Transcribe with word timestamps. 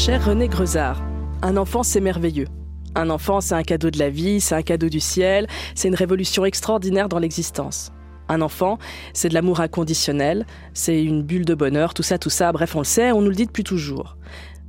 Cher 0.00 0.24
René 0.24 0.48
Grezard, 0.48 0.98
un 1.42 1.58
enfant 1.58 1.82
c'est 1.82 2.00
merveilleux. 2.00 2.46
Un 2.94 3.10
enfant 3.10 3.42
c'est 3.42 3.54
un 3.54 3.62
cadeau 3.62 3.90
de 3.90 3.98
la 3.98 4.08
vie, 4.08 4.40
c'est 4.40 4.54
un 4.54 4.62
cadeau 4.62 4.88
du 4.88 4.98
ciel, 4.98 5.46
c'est 5.74 5.88
une 5.88 5.94
révolution 5.94 6.46
extraordinaire 6.46 7.10
dans 7.10 7.18
l'existence. 7.18 7.92
Un 8.30 8.40
enfant, 8.40 8.78
c'est 9.12 9.28
de 9.28 9.34
l'amour 9.34 9.60
inconditionnel, 9.60 10.46
c'est 10.72 11.04
une 11.04 11.22
bulle 11.22 11.44
de 11.44 11.54
bonheur, 11.54 11.92
tout 11.92 12.02
ça, 12.02 12.16
tout 12.16 12.30
ça, 12.30 12.50
bref, 12.50 12.74
on 12.76 12.78
le 12.78 12.86
sait, 12.86 13.12
on 13.12 13.20
nous 13.20 13.28
le 13.28 13.34
dit 13.34 13.44
depuis 13.44 13.62
toujours. 13.62 14.16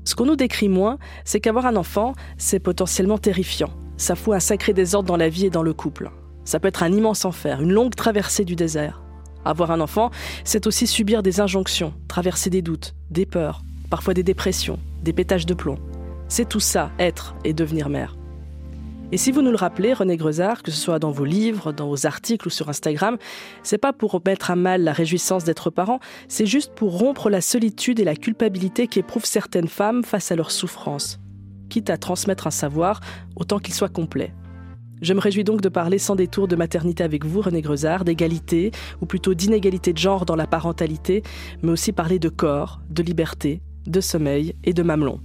Ce 0.04 0.16
qu'on 0.16 0.26
nous 0.26 0.36
décrit 0.36 0.68
moins, 0.68 0.98
c'est 1.24 1.40
qu'avoir 1.40 1.66
un 1.66 1.78
enfant, 1.78 2.12
c'est 2.38 2.60
potentiellement 2.60 3.18
terrifiant. 3.18 3.70
Ça 3.96 4.16
fout 4.16 4.34
un 4.34 4.42
sacré 4.42 4.74
désordre 4.74 5.08
dans 5.08 5.16
la 5.16 5.30
vie 5.30 5.46
et 5.46 5.50
dans 5.50 5.64
le 5.64 5.74
couple. 5.74 6.12
Ça 6.44 6.60
peut 6.60 6.68
être 6.68 6.84
un 6.84 6.92
immense 6.92 7.24
enfer, 7.24 7.62
une 7.62 7.72
longue 7.72 7.96
traversée 7.96 8.44
du 8.44 8.58
désert. 8.58 9.02
Avoir 9.46 9.72
un 9.72 9.80
enfant, 9.80 10.12
c'est 10.44 10.68
aussi 10.68 10.88
subir 10.88 11.24
des 11.24 11.40
injonctions, 11.40 11.94
traverser 12.10 12.50
des 12.50 12.62
doutes, 12.62 12.96
des 13.10 13.26
peurs, 13.26 13.62
parfois 13.90 14.14
des 14.14 14.24
dépressions, 14.24 14.78
des 15.02 15.14
pétages 15.14 15.46
de 15.46 15.54
plomb. 15.54 15.78
C'est 16.28 16.48
tout 16.48 16.60
ça, 16.60 16.92
être 17.00 17.36
et 17.44 17.54
devenir 17.54 17.90
mère. 17.90 18.16
Et 19.14 19.18
si 19.18 19.34
vous 19.34 19.42
nous 19.42 19.52
le 19.52 19.58
rappelez, 19.58 19.92
René 19.92 20.16
Grezard, 20.16 20.64
que 20.64 20.72
ce 20.72 20.80
soit 20.80 20.98
dans 20.98 21.12
vos 21.12 21.26
livres, 21.26 21.74
dans 21.74 21.90
vos 21.90 22.06
articles 22.06 22.48
ou 22.48 22.50
sur 22.50 22.70
Instagram, 22.70 23.18
c'est 23.62 23.78
pas 23.78 23.92
pour 23.92 24.22
mettre 24.26 24.52
à 24.52 24.56
mal 24.56 24.84
la 24.84 24.94
réjouissance 24.94 25.44
d'être 25.44 25.70
parent, 25.70 26.00
c'est 26.30 26.46
juste 26.46 26.74
pour 26.74 26.98
rompre 26.98 27.30
la 27.30 27.42
solitude 27.42 28.00
et 28.00 28.06
la 28.06 28.16
culpabilité 28.16 28.88
qu'éprouvent 28.88 29.26
certaines 29.26 29.68
femmes 29.68 30.06
face 30.06 30.32
à 30.32 30.38
leur 30.38 30.50
souffrance. 30.50 31.20
Quitte 31.70 31.90
à 31.90 31.98
transmettre 31.98 32.48
un 32.48 32.52
savoir, 32.52 33.02
autant 33.36 33.60
qu'il 33.60 33.74
soit 33.74 33.90
complet. 33.90 34.34
Je 35.02 35.14
me 35.14 35.20
réjouis 35.20 35.44
donc 35.44 35.60
de 35.60 35.70
parler 35.70 35.98
sans 35.98 36.16
détour 36.16 36.48
de 36.48 36.56
maternité 36.56 37.04
avec 37.04 37.26
vous, 37.26 37.42
René 37.42 37.62
Grezard, 37.62 38.06
d'égalité, 38.06 38.72
ou 39.02 39.08
plutôt 39.08 39.34
d'inégalité 39.34 39.92
de 39.92 39.98
genre 39.98 40.26
dans 40.26 40.36
la 40.38 40.48
parentalité, 40.48 41.24
mais 41.64 41.72
aussi 41.72 41.92
parler 41.92 42.20
de 42.20 42.30
corps, 42.30 42.80
de 42.90 43.04
liberté, 43.04 43.62
de 43.86 44.02
sommeil 44.02 44.56
et 44.64 44.74
de 44.74 44.84
mamelon. 44.84 45.20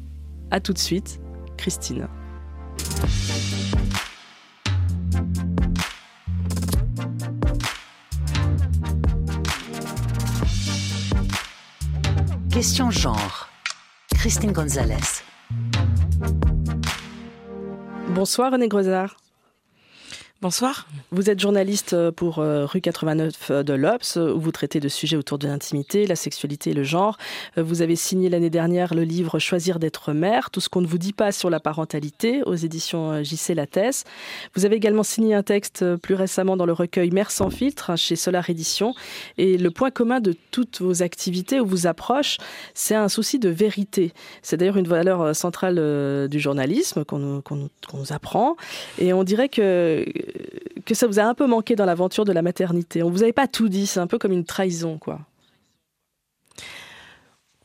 A 0.51 0.61
tout 0.61 0.73
de 0.73 0.79
suite, 0.79 1.21
Christine. 1.57 2.09
Question 12.51 12.91
genre. 12.91 13.49
Christine 14.15 14.53
Gonzalez. 14.53 15.23
Bonsoir 18.15 18.53
René 18.53 18.67
Grezard. 18.67 19.17
Bonsoir. 20.43 20.87
Vous 21.13 21.31
êtes 21.31 21.41
journaliste 21.41 21.95
euh, 21.95 22.13
pour 22.13 22.41
euh, 22.41 22.67
rue 22.67 22.83
89 22.83 23.53
de 23.53 23.73
l'Obs, 23.73 24.17
où 24.17 24.39
vous 24.39 24.53
traitez 24.53 24.81
de 24.81 24.89
sujets 24.89 25.17
autour 25.17 25.39
de 25.39 25.49
l'intimité, 25.49 26.07
la 26.07 26.15
sexualité 26.15 26.71
et 26.71 26.75
le 26.75 26.85
genre. 26.85 27.17
Euh, 27.57 27.63
vous 27.63 27.81
avez 27.81 27.97
signé 27.97 28.29
l'année 28.29 28.51
dernière 28.51 28.93
le 28.93 29.05
livre 29.05 29.39
Choisir 29.39 29.79
d'être 29.79 30.13
mère, 30.13 30.51
tout 30.51 30.61
ce 30.61 30.69
qu'on 30.69 30.83
ne 30.83 30.87
vous 30.87 30.99
dit 30.99 31.15
pas 31.15 31.33
sur 31.33 31.49
la 31.49 31.59
parentalité, 31.59 32.43
aux 32.43 32.55
éditions 32.55 33.25
JC 33.25 33.55
Lattès. 33.55 34.05
Vous 34.55 34.67
avez 34.67 34.77
également 34.77 35.05
signé 35.05 35.35
un 35.35 35.43
texte 35.43 35.97
plus 35.97 36.15
récemment 36.15 36.59
dans 36.59 36.67
le 36.67 36.75
recueil 36.75 37.11
Mère 37.13 37.31
sans 37.31 37.49
filtre, 37.49 37.89
hein, 37.89 37.97
chez 37.97 38.15
Solar 38.15 38.51
Édition. 38.51 38.95
Et 39.39 39.57
le 39.57 39.71
point 39.71 39.91
commun 39.91 40.21
de 40.21 40.35
toutes 40.51 40.83
vos 40.83 41.03
activités 41.03 41.61
ou 41.61 41.67
vos 41.67 41.87
approches, 41.87 42.37
c'est 42.75 42.95
un 42.95 43.09
souci 43.09 43.39
de 43.39 43.49
vérité. 43.49 44.13
C'est 44.43 44.59
d'ailleurs 44.59 44.77
une 44.77 44.89
valeur 44.89 45.35
centrale 45.35 46.29
du 46.29 46.41
journalisme 46.41 47.07
qu'on 47.07 47.19
nous, 47.19 47.43
nous 47.95 48.13
apprend. 48.13 48.57
Et 48.99 49.15
on 49.15 49.25
dirait 49.25 49.49
que 49.49 50.05
que 50.85 50.95
ça 50.95 51.07
vous 51.07 51.19
a 51.19 51.25
un 51.25 51.35
peu 51.35 51.47
manqué 51.47 51.77
dans 51.77 51.85
l'aventure 51.85 52.25
de 52.25 52.33
la 52.33 52.43
maternité. 52.43 53.03
On 53.03 53.11
vous 53.11 53.23
avait 53.23 53.33
pas 53.33 53.49
tout 53.49 53.69
dit, 53.69 53.87
c'est 53.87 54.01
un 54.01 54.07
peu 54.07 54.19
comme 54.19 54.33
une 54.33 54.45
trahison, 54.45 54.99
quoi. 54.99 55.21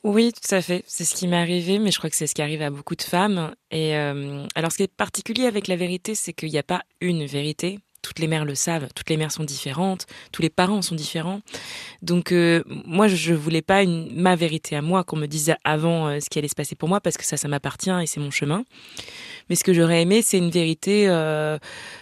Oui, 0.04 0.34
tout 0.34 0.56
à 0.56 0.62
fait. 0.62 0.84
C'est 0.88 1.06
ce 1.06 1.14
qui 1.14 1.28
m'est 1.28 1.38
arrivé, 1.38 1.78
mais 1.78 1.92
je 1.92 2.00
crois 2.00 2.10
que 2.10 2.16
c'est 2.16 2.26
ce 2.26 2.34
qui 2.34 2.42
arrive 2.42 2.64
à 2.64 2.72
beaucoup 2.72 2.96
de 2.96 3.04
femmes. 3.04 3.54
Et 3.70 3.96
euh, 3.96 4.48
alors, 4.56 4.72
ce 4.72 4.78
qui 4.78 4.84
est 4.84 4.92
particulier 4.92 5.46
avec 5.46 5.68
la 5.68 5.76
vérité, 5.76 6.16
c'est 6.16 6.34
qu'il 6.34 6.50
n'y 6.50 6.58
a 6.58 6.64
pas 6.64 6.82
une 7.02 7.26
vérité. 7.26 7.78
Toutes 8.02 8.18
les 8.18 8.26
mères 8.26 8.46
le 8.46 8.56
savent. 8.56 8.88
Toutes 8.96 9.12
les 9.12 9.18
mères 9.18 9.32
sont 9.32 9.44
différentes. 9.44 10.08
Tous 10.32 10.42
les 10.42 10.50
parents 10.50 10.82
sont 10.82 10.96
différents. 10.96 11.42
Donc, 12.02 12.32
euh, 12.32 12.64
moi, 12.68 13.08
je 13.08 13.36
voulais 13.36 13.62
pas 13.62 13.86
ma 13.86 14.36
vérité 14.36 14.76
à 14.76 14.82
moi 14.82 15.04
qu'on 15.04 15.18
me 15.18 15.28
dise 15.28 15.54
avant 15.64 16.08
euh, 16.08 16.20
ce 16.20 16.30
qui 16.32 16.40
allait 16.40 16.48
se 16.48 16.56
passer 16.56 16.76
pour 16.76 16.90
moi, 16.90 17.00
parce 17.00 17.18
que 17.18 17.24
ça, 17.24 17.38
ça 17.38 17.48
m'appartient 17.48 17.92
et 17.92 18.08
c'est 18.08 18.20
mon 18.20 18.32
chemin. 18.32 18.64
Mais 19.52 19.56
ce 19.56 19.66
que 19.66 19.74
j'aurais 19.74 20.04
aimé, 20.04 20.22
c'est 20.22 20.38
une 20.38 20.50
vérité 20.50 21.10
euh, 21.10 21.58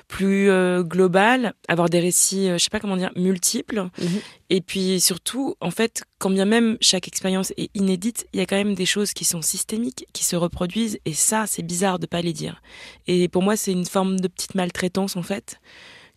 plus 0.07 0.51
euh, 0.51 0.83
globale, 0.83 1.55
avoir 1.67 1.89
des 1.89 1.99
récits, 1.99 2.47
euh, 2.47 2.59
je 2.59 2.63
sais 2.63 2.69
pas 2.69 2.79
comment 2.79 2.95
dire, 2.95 3.09
multiples. 3.15 3.89
Mhm. 3.99 4.21
Et 4.51 4.61
puis 4.61 4.99
surtout, 4.99 5.55
en 5.59 5.71
fait, 5.71 6.03
quand 6.19 6.29
bien 6.29 6.45
même 6.45 6.77
chaque 6.79 7.07
expérience 7.07 7.51
est 7.57 7.71
inédite, 7.73 8.27
il 8.33 8.39
y 8.39 8.43
a 8.43 8.45
quand 8.45 8.55
même 8.55 8.75
des 8.75 8.85
choses 8.85 9.13
qui 9.13 9.25
sont 9.25 9.41
systémiques, 9.41 10.05
qui 10.13 10.23
se 10.25 10.35
reproduisent. 10.35 10.99
Et 11.05 11.13
ça, 11.15 11.45
c'est 11.47 11.63
bizarre 11.63 11.97
de 11.97 12.05
pas 12.05 12.21
les 12.21 12.33
dire. 12.33 12.61
Et 13.07 13.27
pour 13.29 13.41
moi, 13.41 13.57
c'est 13.57 13.71
une 13.71 13.88
forme 13.88 14.19
de 14.19 14.27
petite 14.27 14.53
maltraitance, 14.53 15.15
en 15.15 15.23
fait, 15.23 15.59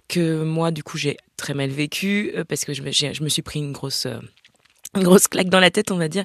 que 0.09 0.43
moi, 0.43 0.71
du 0.71 0.83
coup, 0.83 0.99
j'ai 0.99 1.17
très 1.39 1.55
mal 1.55 1.71
vécu 1.71 2.35
parce 2.47 2.67
que 2.67 2.75
je 2.75 2.83
me, 2.83 2.91
je 2.93 3.23
me 3.23 3.31
suis 3.31 3.41
pris 3.41 3.61
une 3.61 3.73
grosse 3.73 4.07
une 4.95 5.05
grosse 5.05 5.29
claque 5.29 5.49
dans 5.49 5.61
la 5.61 5.71
tête, 5.71 5.91
on 5.93 5.97
va 5.97 6.09
dire. 6.09 6.25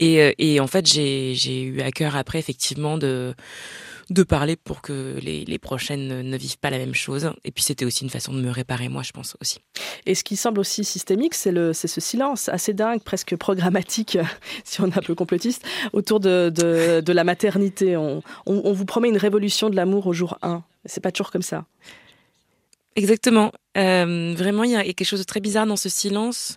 Et, 0.00 0.34
et 0.38 0.60
en 0.60 0.66
fait, 0.66 0.86
j'ai 0.86 1.62
eu 1.62 1.82
à 1.82 1.90
cœur 1.90 2.16
après, 2.16 2.38
effectivement, 2.38 2.96
de 2.96 3.34
de 4.10 4.22
parler 4.22 4.56
pour 4.56 4.82
que 4.82 5.18
les, 5.20 5.44
les 5.44 5.58
prochaines 5.58 6.22
ne 6.22 6.36
vivent 6.36 6.58
pas 6.58 6.70
la 6.70 6.78
même 6.78 6.94
chose. 6.94 7.30
Et 7.44 7.50
puis 7.50 7.64
c'était 7.64 7.84
aussi 7.84 8.04
une 8.04 8.10
façon 8.10 8.32
de 8.32 8.40
me 8.40 8.50
réparer 8.50 8.88
moi, 8.88 9.02
je 9.02 9.12
pense 9.12 9.36
aussi. 9.40 9.58
Et 10.06 10.14
ce 10.14 10.22
qui 10.22 10.36
semble 10.36 10.60
aussi 10.60 10.84
systémique, 10.84 11.34
c'est 11.34 11.52
le 11.52 11.72
c'est 11.72 11.88
ce 11.88 12.00
silence 12.00 12.48
assez 12.48 12.72
dingue, 12.72 13.02
presque 13.02 13.36
programmatique, 13.36 14.18
si 14.64 14.80
on 14.80 14.86
est 14.86 14.98
un 14.98 15.02
peu 15.02 15.14
complotiste, 15.14 15.64
autour 15.92 16.20
de, 16.20 16.52
de, 16.54 17.00
de 17.00 17.12
la 17.12 17.24
maternité. 17.24 17.96
On, 17.96 18.22
on, 18.46 18.62
on, 18.64 18.72
vous 18.72 18.84
promet 18.84 19.08
une 19.08 19.16
révolution 19.16 19.70
de 19.70 19.76
l'amour 19.76 20.06
au 20.06 20.12
jour 20.12 20.38
1. 20.42 20.62
C'est 20.84 21.02
pas 21.02 21.10
toujours 21.10 21.30
comme 21.32 21.42
ça. 21.42 21.64
Exactement. 22.96 23.52
Euh, 23.76 24.34
vraiment, 24.36 24.64
il 24.64 24.70
y 24.70 24.76
a 24.76 24.84
quelque 24.84 25.04
chose 25.04 25.20
de 25.20 25.24
très 25.24 25.40
bizarre 25.40 25.66
dans 25.66 25.76
ce 25.76 25.90
silence. 25.90 26.56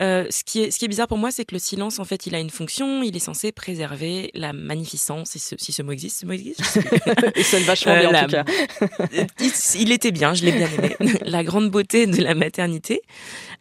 Euh, 0.00 0.26
ce, 0.30 0.44
qui 0.44 0.62
est, 0.62 0.70
ce 0.70 0.78
qui 0.78 0.84
est 0.84 0.88
bizarre 0.88 1.08
pour 1.08 1.18
moi, 1.18 1.30
c'est 1.30 1.44
que 1.44 1.54
le 1.54 1.58
silence, 1.58 1.98
en 1.98 2.04
fait, 2.04 2.26
il 2.26 2.34
a 2.34 2.40
une 2.40 2.50
fonction. 2.50 3.02
Il 3.02 3.16
est 3.16 3.20
censé 3.20 3.52
préserver 3.52 4.30
la 4.34 4.52
magnificence, 4.52 5.30
si 5.30 5.38
ce, 5.38 5.56
si 5.58 5.72
ce 5.72 5.82
mot 5.82 5.92
existe. 5.92 6.20
Ce 6.20 6.26
mot 6.26 6.32
existe 6.32 6.60
Il 7.36 7.44
sonne 7.44 7.62
vachement 7.64 7.98
bien, 7.98 8.14
en 8.14 8.24
tout 8.24 8.30
cas. 8.30 8.44
il, 9.74 9.92
était 9.92 10.12
bien, 10.12 10.34
je 10.34 10.44
l'ai 10.44 10.52
bien 10.52 10.68
aimé. 10.70 10.96
la 11.24 11.42
grande 11.42 11.70
beauté 11.70 12.06
de 12.06 12.22
la 12.22 12.34
maternité. 12.34 13.02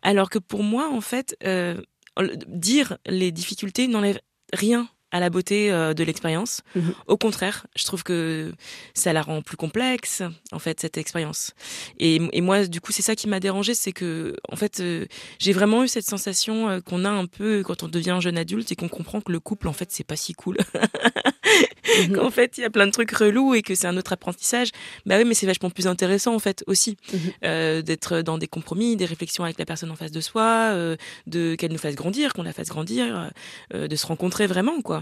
Alors 0.04 0.30
que 0.30 0.40
pour 0.40 0.64
moi, 0.64 0.90
en 0.92 1.02
fait, 1.02 1.36
euh, 1.44 1.82
dire 2.48 2.98
les 3.06 3.32
difficultés 3.32 3.88
n'enlève 3.88 4.20
rien 4.54 4.90
à 5.12 5.20
la 5.20 5.30
beauté 5.30 5.72
euh, 5.72 5.94
de 5.94 6.04
l'expérience. 6.04 6.62
Mhm. 6.76 6.94
Au 7.08 7.18
contraire, 7.18 7.66
je 7.76 7.86
trouve 7.86 8.04
que 8.04 8.54
ça 8.94 9.14
la 9.14 9.22
rend 9.22 9.42
plus 9.42 9.56
complexe, 9.56 10.22
en 10.52 10.60
fait, 10.60 10.82
cette 10.82 10.98
expérience. 10.98 11.52
Et, 11.98 12.20
et 12.34 12.42
moi, 12.42 12.66
du 12.66 12.82
coup, 12.82 12.92
c'est 12.92 13.02
ça 13.02 13.16
qui 13.16 13.28
m'a 13.28 13.40
dérangé, 13.40 13.74
c'est 13.74 13.94
que, 13.94 14.36
en 14.52 14.58
fait, 14.58 14.82
euh, 14.82 15.06
j'ai 15.40 15.54
vraiment 15.54 15.84
eu 15.84 15.88
cette 15.88 16.06
sensation 16.06 16.70
euh, 16.70 16.80
qu'on 16.82 17.06
a 17.06 17.10
un 17.10 17.26
peu 17.26 17.64
quand 17.64 17.84
on 17.84 17.88
devient 17.88 18.12
un 18.12 18.20
jeune 18.20 18.38
adulte 18.38 18.72
et 18.72 18.76
qu'on 18.76 18.90
comprend 18.90 19.22
que 19.22 19.32
le 19.32 19.40
couple, 19.40 19.70
en 19.70 19.74
fait, 19.74 19.92
c'est 19.92 20.04
pas 20.04 20.18
si 20.18 20.34
cool. 20.34 20.58
Mhm. 22.00 22.12
qu'en 22.16 22.30
fait, 22.30 22.58
il 22.58 22.62
y 22.62 22.66
a 22.66 22.70
plein 22.70 22.86
de 22.86 22.92
trucs 22.92 23.12
relous 23.12 23.54
et 23.54 23.62
que 23.62 23.76
c'est 23.76 23.88
un 23.88 23.96
autre 23.96 24.12
apprentissage. 24.12 24.72
Bah 25.06 25.18
oui, 25.18 25.24
mais 25.24 25.36
c'est 25.36 25.48
vachement 25.48 25.70
plus 25.70 25.88
intéressant, 25.88 26.36
en 26.36 26.40
fait, 26.40 26.66
aussi, 26.68 26.98
mhm. 27.14 27.82
d'être 27.82 28.22
dans 28.22 28.38
des 28.38 28.48
compromis, 28.48 28.98
des 28.98 29.06
réflexions 29.06 29.46
avec 29.46 29.58
la 29.58 29.66
personne 29.66 29.90
en 29.90 29.96
face 29.96 30.12
de 30.12 30.20
soi, 30.20 30.74
de 31.28 31.56
qu'elle 31.56 31.72
nous 31.72 31.78
fasse 31.78 31.96
grandir, 31.96 32.34
qu'on 32.34 32.44
la 32.44 32.52
fasse 32.52 32.68
grandir, 32.68 33.32
de 33.74 33.96
se 33.96 34.06
rencontrer 34.06 34.48
vraiment, 34.48 34.82
quoi. 34.82 34.97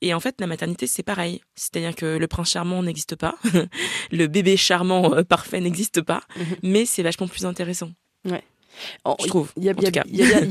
Et 0.00 0.14
en 0.14 0.20
fait, 0.20 0.40
la 0.40 0.46
maternité, 0.46 0.86
c'est 0.86 1.02
pareil. 1.02 1.40
C'est-à-dire 1.54 1.94
que 1.94 2.16
le 2.16 2.26
prince 2.26 2.50
charmant 2.50 2.82
n'existe 2.82 3.16
pas, 3.16 3.36
le 4.12 4.26
bébé 4.26 4.56
charmant 4.56 5.14
euh, 5.14 5.22
parfait 5.22 5.60
n'existe 5.60 6.02
pas, 6.02 6.22
mhm. 6.36 6.44
mais 6.62 6.86
c'est 6.86 7.02
vachement 7.02 7.28
plus 7.28 7.46
intéressant. 7.46 7.90
Ouais. 8.24 8.42
je 9.20 9.26
trouve. 9.26 9.52
Il 9.56 9.64
y, 9.64 9.68
a 9.68 9.74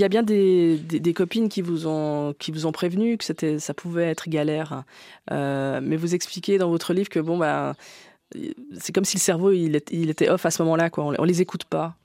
bien 0.10 0.24
des, 0.24 0.78
des, 0.78 1.14
copines 1.14 1.50
qui 1.50 1.62
vous 1.62 1.88
ont 1.88 2.34
qui 2.40 2.52
vous 2.52 2.66
ont 2.66 2.72
prévenu 2.72 3.18
que 3.18 3.60
ça 3.60 3.74
pouvait 3.74 4.06
être 4.06 4.30
galère, 4.30 4.84
euh, 5.32 5.80
mais 5.84 5.98
vous 5.98 6.16
expliquez 6.16 6.58
dans 6.58 6.70
votre 6.70 6.94
livre 6.94 7.10
que 7.10 7.20
bon 7.20 7.38
bah 7.38 7.76
c'est 8.80 8.94
comme 8.94 9.06
si 9.06 9.18
le 9.18 9.22
cerveau 9.22 9.52
il, 9.52 9.80
il 9.92 10.10
était 10.10 10.30
off 10.30 10.46
à 10.46 10.52
ce 10.52 10.62
moment-là 10.64 10.90
quoi. 10.90 11.06
On, 11.06 11.16
on 11.20 11.24
les 11.24 11.42
écoute 11.42 11.66
pas. 11.66 11.96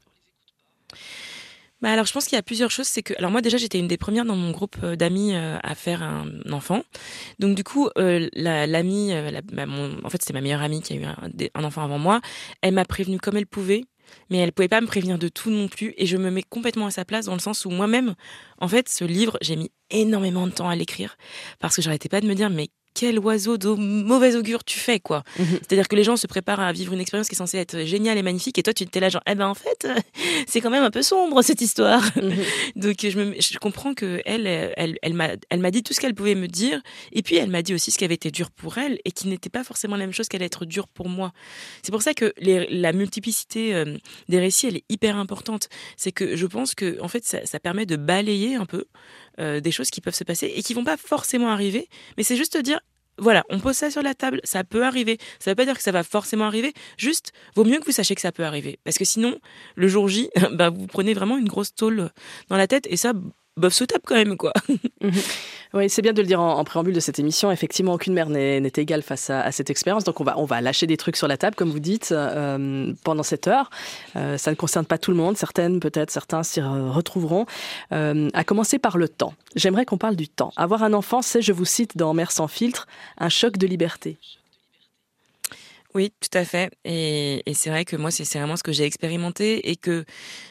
Bah 1.82 1.90
alors 1.90 2.04
je 2.04 2.12
pense 2.12 2.26
qu'il 2.26 2.36
y 2.36 2.38
a 2.38 2.42
plusieurs 2.42 2.70
choses. 2.70 2.86
C'est 2.86 3.02
que 3.02 3.14
alors 3.18 3.30
moi 3.30 3.40
déjà 3.40 3.56
j'étais 3.56 3.78
une 3.78 3.88
des 3.88 3.96
premières 3.96 4.24
dans 4.24 4.36
mon 4.36 4.50
groupe 4.50 4.76
euh, 4.82 4.96
d'amis 4.96 5.34
euh, 5.34 5.58
à 5.62 5.74
faire 5.74 6.02
un 6.02 6.26
enfant. 6.52 6.82
Donc 7.38 7.56
du 7.56 7.64
coup 7.64 7.88
euh, 7.98 8.28
l'amie, 8.34 9.12
bah, 9.52 9.64
en 10.04 10.10
fait 10.10 10.20
c'était 10.20 10.34
ma 10.34 10.40
meilleure 10.40 10.62
amie 10.62 10.82
qui 10.82 10.92
a 10.92 10.96
eu 10.96 11.04
un, 11.04 11.16
un 11.54 11.64
enfant 11.64 11.82
avant 11.82 11.98
moi. 11.98 12.20
Elle 12.62 12.74
m'a 12.74 12.84
prévenue 12.84 13.18
comme 13.18 13.36
elle 13.36 13.46
pouvait 13.46 13.84
mais 14.28 14.38
elle 14.38 14.52
pouvait 14.52 14.68
pas 14.68 14.80
me 14.80 14.86
prévenir 14.86 15.18
de 15.18 15.28
tout 15.28 15.50
non 15.50 15.68
plus 15.68 15.94
et 15.96 16.06
je 16.06 16.16
me 16.16 16.30
mets 16.30 16.42
complètement 16.42 16.86
à 16.86 16.90
sa 16.90 17.04
place 17.04 17.26
dans 17.26 17.34
le 17.34 17.40
sens 17.40 17.64
où 17.64 17.70
moi-même 17.70 18.14
en 18.58 18.68
fait 18.68 18.88
ce 18.88 19.04
livre 19.04 19.38
j'ai 19.40 19.54
mis 19.56 19.70
énormément 19.90 20.46
de 20.46 20.52
temps 20.52 20.68
à 20.68 20.74
l'écrire 20.74 21.16
parce 21.60 21.76
que 21.76 21.82
j'arrêtais 21.82 22.08
pas 22.08 22.20
de 22.20 22.26
me 22.26 22.34
dire 22.34 22.50
mais 22.50 22.70
quel 22.94 23.18
oiseau 23.18 23.56
de 23.56 23.68
mauvais 23.68 24.36
augure 24.36 24.64
tu 24.64 24.78
fais, 24.78 25.00
quoi. 25.00 25.22
Mhm. 25.38 25.46
C'est-à-dire 25.62 25.88
que 25.88 25.96
les 25.96 26.04
gens 26.04 26.16
se 26.16 26.26
préparent 26.26 26.60
à 26.60 26.72
vivre 26.72 26.92
une 26.92 27.00
expérience 27.00 27.28
qui 27.28 27.34
est 27.34 27.38
censée 27.38 27.58
être 27.58 27.84
géniale 27.84 28.18
et 28.18 28.22
magnifique, 28.22 28.58
et 28.58 28.62
toi, 28.62 28.72
tu 28.72 28.86
t'es 28.86 29.00
là 29.00 29.08
genre, 29.08 29.22
eh 29.26 29.34
ben 29.34 29.48
en 29.48 29.54
fait, 29.54 29.86
c'est 30.46 30.60
quand 30.60 30.70
même 30.70 30.84
un 30.84 30.90
peu 30.90 31.02
sombre 31.02 31.42
cette 31.42 31.60
histoire. 31.60 32.02
Mhm. 32.16 32.32
Donc 32.76 32.96
je, 33.02 33.18
me, 33.18 33.34
je 33.40 33.58
comprends 33.58 33.94
que 33.94 34.20
elle, 34.24 34.46
elle, 34.46 34.96
elle 35.02 35.14
m'a, 35.14 35.30
elle 35.50 35.60
m'a 35.60 35.70
dit 35.70 35.82
tout 35.82 35.94
ce 35.94 36.00
qu'elle 36.00 36.14
pouvait 36.14 36.34
me 36.34 36.48
dire, 36.48 36.80
et 37.12 37.22
puis 37.22 37.36
elle 37.36 37.50
m'a 37.50 37.62
dit 37.62 37.74
aussi 37.74 37.90
ce 37.90 37.98
qui 37.98 38.04
avait 38.04 38.14
été 38.14 38.30
dur 38.30 38.50
pour 38.50 38.78
elle 38.78 38.98
et 39.04 39.12
qui 39.12 39.28
n'était 39.28 39.50
pas 39.50 39.64
forcément 39.64 39.96
la 39.96 40.04
même 40.04 40.12
chose 40.12 40.28
qu'elle 40.28 40.42
être 40.42 40.64
dur 40.64 40.88
pour 40.88 41.08
moi. 41.08 41.32
C'est 41.82 41.92
pour 41.92 42.02
ça 42.02 42.14
que 42.14 42.32
les, 42.38 42.66
la 42.68 42.92
multiplicité 42.92 43.74
euh, 43.74 43.96
des 44.28 44.38
récits, 44.38 44.66
elle 44.66 44.76
est 44.76 44.84
hyper 44.88 45.16
importante. 45.16 45.68
C'est 45.96 46.12
que 46.12 46.36
je 46.36 46.46
pense 46.46 46.74
que 46.74 47.00
en 47.00 47.08
fait, 47.08 47.24
ça, 47.24 47.44
ça 47.46 47.60
permet 47.60 47.86
de 47.86 47.96
balayer 47.96 48.56
un 48.56 48.66
peu 48.66 48.86
euh, 49.40 49.60
des 49.60 49.70
choses 49.70 49.90
qui 49.90 50.00
peuvent 50.00 50.14
se 50.14 50.24
passer 50.24 50.52
et 50.54 50.62
qui 50.62 50.74
vont 50.74 50.84
pas 50.84 50.96
forcément 50.96 51.50
arriver, 51.50 51.88
mais 52.16 52.22
c'est 52.22 52.36
juste 52.36 52.56
dire 52.56 52.80
voilà, 53.20 53.44
on 53.50 53.60
pose 53.60 53.76
ça 53.76 53.90
sur 53.90 54.02
la 54.02 54.14
table, 54.14 54.40
ça 54.44 54.64
peut 54.64 54.82
arriver. 54.82 55.18
Ça 55.38 55.50
veut 55.50 55.54
pas 55.54 55.66
dire 55.66 55.76
que 55.76 55.82
ça 55.82 55.92
va 55.92 56.02
forcément 56.02 56.46
arriver, 56.46 56.72
juste 56.96 57.32
vaut 57.54 57.64
mieux 57.64 57.78
que 57.78 57.84
vous 57.84 57.92
sachiez 57.92 58.14
que 58.14 58.22
ça 58.22 58.32
peut 58.32 58.44
arriver. 58.44 58.78
Parce 58.82 58.96
que 58.96 59.04
sinon 59.04 59.38
le 59.76 59.88
jour 59.88 60.08
J, 60.08 60.30
bah 60.52 60.70
vous 60.70 60.86
prenez 60.86 61.12
vraiment 61.12 61.36
une 61.36 61.48
grosse 61.48 61.74
tôle 61.74 62.10
dans 62.48 62.56
la 62.56 62.66
tête 62.66 62.86
et 62.88 62.96
ça 62.96 63.12
bof 63.56 63.72
sous 63.72 63.86
table 63.86 64.02
quand 64.06 64.16
même 64.16 64.36
quoi. 64.36 64.52
Mhm. 65.02 65.12
Oui, 65.72 65.88
c'est 65.88 66.02
bien 66.02 66.12
de 66.12 66.20
le 66.20 66.26
dire 66.26 66.40
en, 66.40 66.58
en, 66.58 66.64
préambule 66.64 66.92
de 66.92 67.00
cette 67.00 67.20
émission. 67.20 67.52
Effectivement, 67.52 67.94
aucune 67.94 68.12
mère 68.12 68.28
n'est 68.28 68.72
égale 68.76 69.02
face 69.02 69.30
à, 69.30 69.40
à, 69.40 69.52
cette 69.52 69.70
expérience. 69.70 70.02
Donc, 70.02 70.20
on 70.20 70.24
va, 70.24 70.36
on 70.36 70.44
va 70.44 70.60
lâcher 70.60 70.86
des 70.86 70.96
trucs 70.96 71.16
sur 71.16 71.28
la 71.28 71.36
table, 71.36 71.54
comme 71.54 71.70
vous 71.70 71.78
dites, 71.80 72.10
euh, 72.10 72.92
pendant 73.04 73.22
cette 73.22 73.46
heure. 73.46 73.70
Euh, 74.16 74.36
ça 74.36 74.50
ne 74.50 74.56
concerne 74.56 74.84
pas 74.84 74.98
tout 74.98 75.12
le 75.12 75.16
monde. 75.16 75.36
Certaines, 75.36 75.78
peut-être, 75.78 76.10
certains 76.10 76.42
s'y 76.42 76.60
retrouveront. 76.60 77.46
Euh, 77.92 78.28
à 78.34 78.42
commencer 78.42 78.80
par 78.80 78.98
le 78.98 79.08
temps. 79.08 79.32
J'aimerais 79.54 79.84
qu'on 79.84 79.98
parle 79.98 80.16
du 80.16 80.28
temps. 80.28 80.52
Avoir 80.56 80.82
un 80.82 80.92
enfant, 80.92 81.22
c'est, 81.22 81.40
je 81.40 81.52
vous 81.52 81.64
cite 81.64 81.96
dans 81.96 82.14
Mère 82.14 82.32
sans 82.32 82.48
filtre, 82.48 82.88
un 83.18 83.28
choc 83.28 83.56
de 83.56 83.66
liberté. 83.68 84.18
Oui, 85.94 86.12
tout 86.20 86.36
à 86.36 86.44
fait. 86.44 86.72
Et, 86.84 87.42
et 87.46 87.54
c'est 87.54 87.70
vrai 87.70 87.84
que 87.84 87.96
moi, 87.96 88.10
c'est 88.10 88.24
vraiment 88.38 88.56
ce 88.56 88.62
que 88.62 88.72
j'ai 88.72 88.84
expérimenté 88.84 89.70
et 89.70 89.76
que 89.76 90.04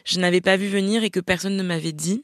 je 0.05 0.19
n'avais 0.19 0.41
pas 0.41 0.55
vu 0.55 0.67
venir 0.67 1.03
et 1.03 1.09
que 1.09 1.19
personne 1.19 1.57
ne 1.57 1.63
m'avait 1.63 1.91
dit. 1.91 2.23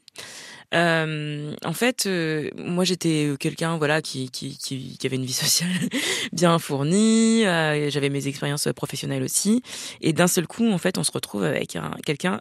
Euh, 0.74 1.54
en 1.64 1.72
fait, 1.72 2.06
euh, 2.06 2.50
moi 2.56 2.84
j'étais 2.84 3.30
quelqu'un 3.38 3.76
voilà 3.76 4.02
qui, 4.02 4.30
qui, 4.30 4.58
qui, 4.58 4.96
qui, 4.98 5.06
avait 5.06 5.16
une 5.16 5.24
vie 5.24 5.32
sociale 5.46 5.70
bien 6.32 6.58
fournie, 6.58 7.46
euh, 7.46 7.88
j'avais 7.90 8.08
mes 8.08 8.26
expériences 8.26 8.68
professionnelles 8.74 9.22
aussi, 9.22 9.62
et 10.00 10.12
d'un 10.12 10.26
seul 10.26 10.46
coup 10.46 10.70
en 10.70 10.78
fait 10.78 10.98
on 10.98 11.04
se 11.04 11.12
retrouve 11.12 11.44
avec 11.44 11.76
un 11.76 11.92
quelqu'un 12.04 12.40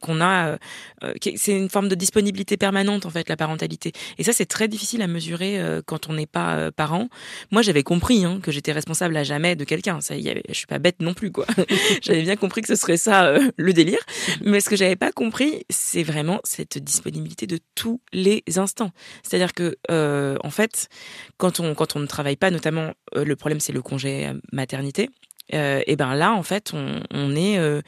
qu'on 0.00 0.20
a, 0.20 0.58
euh, 1.02 1.14
c'est 1.36 1.52
une 1.52 1.68
forme 1.68 1.88
de 1.88 1.94
disponibilité 1.94 2.56
permanente 2.56 3.06
en 3.06 3.10
fait 3.10 3.28
la 3.28 3.36
parentalité. 3.36 3.92
Et 4.18 4.24
ça 4.24 4.32
c'est 4.32 4.46
très 4.46 4.68
difficile 4.68 5.02
à 5.02 5.06
mesurer 5.06 5.58
euh, 5.58 5.82
quand 5.84 6.08
on 6.08 6.14
n'est 6.14 6.26
pas 6.26 6.56
euh, 6.56 6.70
parent. 6.70 7.08
Moi 7.50 7.62
j'avais 7.62 7.82
compris 7.82 8.24
hein, 8.24 8.40
que 8.42 8.50
j'étais 8.50 8.72
responsable 8.72 9.16
à 9.16 9.24
jamais 9.24 9.56
de 9.56 9.64
quelqu'un. 9.64 10.00
Ça 10.00 10.16
y 10.16 10.28
avait, 10.28 10.42
je 10.48 10.54
suis 10.54 10.66
pas 10.66 10.78
bête 10.78 11.00
non 11.00 11.14
plus 11.14 11.30
quoi. 11.30 11.46
j'avais 12.02 12.22
bien 12.22 12.36
compris 12.36 12.62
que 12.62 12.68
ce 12.68 12.76
serait 12.76 12.96
ça 12.96 13.26
euh, 13.26 13.50
le 13.56 13.72
délire. 13.72 14.00
Mais 14.44 14.60
ce 14.60 14.68
que 14.68 14.76
j'avais 14.76 14.96
pas 14.96 15.12
compris 15.12 15.64
c'est 15.70 16.02
vraiment 16.02 16.40
cette 16.44 16.78
disponibilité 16.78 17.46
de 17.46 17.58
tous 17.74 18.00
les 18.12 18.42
instants. 18.56 18.90
C'est-à-dire 19.22 19.52
que 19.52 19.76
euh, 19.90 20.36
en 20.42 20.50
fait 20.50 20.88
quand 21.36 21.60
on 21.60 21.74
quand 21.74 21.96
on 21.96 22.00
ne 22.00 22.06
travaille 22.06 22.36
pas, 22.36 22.50
notamment 22.50 22.92
le 23.14 23.36
problème 23.36 23.60
c'est 23.60 23.72
le 23.72 23.82
congé 23.82 24.30
maternité. 24.52 25.10
Euh, 25.54 25.80
et 25.86 25.94
ben 25.94 26.14
là 26.14 26.32
en 26.32 26.42
fait 26.42 26.72
on, 26.74 27.00
on 27.12 27.36
est 27.36 27.58
euh, 27.58 27.80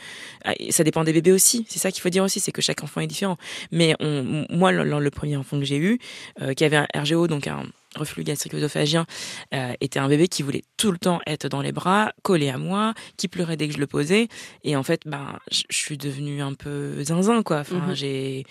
ça 0.70 0.84
dépend 0.84 1.04
des 1.04 1.12
bébés 1.12 1.32
aussi. 1.32 1.66
C'est 1.68 1.78
ça 1.78 1.90
qu'il 1.90 2.00
faut 2.02 2.08
dire 2.08 2.24
aussi 2.24 2.40
c'est 2.40 2.52
que 2.52 2.62
chaque 2.62 2.82
enfant 2.82 3.00
est 3.00 3.06
différent. 3.06 3.36
Mais 3.72 3.94
on, 4.00 4.46
moi 4.50 4.72
le, 4.72 4.84
le, 4.84 5.10
premier 5.10 5.36
enfant 5.36 5.58
que 5.58 5.64
j'ai 5.64 5.78
eu 5.78 5.98
euh, 6.40 6.54
qui 6.54 6.64
avait 6.64 6.76
un 6.76 6.86
RGO 6.94 7.26
donc 7.26 7.46
un 7.46 7.64
reflux 7.96 8.22
gastrique 8.22 8.54
œsophagien 8.54 9.06
euh, 9.54 9.72
était 9.80 9.98
un 9.98 10.08
bébé 10.08 10.28
qui 10.28 10.42
voulait 10.42 10.62
tout 10.76 10.92
le 10.92 10.98
temps 10.98 11.20
être 11.26 11.48
dans 11.48 11.62
les 11.62 11.72
bras 11.72 12.12
collé 12.22 12.48
à 12.48 12.58
moi 12.58 12.94
qui 13.16 13.26
pleurait 13.28 13.56
dès 13.56 13.66
que 13.66 13.74
je 13.74 13.80
le 13.80 13.86
posais. 13.86 14.28
Et 14.62 14.76
en 14.76 14.82
fait 14.82 15.02
ben 15.06 15.38
je 15.50 15.64
suis 15.70 15.98
devenue 15.98 16.42
un 16.42 16.54
peu 16.54 17.02
zinzin 17.02 17.42
quoi. 17.42 17.60
Enfin 17.60 17.78
mmh. 17.78 17.94
j'ai 17.94 18.46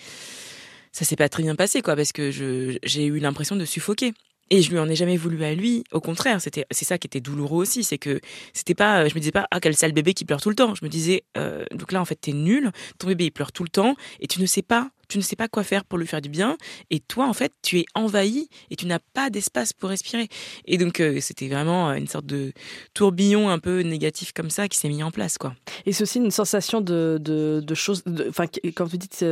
ça 0.92 1.04
s'est 1.04 1.16
pas 1.16 1.28
très 1.28 1.42
bien 1.42 1.54
passé 1.54 1.80
quoi 1.80 1.96
parce 1.96 2.12
que 2.12 2.30
j'ai 2.30 3.06
eu 3.06 3.18
l'impression 3.18 3.56
de 3.56 3.64
suffoquer 3.64 4.12
et 4.50 4.62
je 4.62 4.70
lui 4.70 4.78
en 4.78 4.88
ai 4.88 4.94
jamais 4.94 5.16
voulu 5.16 5.42
à 5.44 5.54
lui. 5.54 5.84
Au 5.92 6.00
contraire, 6.00 6.40
c'était 6.40 6.66
c'est 6.70 6.84
ça 6.84 6.98
qui 6.98 7.06
était 7.06 7.20
douloureux 7.20 7.62
aussi, 7.62 7.84
c'est 7.84 7.98
que 7.98 8.20
c'était 8.52 8.74
pas, 8.74 9.08
je 9.08 9.14
me 9.14 9.20
disais 9.20 9.32
pas 9.32 9.46
ah 9.50 9.60
quel 9.60 9.76
sale 9.76 9.92
bébé 9.92 10.14
qui 10.14 10.24
pleure 10.24 10.40
tout 10.40 10.50
le 10.50 10.56
temps. 10.56 10.74
Je 10.74 10.84
me 10.84 10.90
disais 10.90 11.24
euh, 11.36 11.64
donc 11.72 11.92
là 11.92 12.00
en 12.00 12.04
fait 12.04 12.16
t'es 12.16 12.32
nul, 12.32 12.70
ton 12.98 13.08
bébé 13.08 13.26
il 13.26 13.30
pleure 13.30 13.52
tout 13.52 13.62
le 13.62 13.68
temps 13.68 13.94
et 14.20 14.26
tu 14.26 14.40
ne 14.40 14.46
sais 14.46 14.62
pas 14.62 14.90
tu 15.08 15.18
ne 15.18 15.22
sais 15.22 15.36
pas 15.36 15.48
quoi 15.48 15.62
faire 15.62 15.84
pour 15.84 15.98
lui 15.98 16.06
faire 16.06 16.20
du 16.20 16.28
bien 16.28 16.56
et 16.90 17.00
toi 17.00 17.26
en 17.26 17.32
fait 17.32 17.52
tu 17.62 17.78
es 17.80 17.84
envahi 17.94 18.48
et 18.70 18.76
tu 18.76 18.86
n'as 18.86 18.98
pas 19.14 19.30
d'espace 19.30 19.72
pour 19.72 19.90
respirer. 19.90 20.28
Et 20.66 20.78
donc 20.78 21.00
euh, 21.00 21.18
c'était 21.20 21.48
vraiment 21.48 21.92
une 21.92 22.06
sorte 22.06 22.26
de 22.26 22.52
tourbillon 22.94 23.48
un 23.48 23.58
peu 23.58 23.80
négatif 23.80 24.32
comme 24.32 24.50
ça 24.50 24.68
qui 24.68 24.78
s'est 24.78 24.88
mis 24.88 25.02
en 25.02 25.10
place 25.10 25.38
quoi. 25.38 25.54
Et 25.86 25.92
c'est 25.92 26.02
aussi 26.02 26.18
une 26.18 26.30
sensation 26.30 26.80
de, 26.80 27.18
de, 27.20 27.60
de 27.64 27.74
choses 27.74 28.02
enfin 28.28 28.46
quand 28.74 28.84
vous 28.84 28.96
dites 28.96 29.18
il 29.20 29.26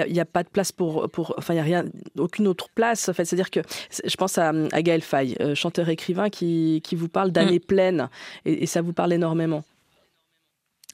euh, 0.00 0.06
n'y 0.08 0.20
a, 0.20 0.24
pas 0.24 0.42
de 0.42 0.48
place 0.48 0.72
pour 0.72 1.08
pour 1.10 1.34
enfin 1.38 1.54
il 1.54 1.58
y 1.58 1.60
a 1.60 1.64
rien 1.64 1.84
aucune 2.16 2.48
autre 2.48 2.68
place 2.74 3.08
en 3.08 3.12
fait. 3.12 3.24
C'est 3.24 3.36
à 3.36 3.38
dire 3.38 3.50
que 3.50 3.60
je 4.04 4.16
pense 4.16 4.38
à, 4.38 4.52
à 4.72 4.82
Gaël 4.82 5.02
Faye 5.02 5.36
euh, 5.40 5.54
chanteur 5.54 5.88
écrivain 5.88 6.30
qui, 6.30 6.80
qui 6.84 6.96
vous 6.96 7.08
parle 7.08 7.30
d'années 7.32 7.58
mmh. 7.58 7.66
pleines 7.66 8.10
et, 8.44 8.62
et 8.64 8.66
ça 8.66 8.82
vous 8.82 8.92
parle 8.92 9.12
énormément 9.12 9.64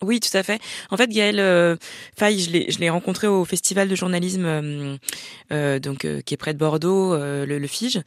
oui, 0.05 0.21
tout 0.21 0.37
à 0.37 0.43
fait. 0.43 0.61
En 0.91 0.97
fait, 0.97 1.11
Gaël 1.11 1.41
euh, 1.41 1.77
Faye, 2.17 2.41
je 2.41 2.79
l'ai 2.79 2.91
rencontré 2.91 3.27
au 3.27 3.45
festival 3.45 3.89
de 3.89 3.95
journalisme 3.95 4.45
euh, 4.47 4.97
euh, 5.53 5.79
donc 5.79 6.05
euh, 6.05 6.21
qui 6.21 6.35
est 6.35 6.37
près 6.37 6.53
de 6.53 6.59
Bordeaux, 6.59 7.17
le, 7.17 7.45
le 7.45 7.67
Fige. 7.67 8.01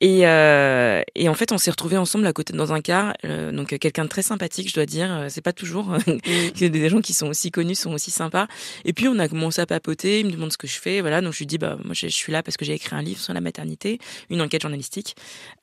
Et, 0.00 0.20
et 0.22 1.28
en 1.28 1.34
fait, 1.34 1.52
on 1.52 1.58
s'est 1.58 1.70
retrouvés 1.70 1.96
ensemble 1.96 2.26
à 2.26 2.32
côté 2.32 2.52
dans 2.52 2.72
un 2.72 2.80
car. 2.80 3.14
donc 3.52 3.78
quelqu'un 3.78 4.04
de 4.04 4.08
très 4.08 4.22
sympathique, 4.22 4.68
je 4.68 4.74
dois 4.74 4.86
dire. 4.86 5.26
C'est 5.28 5.42
pas 5.42 5.52
toujours 5.52 5.96
des 6.56 6.88
gens 6.88 7.00
qui 7.00 7.14
sont 7.14 7.28
aussi 7.28 7.50
connus 7.50 7.76
sont 7.76 7.92
aussi 7.92 8.10
sympas. 8.10 8.48
Et 8.84 8.92
puis 8.92 9.06
on 9.06 9.18
a 9.20 9.28
commencé 9.28 9.60
à 9.60 9.66
papoter. 9.66 10.20
Il 10.20 10.26
me 10.26 10.32
demande 10.32 10.52
ce 10.52 10.58
que 10.58 10.66
je 10.66 10.80
fais. 10.80 11.00
Voilà. 11.00 11.20
Donc 11.20 11.34
je 11.34 11.38
lui 11.38 11.46
dis 11.46 11.58
bah 11.58 11.78
moi 11.84 11.94
je, 11.94 12.08
je 12.08 12.16
suis 12.16 12.32
là 12.32 12.42
parce 12.42 12.56
que 12.56 12.64
j'ai 12.64 12.74
écrit 12.74 12.96
un 12.96 13.02
livre 13.02 13.20
sur 13.20 13.32
la 13.32 13.40
maternité, 13.40 14.00
une 14.28 14.42
enquête 14.42 14.62
journalistique. 14.62 15.14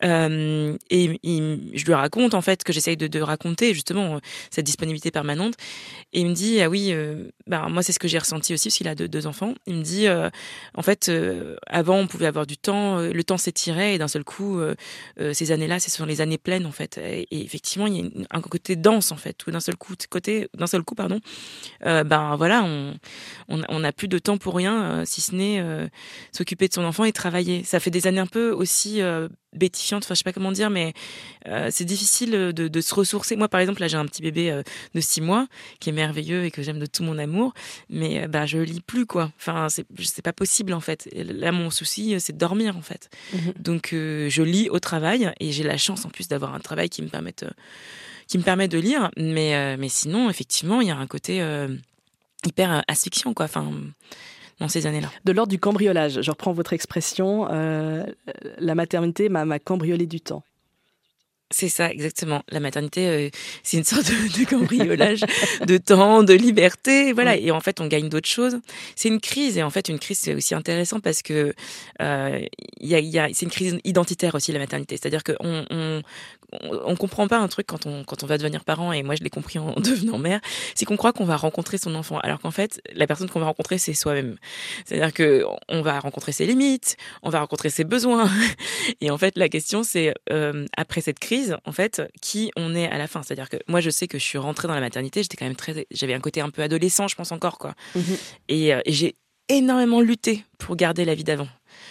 Et 0.01 1.19
il, 1.21 1.59
je 1.73 1.85
lui 1.85 1.93
raconte 1.93 2.33
en 2.33 2.41
fait 2.41 2.63
que 2.63 2.71
j'essaye 2.71 2.95
de, 2.95 3.07
de 3.07 3.19
raconter 3.19 3.73
justement 3.73 4.21
cette 4.51 4.65
disponibilité 4.65 5.11
permanente. 5.11 5.55
Et 6.13 6.21
il 6.21 6.27
me 6.27 6.33
dit 6.33 6.61
ah 6.61 6.69
oui, 6.69 6.91
euh, 6.91 7.29
bah, 7.49 7.67
moi 7.69 7.83
c'est 7.83 7.91
ce 7.91 7.99
que 7.99 8.07
j'ai 8.07 8.19
ressenti 8.19 8.53
aussi 8.53 8.69
parce 8.69 8.77
qu'il 8.77 8.87
a 8.87 8.95
deux, 8.95 9.27
enfants. 9.27 9.53
Il 9.65 9.75
me 9.75 9.83
dit 9.83 10.07
euh, 10.07 10.29
en 10.75 10.81
fait 10.81 11.09
euh, 11.09 11.55
avant 11.67 11.97
on 11.97 12.07
pouvait 12.07 12.27
avoir 12.27 12.45
du 12.45 12.57
temps, 12.57 12.99
le 12.99 13.23
temps 13.23 13.37
s'étirait 13.37 13.95
et 13.95 13.97
d'un 13.97 14.07
seul 14.07 14.23
coup 14.23 14.61
ces 15.33 15.51
années-là 15.51 15.79
ce 15.79 15.91
sont 15.91 16.05
les 16.05 16.21
années 16.21 16.37
pleines 16.37 16.65
en 16.65 16.71
fait. 16.71 16.97
Et, 16.97 17.27
effectivement 17.31 17.87
il 17.87 17.95
y 17.95 18.01
a 18.01 18.37
un 18.37 18.41
côté 18.41 18.75
dense 18.75 19.11
en 19.11 19.17
fait 19.17 19.45
où 19.47 19.51
d'un 19.51 19.59
seul 19.59 19.75
coup 19.75 19.93
côté 20.09 20.47
d'un 20.55 20.67
seul 20.67 20.83
coup 20.83 20.95
pardon 20.95 21.19
ben 21.81 22.35
voilà 22.37 22.63
on 22.63 22.93
on, 23.49 23.61
on 23.67 23.91
plus 23.91 24.07
de 24.07 24.19
temps 24.19 24.37
pour 24.37 24.55
rien 24.55 25.03
si 25.05 25.21
ce 25.21 25.35
n'est 25.35 25.89
s'occuper 26.31 26.67
de 26.67 26.73
son 26.73 26.83
enfant 26.83 27.03
et 27.03 27.11
travailler. 27.11 27.63
Ça 27.63 27.79
fait 27.79 27.91
des 27.91 28.07
années 28.07 28.19
un 28.19 28.27
peu 28.27 28.51
aussi 28.51 29.01
bétifiante, 29.53 30.03
enfin 30.03 30.13
je 30.13 30.19
sais 30.19 30.23
pas 30.23 30.33
comment 30.33 30.51
dire, 30.51 30.69
mais 30.69 30.93
euh, 31.47 31.69
c'est 31.71 31.85
difficile 31.85 32.31
de, 32.31 32.81
se 32.81 32.95
ressourcer. 32.95 33.35
Moi 33.35 33.47
par 33.47 33.59
exemple 33.59 33.81
là 33.81 33.87
j'ai 33.87 33.97
un 33.97 34.05
petit 34.05 34.21
bébé 34.21 34.51
euh, 34.51 34.63
de 34.93 35.01
six 35.01 35.21
mois 35.21 35.47
qui 35.79 35.89
est 35.89 35.93
merveilleux 35.93 36.45
et 36.45 36.51
que 36.51 36.61
j'aime 36.61 36.79
de 36.79 36.85
tout 36.85 37.03
mon 37.03 37.17
amour, 37.17 37.38
mais 37.89 38.23
euh, 38.23 38.27
bah 38.27 38.45
je 38.45 38.57
lis 38.57 38.81
plus 38.81 39.05
quoi. 39.05 39.31
Enfin 39.37 39.67
c'est 39.69 40.21
pas 40.21 40.33
possible 40.33 40.73
en 40.73 40.79
fait. 40.79 41.07
Et 41.11 41.23
là 41.23 41.51
mon 41.51 41.69
souci 41.69 42.19
c'est 42.19 42.33
de 42.33 42.37
dormir 42.37 42.77
en 42.77 42.81
fait. 42.81 43.09
Mmh. 43.33 43.37
Donc 43.59 43.93
euh, 43.93 44.29
je 44.29 44.43
lis 44.43 44.69
au 44.69 44.79
travail 44.79 45.31
et 45.39 45.51
j'ai 45.51 45.63
la 45.63 45.77
chance 45.77 46.05
en 46.05 46.09
plus 46.09 46.27
d'avoir 46.27 46.53
un 46.53 46.59
travail 46.59 46.89
qui 46.89 47.01
me 47.01 47.07
permette 47.07 47.45
qui 48.29 48.37
me 48.37 48.43
permet 48.43 48.67
de 48.67 48.77
lire, 48.77 49.09
mais 49.17 49.55
euh, 49.55 49.75
mais 49.77 49.89
sinon 49.89 50.29
effectivement 50.29 50.81
il 50.81 50.87
y 50.87 50.91
a 50.91 50.97
un 50.97 51.07
côté 51.07 51.41
euh, 51.41 51.67
hyper 52.45 52.83
asphyxiant 52.87 53.33
quoi. 53.33 53.45
Enfin 53.45 53.69
dans 54.59 54.67
ces 54.67 54.85
années-là. 54.85 55.09
De 55.23 55.31
l'ordre 55.31 55.49
du 55.49 55.59
cambriolage, 55.59 56.21
je 56.21 56.31
reprends 56.31 56.51
votre 56.51 56.73
expression, 56.73 57.47
euh, 57.49 58.05
la 58.57 58.75
maternité 58.75 59.29
m'a 59.29 59.57
cambriolé 59.57 60.05
du 60.05 60.19
temps. 60.19 60.43
C'est 61.51 61.69
ça, 61.69 61.89
exactement. 61.89 62.43
La 62.49 62.59
maternité, 62.59 63.07
euh, 63.07 63.29
c'est 63.63 63.77
une 63.77 63.83
sorte 63.83 64.05
de, 64.05 64.39
de 64.39 64.47
cambriolage 64.47 65.21
de 65.65 65.77
temps, 65.77 66.21
de 66.21 66.33
liberté, 66.33 67.11
voilà. 67.11 67.35
Et 67.37 67.49
en 67.49 67.59
fait, 67.59 67.81
on 67.81 67.87
gagne 67.87 68.07
d'autres 68.07 68.29
choses. 68.29 68.59
C'est 68.95 69.09
une 69.09 69.19
crise, 69.19 69.57
et 69.57 69.63
en 69.63 69.71
fait, 69.71 69.89
une 69.89 69.97
crise, 69.97 70.19
c'est 70.19 70.35
aussi 70.35 70.53
intéressant 70.53 70.99
parce 70.99 71.23
que 71.23 71.55
euh, 72.01 72.39
y 72.79 72.93
a, 72.93 72.99
y 72.99 73.17
a, 73.17 73.29
c'est 73.33 73.45
une 73.45 73.51
crise 73.51 73.79
identitaire 73.83 74.35
aussi 74.35 74.51
la 74.51 74.59
maternité. 74.59 74.95
C'est-à-dire 74.97 75.23
on, 75.39 75.65
on 75.71 76.01
comprend 76.95 77.27
pas 77.27 77.37
un 77.37 77.47
truc 77.47 77.67
quand 77.67 77.85
on 77.85 78.03
quand 78.03 78.23
on 78.23 78.27
va 78.27 78.37
devenir 78.37 78.63
parent, 78.63 78.91
et 78.91 79.03
moi 79.03 79.15
je 79.15 79.23
l'ai 79.23 79.29
compris 79.29 79.59
en 79.59 79.73
devenant 79.73 80.17
mère, 80.17 80.41
c'est 80.75 80.85
qu'on 80.85 80.97
croit 80.97 81.13
qu'on 81.13 81.25
va 81.25 81.37
rencontrer 81.37 81.77
son 81.77 81.95
enfant, 81.95 82.19
alors 82.19 82.39
qu'en 82.39 82.51
fait, 82.51 82.81
la 82.93 83.07
personne 83.07 83.29
qu'on 83.29 83.39
va 83.39 83.45
rencontrer, 83.45 83.77
c'est 83.77 83.93
soi-même. 83.93 84.37
C'est-à-dire 84.85 85.13
que 85.13 85.45
on 85.67 85.81
va 85.81 85.99
rencontrer 85.99 86.31
ses 86.31 86.45
limites, 86.45 86.97
on 87.23 87.29
va 87.29 87.39
rencontrer 87.39 87.69
ses 87.69 87.83
besoins, 87.83 88.29
et 89.01 89.11
en 89.11 89.17
fait, 89.17 89.37
la 89.37 89.49
question, 89.49 89.83
c'est 89.83 90.13
euh, 90.31 90.65
après 90.77 91.01
cette 91.01 91.19
crise 91.19 91.57
en 91.65 91.71
fait 91.71 92.01
qui 92.21 92.51
on 92.55 92.75
est 92.75 92.89
à 92.89 92.97
la 92.97 93.07
fin 93.07 93.23
c'est 93.23 93.33
à 93.33 93.35
dire 93.35 93.49
que 93.49 93.57
moi 93.67 93.81
je 93.81 93.89
sais 93.89 94.07
que 94.07 94.17
je 94.17 94.23
suis 94.23 94.37
rentrée 94.37 94.67
dans 94.67 94.73
la 94.73 94.79
maternité 94.79 95.21
j'étais 95.23 95.37
quand 95.37 95.45
même 95.45 95.55
très 95.55 95.87
j'avais 95.91 96.13
un 96.13 96.19
côté 96.19 96.41
un 96.41 96.49
peu 96.49 96.61
adolescent 96.61 97.07
je 97.07 97.15
pense 97.15 97.31
encore 97.31 97.57
quoi 97.57 97.75
mmh. 97.95 98.01
et, 98.49 98.73
euh, 98.73 98.81
et 98.85 98.91
j'ai 98.91 99.15
énormément 99.47 100.01
lutté 100.01 100.45
pour 100.57 100.75
garder 100.75 101.05
la 101.05 101.15
vie 101.15 101.23
d'avant 101.23 101.47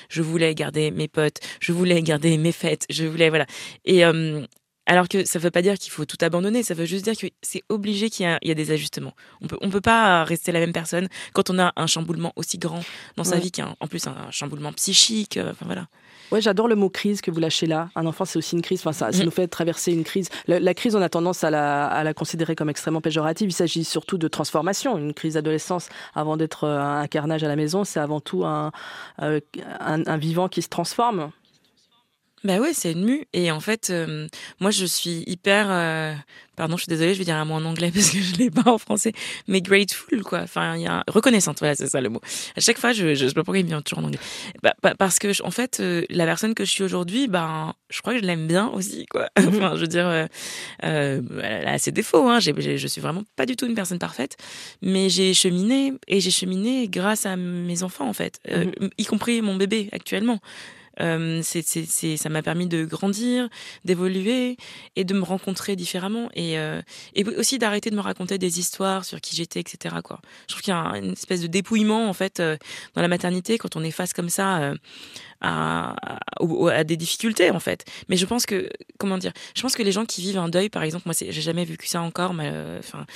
Je 0.09 0.23
voulais 0.23 0.55
garder 0.55 0.91
mes 0.91 1.09
potes, 1.09 1.39
je 1.61 1.73
voulais 1.73 2.03
garder 2.03 2.37
mes 2.39 2.53
fêtes, 2.53 2.87
je 2.91 3.05
voulais 3.05 3.29
voilà. 3.29 3.47
Et 3.85 4.05
alors 4.89 5.07
que 5.07 5.25
ça 5.27 5.39
ne 5.39 5.45
veut 5.45 5.51
pas 5.51 5.61
dire 5.61 5.79
qu'il 5.79 5.93
faut 5.93 6.07
tout 6.07 6.17
abandonner, 6.23 6.63
ça 6.63 6.73
veut 6.73 6.87
juste 6.87 7.05
dire 7.05 7.17
que 7.17 7.27
c'est 7.43 7.63
obligé 7.69 8.09
qu'il 8.09 8.39
y, 8.43 8.51
a 8.51 8.55
des 8.55 8.71
ajustements. 8.71 9.13
On 9.43 9.47
peut, 9.47 9.59
on 9.61 9.69
peut 9.69 9.83
pas 9.83 10.25
rester 10.25 10.51
la 10.51 10.61
même 10.61 10.73
personne 10.73 11.09
quand 11.35 11.51
on 11.51 11.59
a 11.59 11.73
un 11.77 11.87
chamboulement 11.87 12.33
aussi 12.37 12.57
grand 12.57 12.81
dans 13.17 13.25
sa 13.25 13.39
vie, 13.39 13.53
qu'en 13.53 13.87
plus 13.87 14.07
un 14.07 14.31
chamboulement 14.31 14.73
psychique. 14.73 15.37
Euh, 15.37 15.51
enfin 15.51 15.67
voilà. 15.67 15.89
Ouais, 16.31 16.41
j'adore 16.41 16.69
le 16.69 16.75
mot 16.75 16.91
crise 16.91 17.21
que 17.21 17.31
vous 17.31 17.41
lâchez 17.41 17.67
là. 17.67 17.89
Un 17.95 18.07
enfant, 18.07 18.25
c'est 18.25 18.39
aussi 18.39 18.55
une 18.55 18.63
crise. 18.63 18.81
Enfin, 18.81 18.93
ça, 18.93 19.13
ça 19.13 19.23
mm. 19.23 19.25
nous 19.25 19.31
fait 19.31 19.49
traverser 19.49 19.93
une 19.93 20.05
crise. 20.05 20.29
La, 20.47 20.75
crise, 20.75 20.95
on 20.95 21.03
a 21.03 21.09
tendance 21.09 21.45
à 21.45 21.51
la, 21.51 21.87
à 21.87 22.05
la, 22.05 22.15
considérer 22.15 22.55
comme 22.55 22.69
extrêmement 22.69 23.01
péjorative. 23.01 23.49
Il 23.49 23.53
s'agit 23.53 23.85
surtout 23.85 24.19
de 24.19 24.29
transformation. 24.29 24.99
Une 24.99 25.15
crise 25.15 25.35
d'adolescence, 25.35 25.89
avant 26.15 26.37
d'être 26.37 26.65
euh, 26.65 26.81
un 26.81 27.07
carnage 27.07 27.45
à 27.45 27.49
la 27.49 27.57
maison, 27.57 27.85
c'est 27.85 28.01
avant 28.01 28.21
tout 28.21 28.45
un, 28.45 28.73
euh, 29.23 29.41
un, 29.81 30.07
un, 30.07 30.17
vivant 30.17 30.49
qui 30.49 30.63
se 30.63 30.69
transforme. 30.69 31.31
Bah 32.45 32.59
ouais, 32.59 32.73
c'est 32.73 32.93
une 32.93 33.05
mue. 33.05 33.27
Et 33.33 33.51
en 33.51 33.61
fait, 33.61 33.91
euh, 33.91 34.29
moi, 34.61 34.71
je 34.71 34.85
suis 34.85 35.25
hyper. 35.27 35.67
Euh, 35.71 36.15
pardon, 36.57 36.77
je 36.77 36.83
suis 36.83 36.91
désolée, 36.91 37.15
je 37.15 37.19
vais 37.19 37.25
dire 37.25 37.37
un 37.37 37.45
mot 37.45 37.55
en 37.55 37.65
anglais 37.65 37.91
parce 37.95 38.11
que 38.11 38.19
je 38.21 38.37
l'ai 38.37 38.51
pas 38.51 38.71
en 38.71 38.79
français. 38.79 39.13
Mais 39.49 39.61
grateful, 39.61 40.23
quoi. 40.23 40.41
Enfin, 40.41 40.77
il 40.77 40.83
y 40.83 40.87
a 40.87 41.03
reconnaissante. 41.09 41.59
Voilà, 41.59 41.75
c'est 41.75 41.89
ça 41.89 42.01
le 42.01 42.09
mot. 42.11 42.21
À 42.57 42.61
chaque 42.61 42.79
fois, 42.79 42.93
je, 42.93 43.09
je, 43.09 43.15
je 43.15 43.29
sais 43.29 43.35
pas 43.35 43.43
pourquoi 43.43 43.59
il 43.59 43.65
me 43.65 43.71
vient 43.71 43.83
toujours 43.83 44.05
en 44.05 44.07
anglais. 44.07 44.21
Bah, 44.63 44.75
parce 44.99 45.19
que, 45.19 45.43
en 45.43 45.51
fait, 45.51 45.81
euh, 45.81 46.05
la 46.11 46.27
personne 46.27 46.55
que 46.55 46.65
je 46.65 46.71
suis 46.71 46.85
aujourd'hui, 46.85 47.27
ben, 47.27 47.75
je 47.91 48.01
crois 48.01 48.15
que 48.15 48.21
je 48.21 48.25
l'aime 48.25 48.47
bien 48.47 48.69
aussi, 48.69 49.07
quoi. 49.07 49.29
Mhm. 49.39 49.49
enfin, 49.49 49.77
je 49.77 49.81
veux 49.81 49.87
dire, 49.87 50.07
euh, 50.07 50.27
elle 50.83 51.69
a 51.69 51.79
ses 51.79 51.93
défauts. 51.93 52.29
Hein. 52.29 52.41
je 52.41 52.87
suis 52.87 53.01
vraiment 53.01 53.23
pas 53.37 53.47
du 53.47 53.57
tout 53.57 53.67
une 53.67 53.75
personne 53.75 53.99
parfaite, 53.99 54.37
mais 54.83 55.09
j'ai 55.09 55.33
cheminé 55.33 55.93
et 56.07 56.21
j'ai 56.21 56.31
cheminé 56.31 56.89
grâce 56.89 57.25
à 57.25 57.37
mes 57.37 57.83
enfants, 57.83 58.09
en 58.09 58.13
fait, 58.13 58.41
mhm. 58.49 58.91
y 58.99 59.05
compris 59.05 59.41
mon 59.43 59.57
bébé 59.57 59.89
actuellement. 59.93 60.41
Euh, 61.01 61.41
c'est, 61.43 61.63
c'est, 61.63 62.17
ça 62.17 62.29
m'a 62.29 62.43
permis 62.43 62.67
de 62.67 62.85
grandir, 62.85 63.49
d'évoluer 63.85 64.57
et 64.97 65.05
de 65.05 65.15
me 65.15 65.23
rencontrer 65.23 65.77
différemment 65.77 66.29
et, 66.35 66.59
euh, 66.59 66.81
et 67.15 67.25
aussi 67.25 67.59
d'arrêter 67.59 67.91
de 67.91 67.97
me 67.97 68.01
raconter 68.01 68.39
des 68.39 68.59
histoires 68.59 69.05
sur 69.05 69.21
qui 69.21 69.37
j'étais, 69.37 69.61
etc. 69.61 69.97
Quoi. 70.03 70.21
Je 70.49 70.55
trouve 70.55 70.63
qu'il 70.63 70.73
y 70.73 70.77
a 70.77 70.99
une 70.99 71.13
espèce 71.13 71.41
de 71.41 71.47
dépouillement 71.47 72.09
en 72.09 72.13
fait 72.13 72.41
euh, 72.41 72.57
dans 72.95 73.03
la 73.03 73.09
maternité 73.09 73.59
quand 73.59 73.77
on 73.77 73.85
est 73.85 73.91
face 73.91 74.13
comme 74.13 74.29
ça 74.29 74.73
euh, 75.45 75.47
à, 75.47 75.97
à, 76.73 76.85
des 76.85 76.97
difficultés 76.97 77.51
en 77.51 77.61
fait. 77.61 77.85
Mais 78.09 78.17
je 78.17 78.27
pense 78.27 78.47
que 78.47 78.69
comment 78.99 79.19
dire, 79.19 79.33
je 79.55 79.63
pense 79.63 79.75
que 79.75 79.83
les 79.83 79.93
gens 79.93 80.05
qui 80.05 80.21
vivent 80.21 80.39
un 80.39 80.49
deuil, 80.49 80.69
par 80.69 80.83
exemple, 80.83 81.05
moi 81.07 81.15
j'ai 81.19 81.33
jamais 81.33 81.65
vécu 81.65 81.87
ça 81.87 82.03
encore, 82.03 82.35
mais 82.35 82.53
enfin 82.79 83.07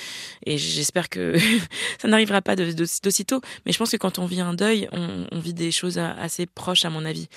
et 0.47 0.59
j'espère 0.59 1.09
que 1.09 1.37
ça 2.01 2.09
n'arrivera 2.09 2.43
pas 2.43 2.57
d'aussitôt. 2.57 3.41
Mais 3.67 3.73
je 3.73 3.79
pense 3.79 3.91
que 3.91 3.97
quand 3.97 4.19
on 4.19 4.27
vit 4.27 4.41
un 4.41 4.55
deuil, 4.55 4.89
on, 4.93 5.27
on 5.31 5.39
vit 5.39 5.55
des 5.55 5.71
choses 5.71 5.99
assez 5.99 6.47
proches 6.47 6.85
à 6.85 6.91
mon 6.91 7.05
avis 7.05 7.29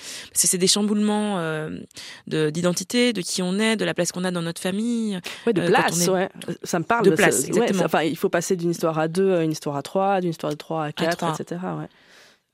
c'est 0.46 0.58
des 0.58 0.66
chamboulements 0.66 1.38
euh, 1.38 1.78
d'identité, 2.26 3.12
de, 3.12 3.20
qui 3.20 3.42
on 3.42 3.58
est, 3.58 3.76
de 3.76 3.84
la 3.84 3.94
place 3.94 4.12
qu'on 4.12 4.24
a 4.24 4.30
dans 4.30 4.42
notre 4.42 4.60
famille. 4.60 5.18
Ouais, 5.46 5.52
de 5.52 5.62
euh, 5.62 5.66
place, 5.66 6.08
ouais. 6.08 6.28
Ça 6.62 6.78
me 6.78 6.84
parle. 6.84 7.04
De 7.04 7.10
place, 7.10 7.44
exactement. 7.44 7.84
enfin, 7.84 8.02
il 8.02 8.16
faut 8.16 8.28
passer 8.28 8.56
d'une 8.56 8.70
histoire 8.70 8.98
à 8.98 9.08
deux 9.08 9.34
à 9.34 9.42
une 9.42 9.52
histoire 9.52 9.76
à 9.76 9.82
trois, 9.82 10.20
d'une 10.20 10.30
histoire 10.30 10.52
de 10.52 10.58
trois 10.58 10.84
à 10.84 10.92
quatre, 10.92 11.40
etc. 11.40 11.60
Ouais 11.78 11.88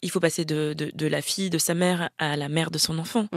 il 0.02 0.10
faut 0.10 0.20
passer 0.20 0.44
de, 0.44 0.74
de, 0.76 0.90
de, 0.92 1.06
la 1.06 1.22
fille 1.22 1.48
de 1.48 1.58
sa 1.58 1.74
mère 1.74 2.10
à 2.18 2.36
la 2.36 2.48
mère 2.48 2.70
de 2.70 2.78
son 2.78 2.98
enfant. 2.98 3.28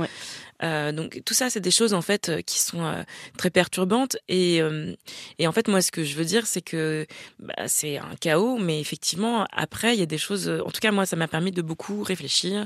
Euh, 0.63 0.91
donc 0.91 1.21
tout 1.25 1.33
ça, 1.33 1.49
c'est 1.49 1.59
des 1.59 1.71
choses 1.71 1.93
en 1.93 2.01
fait 2.01 2.29
euh, 2.29 2.41
qui 2.41 2.59
sont 2.59 2.83
euh, 2.83 3.03
très 3.37 3.49
perturbantes. 3.49 4.17
Et, 4.29 4.61
euh, 4.61 4.93
et 5.37 5.47
en 5.47 5.51
fait, 5.51 5.67
moi, 5.67 5.81
ce 5.81 5.91
que 5.91 6.03
je 6.03 6.15
veux 6.15 6.25
dire, 6.25 6.47
c'est 6.47 6.61
que 6.61 7.05
bah, 7.39 7.53
c'est 7.67 7.97
un 7.97 8.15
chaos, 8.19 8.57
mais 8.57 8.79
effectivement, 8.79 9.45
après, 9.51 9.93
il 9.95 9.99
y 9.99 10.03
a 10.03 10.07
des 10.07 10.17
choses. 10.17 10.49
En 10.49 10.71
tout 10.71 10.79
cas, 10.81 10.91
moi, 10.91 11.05
ça 11.05 11.15
m'a 11.15 11.27
permis 11.27 11.51
de 11.51 11.61
beaucoup 11.61 12.03
réfléchir 12.03 12.65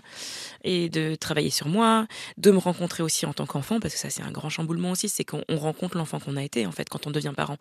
et 0.63 0.89
de 0.89 1.15
travailler 1.15 1.49
sur 1.49 1.67
moi, 1.67 2.07
de 2.37 2.51
me 2.51 2.59
rencontrer 2.59 3.03
aussi 3.03 3.25
en 3.25 3.33
tant 3.33 3.45
qu'enfant, 3.45 3.79
parce 3.79 3.93
que 3.93 3.99
ça, 3.99 4.09
c'est 4.09 4.23
un 4.23 4.31
grand 4.31 4.49
chamboulement 4.49 4.91
aussi, 4.91 5.09
c'est 5.09 5.25
qu'on 5.25 5.43
rencontre 5.49 5.97
l'enfant 5.97 6.19
qu'on 6.19 6.37
a 6.37 6.43
été 6.43 6.65
en 6.65 6.71
fait 6.71 6.87
quand 6.89 7.07
on 7.07 7.11
devient 7.11 7.33
parent 7.35 7.57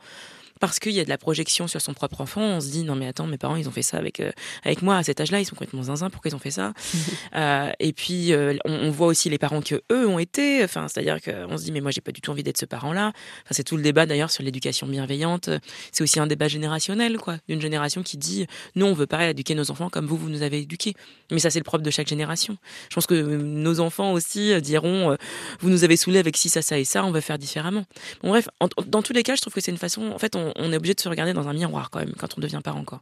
parce 0.61 0.79
qu'il 0.79 0.93
y 0.93 1.01
a 1.01 1.05
de 1.05 1.09
la 1.09 1.19
projection 1.19 1.67
sur 1.67 1.81
son 1.81 1.95
propre 1.95 2.21
enfant. 2.21 2.43
On 2.43 2.61
se 2.61 2.69
dit 2.69 2.85
non 2.85 2.95
mais 2.95 3.07
attends, 3.07 3.27
mes 3.27 3.39
parents 3.39 3.57
ils 3.57 3.69
ont 3.69 3.73
fait 3.73 3.83
ça 3.83 3.99
avec 3.99 4.21
euh, 4.21 4.31
avec 4.65 4.83
moi 4.83 4.97
à 4.97 5.03
cet 5.03 5.21
âge-là, 5.21 5.41
ils 5.41 5.45
sont 5.45 5.57
complètement 5.57 5.83
zinzin. 5.83 6.11
Pourquoi 6.11 6.31
ils 6.31 6.35
ont 6.35 6.41
fait 6.41 6.51
ça 6.51 6.73
euh, 7.37 7.71
Et 7.81 7.93
puis 7.93 8.33
euh, 8.33 8.57
on, 8.65 8.91
voit 8.91 9.09
aussi 9.09 9.29
les 9.31 9.39
parents 9.39 9.61
que 9.61 9.83
eux 9.93 10.07
ont 10.07 10.19
été. 10.19 10.63
Enfin, 10.65 10.87
c'est-à-dire 10.89 11.19
qu'on 11.21 11.57
se 11.59 11.65
dit 11.65 11.73
mais 11.73 11.81
moi 11.81 11.91
j'ai 11.91 12.01
pas 12.01 12.13
du 12.13 12.21
tout 12.21 12.31
envie 12.31 12.43
d'être 12.43 12.59
ce 12.59 12.67
parent-là. 12.67 13.09
Enfin, 13.09 13.53
c'est 13.53 13.65
tout 13.65 13.77
le 13.77 13.83
débat 13.83 14.07
d'ailleurs 14.07 14.31
sur 14.31 14.43
l'éducation 14.43 14.87
bienveillante. 14.87 15.51
C'est 15.93 16.03
aussi 16.03 16.21
un 16.21 16.27
débat 16.27 16.49
générationnel 16.49 17.19
quoi, 17.19 17.39
d'une 17.49 17.61
génération 17.61 18.03
qui 18.03 18.17
dit 18.17 18.47
non 18.77 18.89
on 18.89 18.95
veut 18.95 19.07
pas 19.07 19.31
éduquer 19.31 19.55
nos 19.55 19.71
enfants 19.71 19.91
comme 19.91 20.07
vous 20.07 20.17
vous 20.17 20.31
nous 20.31 20.43
avez 20.43 20.61
éduqués. 20.61 20.95
Mais 21.31 21.39
ça 21.39 21.51
c'est 21.51 21.61
le 21.61 21.65
propre 21.65 21.85
de 21.85 21.91
chaque 21.91 22.09
génération. 22.09 22.57
Je 22.91 22.95
pense 22.95 23.07
que 23.07 23.15
nos 23.15 23.81
enfants 23.81 24.13
aussi 24.13 24.61
diront 24.61 25.17
vous 25.61 25.71
nous 25.71 25.85
avez 25.85 25.97
saoulés 25.97 26.19
avec 26.19 26.37
ci 26.37 26.49
ça 26.49 26.63
ça 26.63 26.79
et 26.79 26.85
ça, 26.85 27.05
on 27.05 27.11
va 27.11 27.21
faire 27.21 27.39
différemment. 27.39 27.85
Bon 28.23 28.31
bref, 28.31 28.49
dans 28.87 29.03
tous 29.03 29.13
les 29.13 29.23
cas, 29.23 29.35
je 29.35 29.41
trouve 29.41 29.55
que 29.55 29.61
c'est 29.61 29.71
une 29.71 29.79
façon. 29.79 30.11
En 30.11 30.19
fait, 30.19 30.37
on, 30.37 30.48
on, 30.57 30.73
est 30.73 30.77
obligé 30.77 30.95
de 30.95 31.01
se 31.01 31.09
regarder 31.09 31.33
dans 31.33 31.49
un 31.49 31.53
miroir 31.53 31.91
quand 31.91 32.01
même 32.01 32.15
quand 32.19 32.37
on 32.37 32.41
devient 32.41 32.61
parent. 32.63 32.85
Quoi. 32.85 33.01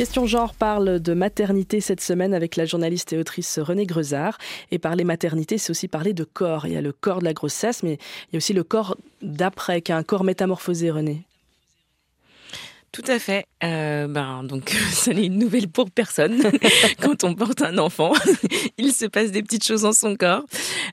Question 0.00 0.24
genre 0.24 0.54
parle 0.54 0.98
de 0.98 1.12
maternité 1.12 1.82
cette 1.82 2.00
semaine 2.00 2.32
avec 2.32 2.56
la 2.56 2.64
journaliste 2.64 3.12
et 3.12 3.18
autrice 3.18 3.58
Renée 3.58 3.84
Grezard. 3.84 4.38
Et 4.70 4.78
parler 4.78 5.04
maternité, 5.04 5.58
c'est 5.58 5.70
aussi 5.70 5.88
parler 5.88 6.14
de 6.14 6.24
corps. 6.24 6.66
Il 6.66 6.72
y 6.72 6.76
a 6.78 6.80
le 6.80 6.92
corps 6.92 7.18
de 7.18 7.26
la 7.26 7.34
grossesse, 7.34 7.82
mais 7.82 7.94
il 7.94 8.32
y 8.32 8.36
a 8.36 8.38
aussi 8.38 8.54
le 8.54 8.64
corps 8.64 8.96
d'après, 9.20 9.82
qui 9.82 9.92
est 9.92 9.94
un 9.94 10.02
corps 10.02 10.24
métamorphosé, 10.24 10.90
Renée. 10.90 11.26
Tout 12.92 13.04
à 13.06 13.20
fait. 13.20 13.46
Euh, 13.62 14.08
ben 14.08 14.42
donc 14.42 14.70
ça 14.90 15.12
n'est 15.12 15.26
une 15.26 15.38
nouvelle 15.38 15.68
pour 15.68 15.92
personne. 15.92 16.42
Quand 17.00 17.22
on 17.22 17.34
porte 17.36 17.62
un 17.62 17.78
enfant, 17.78 18.12
il 18.78 18.92
se 18.92 19.06
passe 19.06 19.30
des 19.30 19.44
petites 19.44 19.64
choses 19.64 19.82
dans 19.82 19.92
son 19.92 20.16
corps. 20.16 20.42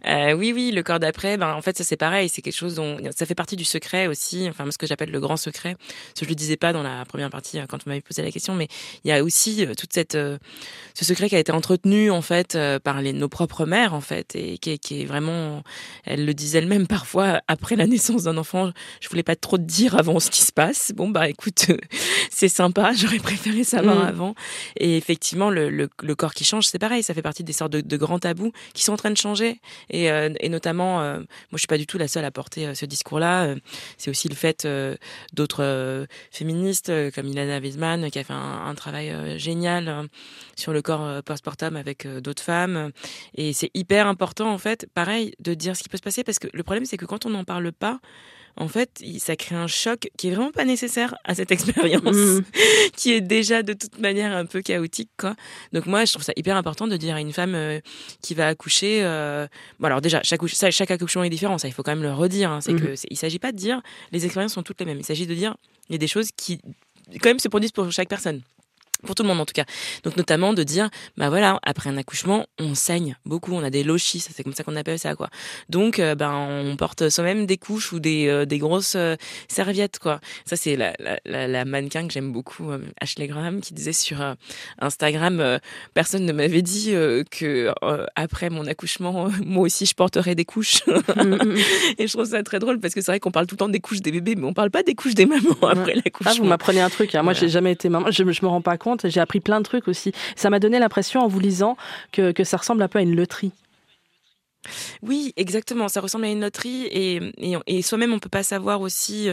Euh, 0.06 0.34
oui, 0.34 0.52
oui, 0.54 0.72
le 0.72 0.84
corps 0.84 1.00
d'après, 1.00 1.38
ben 1.38 1.56
en 1.56 1.62
fait 1.64 1.76
ça 1.76 1.84
c'est 1.84 1.98
pareil, 1.98 2.30
c'est 2.30 2.44
quelque 2.44 2.56
chose 2.56 2.76
dont 2.76 2.98
ça 3.16 3.26
fait 3.26 3.34
partie 3.34 3.56
du 3.56 3.64
secret 3.64 4.06
aussi. 4.06 4.48
Enfin 4.48 4.70
ce 4.70 4.78
que 4.78 4.86
j'appelle 4.86 5.10
le 5.10 5.20
grand 5.20 5.38
secret. 5.38 5.76
Ce 6.14 6.20
que 6.20 6.26
je 6.26 6.30
le 6.30 6.36
disais 6.36 6.58
pas 6.58 6.72
dans 6.72 6.84
la 6.84 7.04
première 7.06 7.32
partie 7.32 7.58
euh, 7.58 7.66
quand 7.68 7.84
vous 7.84 7.90
m'avez 7.90 8.02
posé 8.02 8.22
la 8.22 8.32
question, 8.32 8.54
mais 8.54 8.68
il 9.04 9.10
y 9.10 9.12
a 9.12 9.24
aussi 9.24 9.66
euh, 9.66 9.74
toute 9.74 9.94
cette 9.94 10.16
ce 10.16 11.06
secret 11.06 11.30
qui 11.30 11.36
a 11.36 11.40
été 11.40 11.52
entretenu 11.52 12.12
en 12.12 12.22
fait 12.22 12.58
par 12.84 13.02
les, 13.02 13.14
nos 13.14 13.30
propres 13.30 13.66
mères 13.66 13.96
en 13.96 14.02
fait 14.02 14.36
et 14.36 14.60
qui 14.60 14.72
est, 14.72 14.78
qui 14.78 15.02
est 15.02 15.06
vraiment, 15.06 15.64
elles 16.06 16.26
le 16.26 16.34
disent 16.34 16.56
elles-mêmes 16.56 16.86
parfois 16.86 17.42
après 17.48 17.76
la 17.76 17.88
naissance 17.88 18.24
d'un 18.24 18.38
enfant. 18.38 18.72
Je 19.00 19.10
voulais 19.10 19.24
pas 19.24 19.36
trop 19.36 19.58
te 19.58 19.64
dire 19.64 19.96
avant 19.96 20.20
ce 20.20 20.30
qui 20.30 20.42
se 20.42 20.52
passe. 20.52 20.92
Bon 20.96 21.10
bah 21.10 21.28
écoute 21.30 21.68
c'est 22.30 22.48
sympa, 22.48 22.94
j'aurais 22.96 23.20
préféré 23.20 23.64
savoir 23.64 23.98
mm. 23.98 24.08
avant. 24.08 24.36
Et 24.78 24.98
effectivement, 24.98 25.50
le, 25.50 25.70
le, 25.70 25.90
le 26.02 26.16
corps 26.16 26.34
qui 26.34 26.44
change, 26.44 26.68
c'est 26.68 26.80
pareil, 26.80 27.04
ça 27.04 27.14
fait 27.14 27.22
partie 27.22 27.44
des 27.44 27.54
sortes 27.54 27.72
de, 27.72 27.82
de, 27.82 27.98
grands 27.98 28.20
tabous 28.20 28.52
qui 28.74 28.84
sont 28.84 28.94
en 28.94 28.98
train 28.98 29.12
de 29.12 29.18
changer. 29.18 29.60
Et, 29.90 30.12
euh, 30.12 30.30
et 30.40 30.50
notamment, 30.50 31.02
euh, 31.02 31.18
moi 31.18 31.26
je 31.54 31.60
suis 31.60 31.68
pas 31.68 31.78
du 31.78 31.88
tout 31.88 31.98
la 31.98 32.08
seule 32.08 32.26
à 32.26 32.32
porter 32.32 32.68
euh, 32.68 32.74
ce 32.74 32.86
discours-là. 32.86 33.56
c'est 33.98 34.10
aussi 34.10 34.30
le 34.30 34.36
fait 34.36 34.68
d'autres 35.34 36.08
féministes 36.32 36.92
comme 37.14 37.28
Ilana 37.28 37.60
Wiesman 37.60 38.10
qui 38.12 38.20
a 38.20 38.24
fait 38.24 38.34
un, 38.34 38.66
un 38.66 38.76
travail 38.76 39.40
génial 39.40 40.08
sur 40.56 40.74
le 40.74 40.82
corps 40.82 41.24
postpartum 41.24 41.76
avec 41.76 42.08
d'autres 42.08 42.44
femmes. 42.44 42.92
Et 43.36 43.54
c'est 43.54 43.72
hyper 43.74 44.08
important 44.08 44.52
en 44.52 44.58
fait, 44.58 44.88
pareil, 44.94 45.34
de 45.40 45.54
dire 45.54 45.76
ce 45.76 45.84
qui 45.84 45.90
peut 45.90 45.98
se 45.98 46.04
passer 46.04 46.24
parce 46.24 46.40
que 46.40 46.48
le 46.54 46.64
problème 46.64 46.86
c'est 46.86 46.98
que 46.98 47.06
quand 47.06 47.26
on 47.26 47.30
n'en 47.30 47.44
parle 47.44 47.72
pas, 47.72 48.00
en 48.58 48.68
fait, 48.68 49.04
ça 49.20 49.36
crée 49.36 49.56
un 49.56 49.68
choc 49.68 50.10
qui 50.18 50.28
est 50.28 50.32
vraiment 50.32 50.52
pas 50.52 50.66
nécessaire 50.66 51.16
à 51.24 51.36
cette 51.36 51.52
expérience, 51.58 52.04
mm. 52.04 52.44
qui 52.96 53.14
est 53.14 53.22
déjà 53.22 53.64
de 53.64 53.74
toute 53.74 54.00
manière 54.00 54.36
un 54.36 54.46
peu 54.46 54.62
chaotique, 54.62 55.12
quoi. 55.18 55.36
Donc 55.74 55.86
moi, 55.86 56.06
je 56.06 56.14
trouve 56.14 56.24
ça 56.24 56.34
hyper 56.36 56.58
important 56.58 56.88
de 56.88 56.98
dire 56.98 57.16
à 57.16 57.22
une 57.22 57.34
femme 57.34 57.56
euh, 57.56 57.80
qui 58.22 58.34
va 58.34 58.48
accoucher. 58.48 59.02
Euh... 59.04 59.48
Bon, 59.80 59.88
alors 59.88 60.02
déjà, 60.02 60.22
chaque, 60.24 60.42
chaque 60.48 60.92
accouchement 60.92 61.24
est 61.24 61.30
différent, 61.30 61.58
ça 61.58 61.68
il 61.68 61.74
faut 61.74 61.84
quand 61.84 61.92
même 61.92 62.04
le 62.04 62.14
redire. 62.14 62.52
Hein, 62.52 62.62
c'est 62.62 62.74
mm. 62.74 62.82
que 62.82 62.96
il 63.10 63.18
s'agit 63.18 63.40
pas 63.40 63.52
de 63.52 63.58
dire 63.58 63.82
les 64.12 64.26
expériences 64.26 64.54
sont 64.54 64.64
toutes 64.64 64.80
les 64.80 64.86
mêmes. 64.86 65.00
Il 65.00 65.06
s'agit 65.06 65.28
de 65.28 65.36
dire 65.36 65.56
il 65.90 65.94
y 65.94 65.96
a 65.96 66.00
des 66.00 66.08
choses 66.08 66.30
qui 66.36 66.60
quand 67.22 67.30
même 67.30 67.40
se 67.40 67.48
produisent 67.48 67.72
pour 67.72 67.92
chaque 67.92 68.10
personne 68.10 68.42
pour 69.06 69.16
tout 69.16 69.24
le 69.24 69.30
monde 69.30 69.40
en 69.40 69.46
tout 69.46 69.54
cas. 69.54 69.66
Donc 70.04 70.18
notamment 70.18 70.54
de 70.54 70.64
dire, 70.64 70.90
bah 71.18 71.30
voilà, 71.30 71.60
après 71.64 71.90
un 71.90 71.98
accouchement, 71.98 72.46
on 72.60 72.76
saigne 72.76 73.18
beaucoup, 73.26 73.54
on 73.54 73.64
a 73.64 73.70
des 73.70 73.84
lochis, 73.84 74.20
c'est 74.20 74.44
comme 74.44 74.54
ça 74.54 74.64
qu'on 74.64 74.76
appelle 74.76 75.00
ça 75.00 75.16
quoi. 75.16 75.30
Donc 75.70 76.00
euh, 76.00 76.16
ben 76.16 76.32
on 76.32 76.76
porte 76.76 77.10
soi-même 77.10 77.46
des 77.46 77.58
couches 77.58 77.94
ou 77.94 78.00
des, 78.00 78.28
euh, 78.28 78.46
des 78.46 78.58
grosses 78.58 78.96
euh, 78.96 79.16
serviettes 79.48 80.00
quoi. 80.00 80.20
Ça 80.46 80.56
c'est 80.56 80.76
la, 80.76 80.94
la, 81.26 81.48
la, 81.48 81.66
mannequin 81.66 82.08
que 82.08 82.14
j'aime 82.14 82.32
beaucoup, 82.32 82.72
Ashley 83.02 83.28
Graham, 83.28 83.62
qui 83.62 83.74
disait 83.74 83.94
sur 83.94 84.18
Instagram, 84.80 85.60
personne 85.94 86.26
ne 86.26 86.32
m'avait 86.32 86.62
dit 86.62 86.92
que 87.32 87.74
après 88.16 88.50
mon 88.50 88.66
accouchement, 88.68 89.30
moi 89.46 89.64
aussi 89.64 89.86
je 89.86 89.94
porterais 89.94 90.36
des 90.36 90.46
couches. 90.46 90.84
Et 91.98 92.08
je 92.08 92.14
trouve 92.14 92.26
ça 92.26 92.42
très 92.44 92.60
drôle 92.60 92.80
parce 92.80 92.94
que 92.94 93.02
c'est 93.02 93.12
vrai 93.12 93.20
qu'on 93.20 93.32
parle 93.32 93.48
tout 93.48 93.56
le 93.56 93.60
temps 93.60 93.70
des 93.70 93.80
couches 93.80 94.02
des 94.02 94.12
bébés, 94.12 94.36
mais 94.36 94.46
on 94.46 94.54
parle 94.54 94.72
pas 94.72 94.84
des 94.84 94.96
couches 94.96 95.16
des 95.16 95.26
mamans 95.26 95.56
après 95.62 95.96
l'accouchement. 95.96 96.32
Ah, 96.34 96.38
vous 96.38 96.46
m'apprenez 96.46 96.82
un 96.82 96.90
truc. 96.90 97.16
Hein. 97.16 97.24
Moi 97.24 97.34
j'ai 97.34 97.50
jamais 97.50 97.72
été 97.72 97.90
maman, 97.90 98.12
je, 98.12 98.24
je 98.24 98.42
me 98.42 98.48
rends 98.48 98.62
pas 98.62 98.78
compte 98.78 98.87
j'ai 99.04 99.20
appris 99.20 99.40
plein 99.40 99.60
de 99.60 99.66
trucs 99.66 99.88
aussi. 99.88 100.12
Ça 100.36 100.50
m'a 100.50 100.60
donné 100.60 100.80
l'impression 100.80 101.22
en 101.22 101.28
vous 101.28 101.40
lisant 101.40 101.78
que, 102.12 102.34
ça 102.44 102.58
ressemble 102.58 102.82
un 102.82 102.88
peu 102.88 103.00
à 103.00 103.02
une 103.02 103.16
loterie. 103.16 103.52
Oui, 105.02 105.34
exactement. 105.38 105.88
Ça 105.88 106.02
ressemble 106.02 106.26
à 106.26 106.30
une 106.30 106.42
loterie 106.42 106.86
et, 106.92 107.22
et, 107.68 107.82
soi-même, 107.82 108.14
on 108.14 108.20
peut 108.20 108.30
pas 108.30 108.44
savoir 108.44 108.82
aussi 108.82 109.30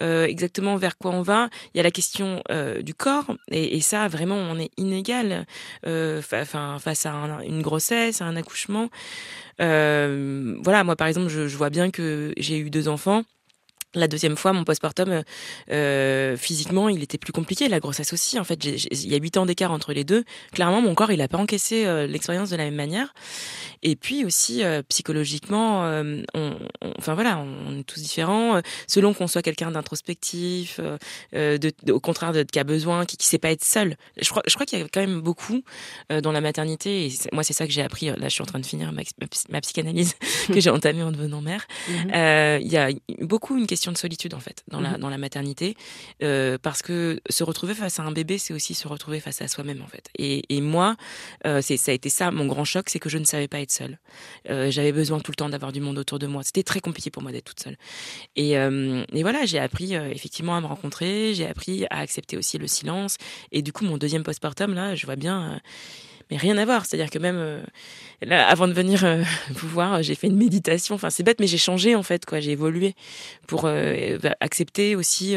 euh, 0.00 0.26
exactement 0.26 0.76
vers 0.76 0.98
quoi 0.98 1.12
on 1.12 1.22
va. 1.22 1.48
Il 1.72 1.76
y 1.76 1.80
a 1.80 1.82
la 1.82 1.90
question 1.90 2.42
euh, 2.50 2.82
du 2.82 2.94
corps 2.94 3.36
et, 3.50 3.80
ça, 3.80 4.08
vraiment, 4.08 4.36
on 4.36 4.58
est 4.58 4.70
inégal 4.76 5.46
euh, 5.86 6.20
face 6.22 6.54
à 6.54 7.12
une 7.46 7.62
grossesse, 7.62 8.22
à 8.22 8.24
un 8.24 8.36
accouchement. 8.36 8.88
voilà, 9.58 10.84
moi, 10.84 10.96
par 10.96 11.06
exemple, 11.06 11.28
je 11.28 11.56
vois 11.56 11.70
bien 11.70 11.90
que 11.90 12.32
j'ai 12.36 12.58
eu 12.58 12.70
deux 12.70 12.88
enfants. 12.88 13.22
La 13.94 14.08
deuxième 14.08 14.36
fois, 14.36 14.54
mon 14.54 14.64
postpartum, 14.64 15.10
euh, 15.10 15.22
euh, 15.70 16.36
physiquement, 16.36 16.88
il 16.88 17.02
était 17.02 17.18
plus 17.18 17.32
compliqué. 17.32 17.68
La 17.68 17.78
grossesse 17.78 18.12
aussi, 18.14 18.38
en 18.38 18.44
fait, 18.44 18.64
il 18.64 19.10
y 19.10 19.14
a 19.14 19.18
huit 19.18 19.36
ans 19.36 19.44
d'écart 19.44 19.70
entre 19.70 19.92
les 19.92 20.04
deux. 20.04 20.24
Clairement, 20.52 20.80
mon 20.80 20.94
corps, 20.94 21.12
il 21.12 21.18
n'a 21.18 21.28
pas 21.28 21.38
encaissé 21.38 21.84
euh, 21.84 22.06
l'expérience 22.06 22.50
de 22.50 22.56
la 22.56 22.64
même 22.64 22.74
manière. 22.74 23.12
Et 23.82 23.96
puis 23.96 24.24
aussi, 24.24 24.62
euh, 24.62 24.82
psychologiquement, 24.88 25.82
on, 26.34 26.56
enfin 26.98 27.14
voilà, 27.14 27.38
on, 27.38 27.78
est 27.78 27.82
tous 27.82 28.00
différents. 28.00 28.60
selon 28.86 29.12
qu'on 29.12 29.26
soit 29.26 29.42
quelqu'un 29.42 29.70
d'introspectif, 29.72 30.80
au 31.34 32.00
contraire 32.00 32.32
de, 32.32 32.44
qui 32.44 32.58
a 32.58 32.64
besoin, 32.64 33.04
qui 33.04 33.16
ne 33.18 33.24
sait 33.24 33.38
pas 33.38 33.50
être 33.50 33.64
seul. 33.64 33.96
Je 34.20 34.30
crois, 34.30 34.42
je 34.46 34.54
crois 34.54 34.64
qu'il 34.64 34.78
y 34.78 34.82
a 34.82 34.86
quand 34.88 35.00
même 35.00 35.20
beaucoup 35.20 35.62
dans 36.22 36.32
la 36.32 36.40
maternité. 36.40 37.06
Et 37.06 37.12
moi, 37.32 37.42
c'est 37.42 37.52
ça 37.52 37.66
que 37.66 37.72
j'ai 37.72 37.82
appris. 37.82 38.06
Là, 38.06 38.16
je 38.22 38.28
suis 38.28 38.42
en 38.42 38.46
train 38.46 38.60
de 38.60 38.66
finir 38.66 38.92
ma, 38.92 39.60
psychanalyse 39.60 40.14
que 40.46 40.60
j'ai 40.60 40.70
entamée 40.70 41.02
en 41.02 41.10
devenant 41.10 41.40
mère. 41.40 41.66
Mm-hmm. 41.90 42.60
Il 42.62 42.72
y 42.72 42.76
a 42.76 42.90
beaucoup 43.20 43.58
une 43.58 43.66
question 43.66 43.81
de 43.90 43.98
solitude 43.98 44.34
en 44.34 44.40
fait 44.40 44.62
dans, 44.68 44.80
la, 44.80 44.90
mhm. 44.90 44.98
dans 44.98 45.08
la 45.08 45.18
maternité. 45.18 45.76
Euh, 46.22 46.58
parce 46.62 46.82
que 46.82 47.20
se 47.28 47.42
retrouver 47.42 47.74
face 47.74 47.98
à 47.98 48.04
un 48.04 48.12
bébé 48.12 48.38
c'est 48.38 48.54
aussi 48.54 48.74
se 48.74 48.86
retrouver 48.86 49.18
face 49.18 49.42
à 49.42 49.48
soi-même 49.48 49.82
en 49.82 49.88
fait. 49.88 50.08
Et, 50.16 50.44
et 50.54 50.60
moi 50.60 50.96
euh, 51.46 51.60
c'est 51.60 51.76
ça 51.76 51.90
a 51.90 51.94
été 51.94 52.08
ça 52.08 52.30
mon 52.30 52.46
grand 52.46 52.64
choc 52.64 52.88
c'est 52.88 53.00
que 53.00 53.08
je 53.08 53.18
ne 53.18 53.24
savais 53.24 53.48
pas 53.48 53.60
être 53.60 53.72
seule. 53.72 53.98
Euh, 54.50 54.70
j'avais 54.70 54.92
besoin 54.92 55.18
tout 55.18 55.32
le 55.32 55.36
temps 55.36 55.48
d'avoir 55.48 55.72
du 55.72 55.80
monde 55.80 55.98
autour 55.98 56.18
de 56.18 56.26
moi. 56.26 56.42
C'était 56.44 56.62
très 56.62 56.80
compliqué 56.80 57.10
pour 57.10 57.22
moi 57.22 57.32
d'être 57.32 57.46
toute 57.46 57.60
seule. 57.60 57.76
Et, 58.36 58.52
et 58.52 59.22
voilà 59.22 59.44
j'ai 59.46 59.58
appris 59.58 59.94
effectivement 59.94 60.54
à 60.54 60.60
me 60.60 60.66
rencontrer. 60.66 61.34
J'ai 61.34 61.46
appris 61.46 61.86
à 61.90 61.98
accepter 61.98 62.36
aussi 62.36 62.58
le 62.58 62.66
silence. 62.66 63.16
Et 63.50 63.62
du 63.62 63.72
coup 63.72 63.84
mon 63.84 63.98
deuxième 63.98 64.22
postpartum 64.22 64.74
là 64.74 64.94
je 64.94 65.06
vois 65.06 65.16
bien 65.16 65.60
mais 66.30 66.36
rien 66.36 66.56
à 66.58 66.64
voir. 66.64 66.86
C'est-à-dire 66.86 67.10
que 67.10 67.18
même 67.18 67.36
euh, 67.36 67.62
là, 68.22 68.48
avant 68.48 68.68
de 68.68 68.72
venir 68.72 69.04
euh, 69.04 69.22
vous 69.50 69.68
voir, 69.68 70.02
j'ai 70.02 70.14
fait 70.14 70.26
une 70.26 70.36
méditation. 70.36 70.94
Enfin, 70.94 71.10
c'est 71.10 71.22
bête, 71.22 71.40
mais 71.40 71.46
j'ai 71.46 71.58
changé 71.58 71.94
en 71.94 72.02
fait, 72.02 72.24
quoi. 72.26 72.40
J'ai 72.40 72.52
évolué 72.52 72.94
pour 73.46 73.64
euh, 73.64 74.18
bah, 74.22 74.36
accepter 74.40 74.96
aussi 74.96 75.36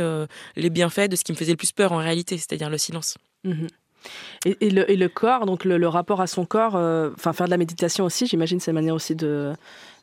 les 0.56 0.70
bienfaits 0.70 1.10
de 1.10 1.16
ce 1.16 1.24
qui 1.24 1.32
me 1.32 1.38
faisait 1.38 1.52
le 1.52 1.58
plus 1.58 1.72
peur 1.72 1.92
en 1.92 1.98
réalité, 1.98 2.38
c'est-à-dire 2.38 2.70
le 2.70 2.78
silence. 2.78 3.18
Et, 4.46 4.70
le, 4.70 4.90
et, 4.90 4.96
le, 4.96 5.10
corps, 5.10 5.46
donc 5.46 5.66
le, 5.66 5.88
rapport 5.88 6.22
à 6.22 6.28
son 6.28 6.46
corps, 6.46 6.76
enfin 7.16 7.34
faire 7.34 7.48
de 7.48 7.52
la 7.52 7.58
méditation 7.58 8.06
aussi, 8.06 8.28
j'imagine 8.28 8.60
c'est 8.60 8.72
une 8.72 8.76
manière 8.76 8.94
aussi 8.94 9.16
de, 9.16 9.54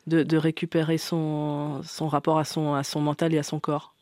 de, 0.07 0.23
de, 0.23 0.37
récupérer 0.37 0.97
son, 0.97 1.81
son 1.83 2.07
rapport 2.07 2.37
à 2.37 2.43
son, 2.43 2.73
à 2.73 2.83
son 2.83 2.99
mental 2.99 3.33
et 3.33 3.37
à 3.37 3.43
son 3.43 3.59
corps. 3.59 3.93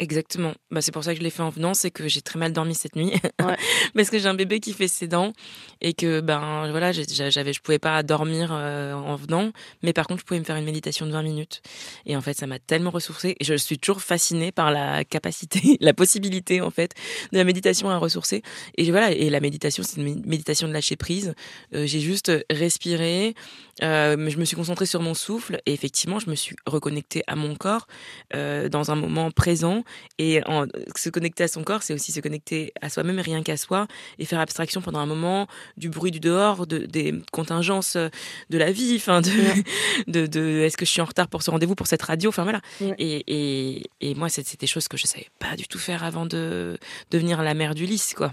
Exactement. 0.00 0.54
Bah, 0.70 0.80
c'est 0.80 0.92
pour 0.92 1.04
ça 1.04 1.12
que 1.12 1.18
je 1.18 1.22
l'ai 1.22 1.28
fait 1.28 1.42
en 1.42 1.50
venant, 1.50 1.74
c'est 1.74 1.90
que 1.90 2.08
j'ai 2.08 2.22
très 2.22 2.38
mal 2.38 2.54
dormi 2.54 2.74
cette 2.74 2.96
nuit. 2.96 3.12
Parce 3.94 4.08
que 4.08 4.18
j'ai 4.18 4.28
un 4.28 4.34
bébé 4.34 4.58
qui 4.58 4.72
fait 4.72 4.88
ses 4.88 5.06
dents 5.06 5.34
et 5.82 5.92
que 5.92 6.20
ben 6.22 6.70
voilà, 6.70 6.90
j'avais 6.90 7.52
je 7.52 7.60
pouvais 7.60 7.78
pas 7.78 8.02
dormir 8.02 8.48
euh, 8.50 8.94
en 8.94 9.16
venant, 9.16 9.52
mais 9.82 9.92
par 9.92 10.06
contre, 10.06 10.20
je 10.20 10.24
pouvais 10.24 10.40
me 10.40 10.44
faire 10.44 10.56
une 10.56 10.64
méditation 10.64 11.04
de 11.04 11.12
20 11.12 11.22
minutes. 11.22 11.60
Et 12.06 12.16
en 12.16 12.22
fait, 12.22 12.32
ça 12.32 12.46
m'a 12.46 12.58
tellement 12.58 12.90
ressourcée 12.90 13.36
et 13.38 13.44
je 13.44 13.52
suis 13.54 13.78
toujours 13.78 14.00
fascinée 14.00 14.52
par 14.52 14.70
la 14.70 15.04
capacité, 15.04 15.76
la 15.80 15.92
possibilité 15.92 16.62
en 16.62 16.70
fait 16.70 16.94
de 17.32 17.36
la 17.36 17.44
méditation 17.44 17.90
à 17.90 17.98
ressourcer. 17.98 18.42
Et 18.78 18.90
voilà, 18.90 19.10
et 19.12 19.28
la 19.28 19.40
méditation, 19.40 19.82
c'est 19.82 20.00
une 20.00 20.24
méditation 20.24 20.66
de 20.66 20.72
lâcher 20.72 20.96
prise. 20.96 21.34
Euh, 21.74 21.84
j'ai 21.84 22.00
juste 22.00 22.32
respiré, 22.50 23.34
euh, 23.82 24.30
je 24.30 24.38
me 24.38 24.46
suis 24.46 24.56
concentrée 24.56 24.86
sur 24.86 25.02
mon 25.02 25.12
souffle 25.12 25.60
et 25.66 25.74
effectivement, 25.74 26.18
je 26.18 26.30
me 26.30 26.34
suis 26.34 26.56
reconnectée 26.64 27.22
à 27.26 27.36
mon 27.36 27.54
corps 27.54 27.86
dans 28.32 28.90
un 28.90 28.94
moment 28.94 29.30
présent 29.30 29.84
et 30.18 30.42
en, 30.46 30.66
se 30.96 31.08
connecter 31.10 31.44
à 31.44 31.48
son 31.48 31.62
corps, 31.62 31.82
c'est 31.82 31.94
aussi 31.94 32.12
se 32.12 32.20
connecter 32.20 32.72
à 32.80 32.88
soi-même, 32.88 33.18
rien 33.18 33.42
qu'à 33.42 33.56
soi, 33.56 33.86
et 34.18 34.24
faire 34.24 34.40
abstraction 34.40 34.80
pendant 34.80 34.98
un 34.98 35.06
moment 35.06 35.46
du 35.76 35.88
bruit 35.88 36.10
du 36.10 36.20
dehors, 36.20 36.66
de, 36.66 36.78
des 36.78 37.14
contingences 37.32 37.96
de 37.96 38.58
la 38.58 38.72
vie, 38.72 38.94
enfin 38.96 39.20
de, 39.20 39.30
de, 40.06 40.26
de 40.26 40.60
est-ce 40.60 40.76
que 40.76 40.84
je 40.84 40.90
suis 40.90 41.00
en 41.00 41.06
retard 41.06 41.28
pour 41.28 41.42
ce 41.42 41.50
rendez-vous, 41.50 41.74
pour 41.74 41.86
cette 41.86 42.02
radio, 42.02 42.28
enfin 42.28 42.42
voilà. 42.42 42.60
Et, 42.98 43.24
et, 43.26 43.90
et, 44.00 44.14
moi, 44.14 44.28
c'est 44.28 44.58
des 44.58 44.66
choses 44.66 44.88
que 44.88 44.96
je 44.96 45.06
savais 45.06 45.28
pas 45.38 45.56
du 45.56 45.66
tout 45.66 45.78
faire 45.78 46.04
avant 46.04 46.26
de 46.26 46.78
devenir 47.10 47.42
la 47.42 47.54
mère 47.54 47.74
du 47.74 47.86
lys, 47.86 48.14
quoi. 48.14 48.32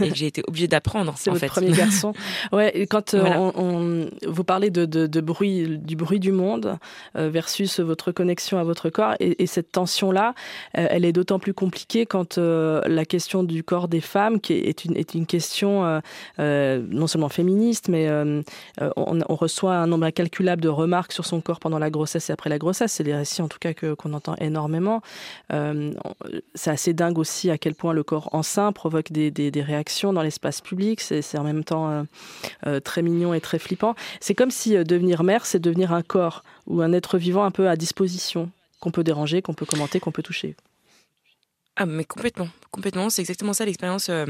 Et 0.00 0.14
j'ai 0.14 0.26
été 0.26 0.42
obligée 0.46 0.68
d'apprendre. 0.68 1.14
C'est 1.18 1.30
votre 1.30 1.46
premier 1.46 1.72
garçon. 1.72 2.12
Ouais. 2.52 2.86
Quand 2.88 3.14
euh, 3.14 3.22
on, 3.54 4.08
vous 4.26 4.44
parlez 4.44 4.70
de, 4.70 4.84
de, 4.84 5.06
de, 5.06 5.20
bruit, 5.20 5.78
du 5.78 5.94
bruit 5.94 6.20
du 6.20 6.32
monde 6.32 6.78
euh, 7.16 7.28
versus 7.28 7.80
votre 7.80 8.12
connexion 8.12 8.58
à 8.58 8.64
votre 8.64 8.88
corps 8.90 9.14
et, 9.20 9.42
et 9.42 9.46
cette 9.46 9.72
tension 9.72 10.10
là, 10.10 10.34
euh, 10.78 10.79
elle 10.90 11.04
est 11.04 11.12
d'autant 11.12 11.38
plus 11.38 11.54
compliquée 11.54 12.06
quand 12.06 12.38
euh, 12.38 12.80
la 12.86 13.04
question 13.04 13.42
du 13.42 13.62
corps 13.62 13.88
des 13.88 14.00
femmes, 14.00 14.40
qui 14.40 14.54
est 14.54 14.84
une, 14.84 14.96
est 14.96 15.14
une 15.14 15.26
question 15.26 16.00
euh, 16.38 16.82
non 16.90 17.06
seulement 17.06 17.28
féministe, 17.28 17.88
mais 17.88 18.08
on, 18.96 19.20
reçoit 19.28 19.76
un 19.76 19.86
nombre 19.86 20.04
incalculable 20.04 20.60
de 20.60 20.68
remarques 20.68 21.12
sur 21.12 21.24
son 21.24 21.40
corps 21.40 21.60
pendant 21.60 21.78
la 21.78 21.88
grossesse 21.88 22.30
et 22.30 22.32
après 22.32 22.50
la 22.50 22.58
grossesse. 22.58 22.92
C'est 22.92 23.04
des 23.04 23.14
récits 23.14 23.42
en 23.42 23.48
tout 23.48 23.58
cas 23.58 23.72
qu'on 23.72 24.12
entend 24.12 24.34
énormément. 24.36 25.02
c'est 26.54 26.70
assez 26.70 26.92
dingue 26.92 27.18
aussi 27.18 27.50
à 27.50 27.58
quel 27.58 27.74
point 27.74 27.92
le 27.92 28.02
corps 28.02 28.28
enceint 28.32 28.72
provoque 28.72 29.12
des, 29.12 29.62
réactions 29.62 30.12
dans 30.12 30.22
l'espace 30.22 30.60
public. 30.60 31.00
C'est 31.00 31.38
en 31.38 31.44
même 31.44 31.64
temps 31.64 32.06
très 32.84 33.02
mignon 33.02 33.34
et 33.34 33.40
très 33.40 33.58
flippant. 33.58 33.94
C'est 34.20 34.34
comme 34.34 34.50
si 34.50 34.76
devenir 34.84 35.22
mère, 35.22 35.46
c'est 35.46 35.60
devenir 35.60 35.92
un 35.92 36.02
corps 36.02 36.42
ou 36.66 36.82
un 36.82 36.92
être 36.92 37.18
vivant 37.18 37.44
un 37.44 37.50
peu 37.50 37.68
à 37.68 37.76
disposition 37.76 38.50
qu'on 38.80 38.90
peut 38.90 39.04
déranger, 39.04 39.42
qu'on 39.42 39.54
peut 39.54 39.66
commenter, 39.66 40.00
qu'on 40.00 40.12
peut 40.12 40.22
toucher. 40.22 40.56
Ah, 41.80 41.86
mais 41.86 42.04
complètement, 42.04 42.50
complètement. 42.70 43.08
C'est 43.08 43.22
exactement 43.22 43.54
ça 43.54 43.64
l'expérience. 43.64 44.10
Euh, 44.10 44.26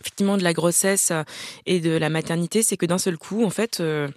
effectivement 0.00 0.36
de 0.36 0.42
la 0.42 0.52
grossesse 0.52 1.12
euh, 1.12 1.22
et 1.64 1.78
de 1.78 1.92
la 1.92 2.10
maternité, 2.10 2.64
c'est 2.64 2.76
que 2.76 2.86
d'un 2.86 2.98
seul 2.98 3.16
coup, 3.16 3.44
en 3.44 3.50
fait, 3.50 3.78
euh, 3.78 4.08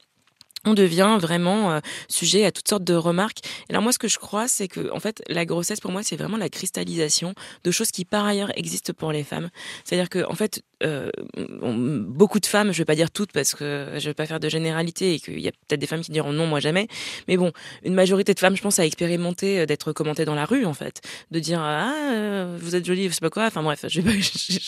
on 0.66 0.74
devient 0.74 1.20
vraiment 1.22 1.80
sujet 2.10 2.44
à 2.44 2.52
toutes 2.52 2.68
sortes 2.68 2.84
de 2.84 2.96
remarques. 2.96 3.46
Et 3.70 3.74
alors 3.74 3.84
moi, 3.84 3.92
ce 3.92 4.00
que 4.00 4.08
je 4.08 4.18
crois, 4.18 4.48
c'est 4.48 4.68
que 4.68 4.92
en 4.92 5.00
fait, 5.00 5.22
la 5.28 5.46
grossesse 5.46 5.80
pour 5.80 5.92
moi, 5.92 6.02
c'est 6.02 6.16
vraiment 6.16 6.38
la 6.38 6.50
cristallisation 6.50 7.36
de 7.64 7.70
choses 7.70 7.92
qui 7.92 8.04
par 8.04 8.26
ailleurs 8.26 8.52
existent 8.58 8.94
pour 8.98 9.12
les 9.12 9.24
femmes. 9.24 9.52
C'est-à-dire 9.84 10.10
que 10.10 10.26
en 10.28 10.34
fait, 10.34 10.64
euh, 10.84 11.10
beaucoup 11.38 12.40
de 12.40 12.46
femmes, 12.46 12.72
je 12.72 12.78
vais 12.80 12.86
pas 12.86 12.96
dire 12.96 13.12
toutes 13.12 13.32
parce 13.32 13.56
que 13.56 13.88
je 13.98 14.06
vais 14.06 14.14
pas 14.14 14.26
faire 14.26 14.40
de 14.40 14.50
généralité 14.50 15.16
et 15.16 15.20
qu'il 15.20 15.40
y 15.40 15.48
a 15.48 15.52
peut-être 15.52 15.80
des 15.80 15.88
femmes 15.88 16.02
qui 16.02 16.12
diront 16.12 16.34
non, 16.34 16.48
moi 16.48 16.60
jamais. 16.60 16.88
Mais 17.28 17.38
bon, 17.38 17.52
une 17.84 17.94
majorité 17.94 18.34
de 18.34 18.40
femmes, 18.40 18.56
je 18.56 18.62
pense, 18.62 18.80
a 18.80 18.86
expérimenté 18.86 19.62
euh, 19.62 19.66
d'être 19.66 19.94
commentées 19.94 20.26
dans 20.26 20.36
la 20.36 20.46
rue 20.46 20.66
en 20.66 20.74
fait, 20.74 21.02
de 21.32 21.40
dire 21.40 21.62
ah 21.62 22.48
vous 22.58 22.76
êtes 22.76 22.86
jolie, 22.86 23.08
je 23.08 23.14
sais 23.14 23.20
pas 23.20 23.30
quoi. 23.30 23.46
Enfin 23.46 23.64
bref, 23.64 23.86
je 23.88 24.02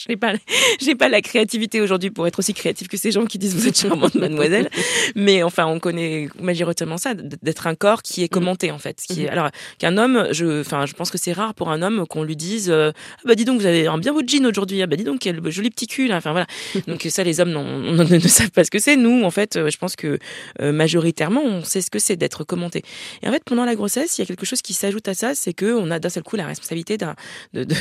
n'ai 0.10 0.18
pas, 0.18 0.34
j'ai 0.80 0.96
pas 0.96 1.10
la 1.10 1.22
créativité 1.22 1.82
aujourd'hui 1.82 2.10
pour 2.10 2.28
être 2.28 2.40
aussi 2.40 2.54
créative 2.54 2.88
que 2.88 2.98
ces 2.98 3.12
gens 3.12 3.26
qui 3.26 3.38
disent 3.38 3.56
vous 3.56 3.68
êtes 3.68 3.78
charmante, 3.78 4.16
mademoiselle. 4.16 4.70
Mais 5.16 5.44
enfin, 5.44 5.66
on 5.66 5.80
connaît 5.80 6.30
majoritairement 6.40 6.98
ça, 6.98 7.14
d'être 7.14 7.68
un 7.68 7.76
corps 7.76 8.02
qui 8.02 8.24
est 8.24 8.32
mm. 8.32 8.34
commenté 8.34 8.72
en 8.72 8.80
fait. 8.80 9.02
Qui 9.02 9.24
est, 9.24 9.26
mm-hmm. 9.26 9.32
alors 9.32 9.50
qu'un 9.78 9.98
homme, 9.98 10.28
je, 10.32 10.62
enfin, 10.62 10.86
je 10.86 10.94
pense 10.94 11.12
que 11.12 11.18
c'est 11.18 11.34
rare 11.34 11.54
pour 11.54 11.70
un 11.70 11.82
homme 11.82 12.06
qu'on 12.08 12.24
lui 12.24 12.36
dise, 12.36 12.70
euh, 12.70 12.92
ah 13.20 13.22
bah 13.26 13.36
dis 13.36 13.46
donc 13.46 13.60
vous 13.60 13.66
avez 13.66 13.88
un 13.88 13.98
bien 13.98 14.14
beau 14.14 14.22
jean 14.26 14.46
aujourd'hui, 14.46 14.82
ah 14.82 14.88
bah 14.88 14.96
dis 14.96 15.04
donc 15.04 15.20
quel 15.20 15.42
joli 15.52 15.70
petit 15.70 15.88
cul 15.88 15.97
Enfin 16.12 16.32
voilà. 16.32 16.48
donc 16.88 17.06
ça, 17.10 17.24
les 17.24 17.40
hommes 17.40 17.52
ne 18.10 18.20
savent 18.20 18.52
pas 18.52 18.64
ce 18.64 18.72
que 18.72 18.80
c'est. 18.80 18.96
Nous, 18.96 19.24
en 19.24 19.32
fait, 19.32 19.56
euh, 19.56 19.70
je 19.70 19.78
pense 19.78 19.96
que 19.96 20.20
euh, 20.62 20.72
majoritairement, 20.72 21.42
on 21.44 21.64
sait 21.64 21.82
ce 21.82 21.90
que 21.90 22.00
c'est 22.00 22.16
d'être 22.16 22.44
commenté. 22.44 22.84
Et 23.22 23.28
en 23.28 23.32
fait, 23.32 23.44
pendant 23.44 23.66
la 23.66 23.76
grossesse, 23.76 24.18
il 24.18 24.22
y 24.22 24.24
a 24.24 24.26
quelque 24.26 24.46
chose 24.46 24.62
qui 24.62 24.74
s'ajoute 24.74 25.08
à 25.08 25.14
ça, 25.14 25.36
c'est 25.36 25.54
que 25.54 25.74
on 25.74 25.92
a 25.92 26.00
d'un 26.00 26.10
seul 26.10 26.24
coup 26.24 26.36
la 26.36 26.46
responsabilité 26.46 26.98
d'un 26.98 27.16
de, 27.54 27.64
de, 27.64 27.76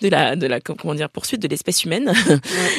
de, 0.00 0.08
la 0.08 0.36
de 0.36 0.46
la 0.46 0.60
comment 0.60 0.94
dire 0.94 1.10
poursuite 1.10 1.40
de 1.40 1.48
l'espèce 1.48 1.84
humaine. 1.84 2.12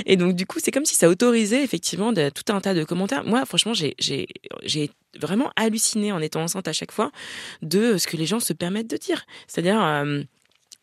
Et 0.06 0.15
donc 0.17 0.36
du 0.36 0.45
coup, 0.45 0.60
c'est 0.62 0.71
comme 0.71 0.86
si 0.86 0.95
ça 0.95 1.10
autorisait 1.10 1.63
effectivement 1.63 2.12
de, 2.13 2.30
tout 2.30 2.51
un 2.54 2.62
tas 2.62 2.73
de 2.73 2.84
commentaires. 2.84 3.23
Moi, 3.23 3.45
franchement, 3.45 3.73
j'ai 3.73 3.95
j'ai 3.99 4.91
vraiment 5.19 5.51
halluciné 5.56 6.12
en 6.12 6.21
étant 6.21 6.41
enceinte 6.41 6.67
à 6.67 6.73
chaque 6.73 6.91
fois 6.91 7.12
de 7.62 7.97
ce 7.97 8.08
que 8.08 8.17
les 8.17 8.25
gens 8.25 8.39
se 8.39 8.54
permettent 8.54 8.89
de 8.89 8.97
dire. 8.97 9.25
C'est-à-dire, 9.47 9.84
euh, 9.84 10.21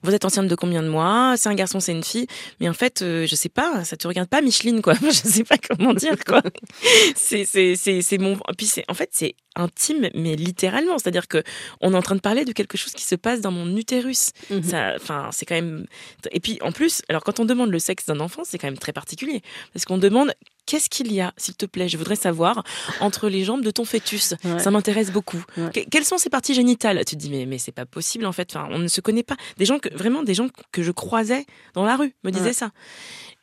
vous 0.02 0.14
êtes 0.14 0.24
enceinte 0.24 0.46
de 0.46 0.54
combien 0.54 0.82
de 0.82 0.88
mois? 0.88 1.34
C'est 1.37 1.48
un 1.48 1.54
garçon, 1.54 1.80
c'est 1.80 1.92
une 1.92 2.04
fille. 2.04 2.26
Mais 2.61 2.68
en 2.68 2.72
fait, 2.72 3.02
euh, 3.02 3.26
je 3.26 3.34
sais 3.34 3.48
pas, 3.48 3.84
ça 3.84 3.96
te 3.96 4.06
regarde 4.06 4.28
pas 4.28 4.40
Micheline, 4.40 4.80
quoi. 4.80 4.94
je 5.02 5.11
sais 5.11 5.44
pas 5.44 5.56
comment 5.58 5.92
dire, 5.92 6.16
quoi. 6.24 6.42
c'est, 7.16 7.44
c'est, 7.44 7.74
c'est, 7.74 8.02
c'est 8.02 8.18
mon. 8.18 8.38
Puis 8.56 8.66
c'est, 8.66 8.84
en 8.88 8.94
fait, 8.94 9.11
c'est 9.12 9.34
intime, 9.56 10.08
mais 10.14 10.37
littéralement. 10.37 10.98
C'est-à-dire 10.98 11.26
que 11.26 11.42
on 11.80 11.94
est 11.94 11.96
en 11.96 12.02
train 12.02 12.14
de 12.14 12.20
parler 12.20 12.44
de 12.44 12.52
quelque 12.52 12.78
chose 12.78 12.92
qui 12.92 13.04
se 13.04 13.16
passe 13.16 13.40
dans 13.40 13.50
mon 13.50 13.76
utérus. 13.76 14.30
Mhm. 14.50 14.62
Ça, 14.62 14.92
enfin, 14.96 15.30
c'est 15.32 15.46
quand 15.46 15.56
même. 15.56 15.87
Et 16.30 16.40
puis, 16.40 16.58
en 16.62 16.70
plus, 16.70 17.02
alors 17.08 17.24
quand 17.24 17.40
on 17.40 17.44
demande 17.44 17.70
le 17.70 17.78
sexe 17.80 18.06
d'un 18.06 18.20
enfant, 18.20 18.42
c'est 18.44 18.58
quand 18.58 18.68
même 18.68 18.78
très 18.78 18.92
particulier, 18.92 19.42
parce 19.72 19.84
qu'on 19.84 19.98
demande 19.98 20.32
qu'est-ce 20.68 20.90
qu'il 20.90 21.12
y 21.12 21.20
a, 21.20 21.33
s'il 21.38 21.57
te 21.57 21.64
plaît? 21.64 21.88
Je 21.88 21.96
voudrais 21.96 22.14
savoir 22.14 22.62
entre 23.00 23.28
les 23.28 23.42
jambes 23.42 23.64
de 23.64 23.70
ton 23.70 23.85
fœtus. 23.85 24.35
Ça 24.59 24.70
m'intéresse 24.70 25.11
beaucoup. 25.11 25.42
quelles 25.90 26.04
sont 26.04 26.18
ses 26.18 26.31
parties 26.31 26.54
génitales? 26.54 27.04
Tu 27.07 27.16
te 27.16 27.20
dis 27.20 27.31
mais 27.31 27.46
mais 27.46 27.59
c'est 27.59 27.72
pas 27.72 27.87
possible 27.87 28.26
en 28.26 28.33
fait. 28.33 28.54
Enfin, 28.54 28.68
on 28.70 28.78
ne 28.78 28.88
se 28.88 29.00
connaît 29.00 29.22
pas. 29.22 29.37
Des 29.57 29.64
gens 29.64 29.78
que 29.78 29.88
vraiment 29.94 30.22
des 30.22 30.35
gens 30.35 30.48
que 30.70 30.83
je 30.83 30.92
croisais 30.92 31.46
dans 31.74 31.85
la 31.85 31.96
rue 31.96 32.14
me 32.22 32.31
disaient 32.31 32.52
ça. 32.52 32.70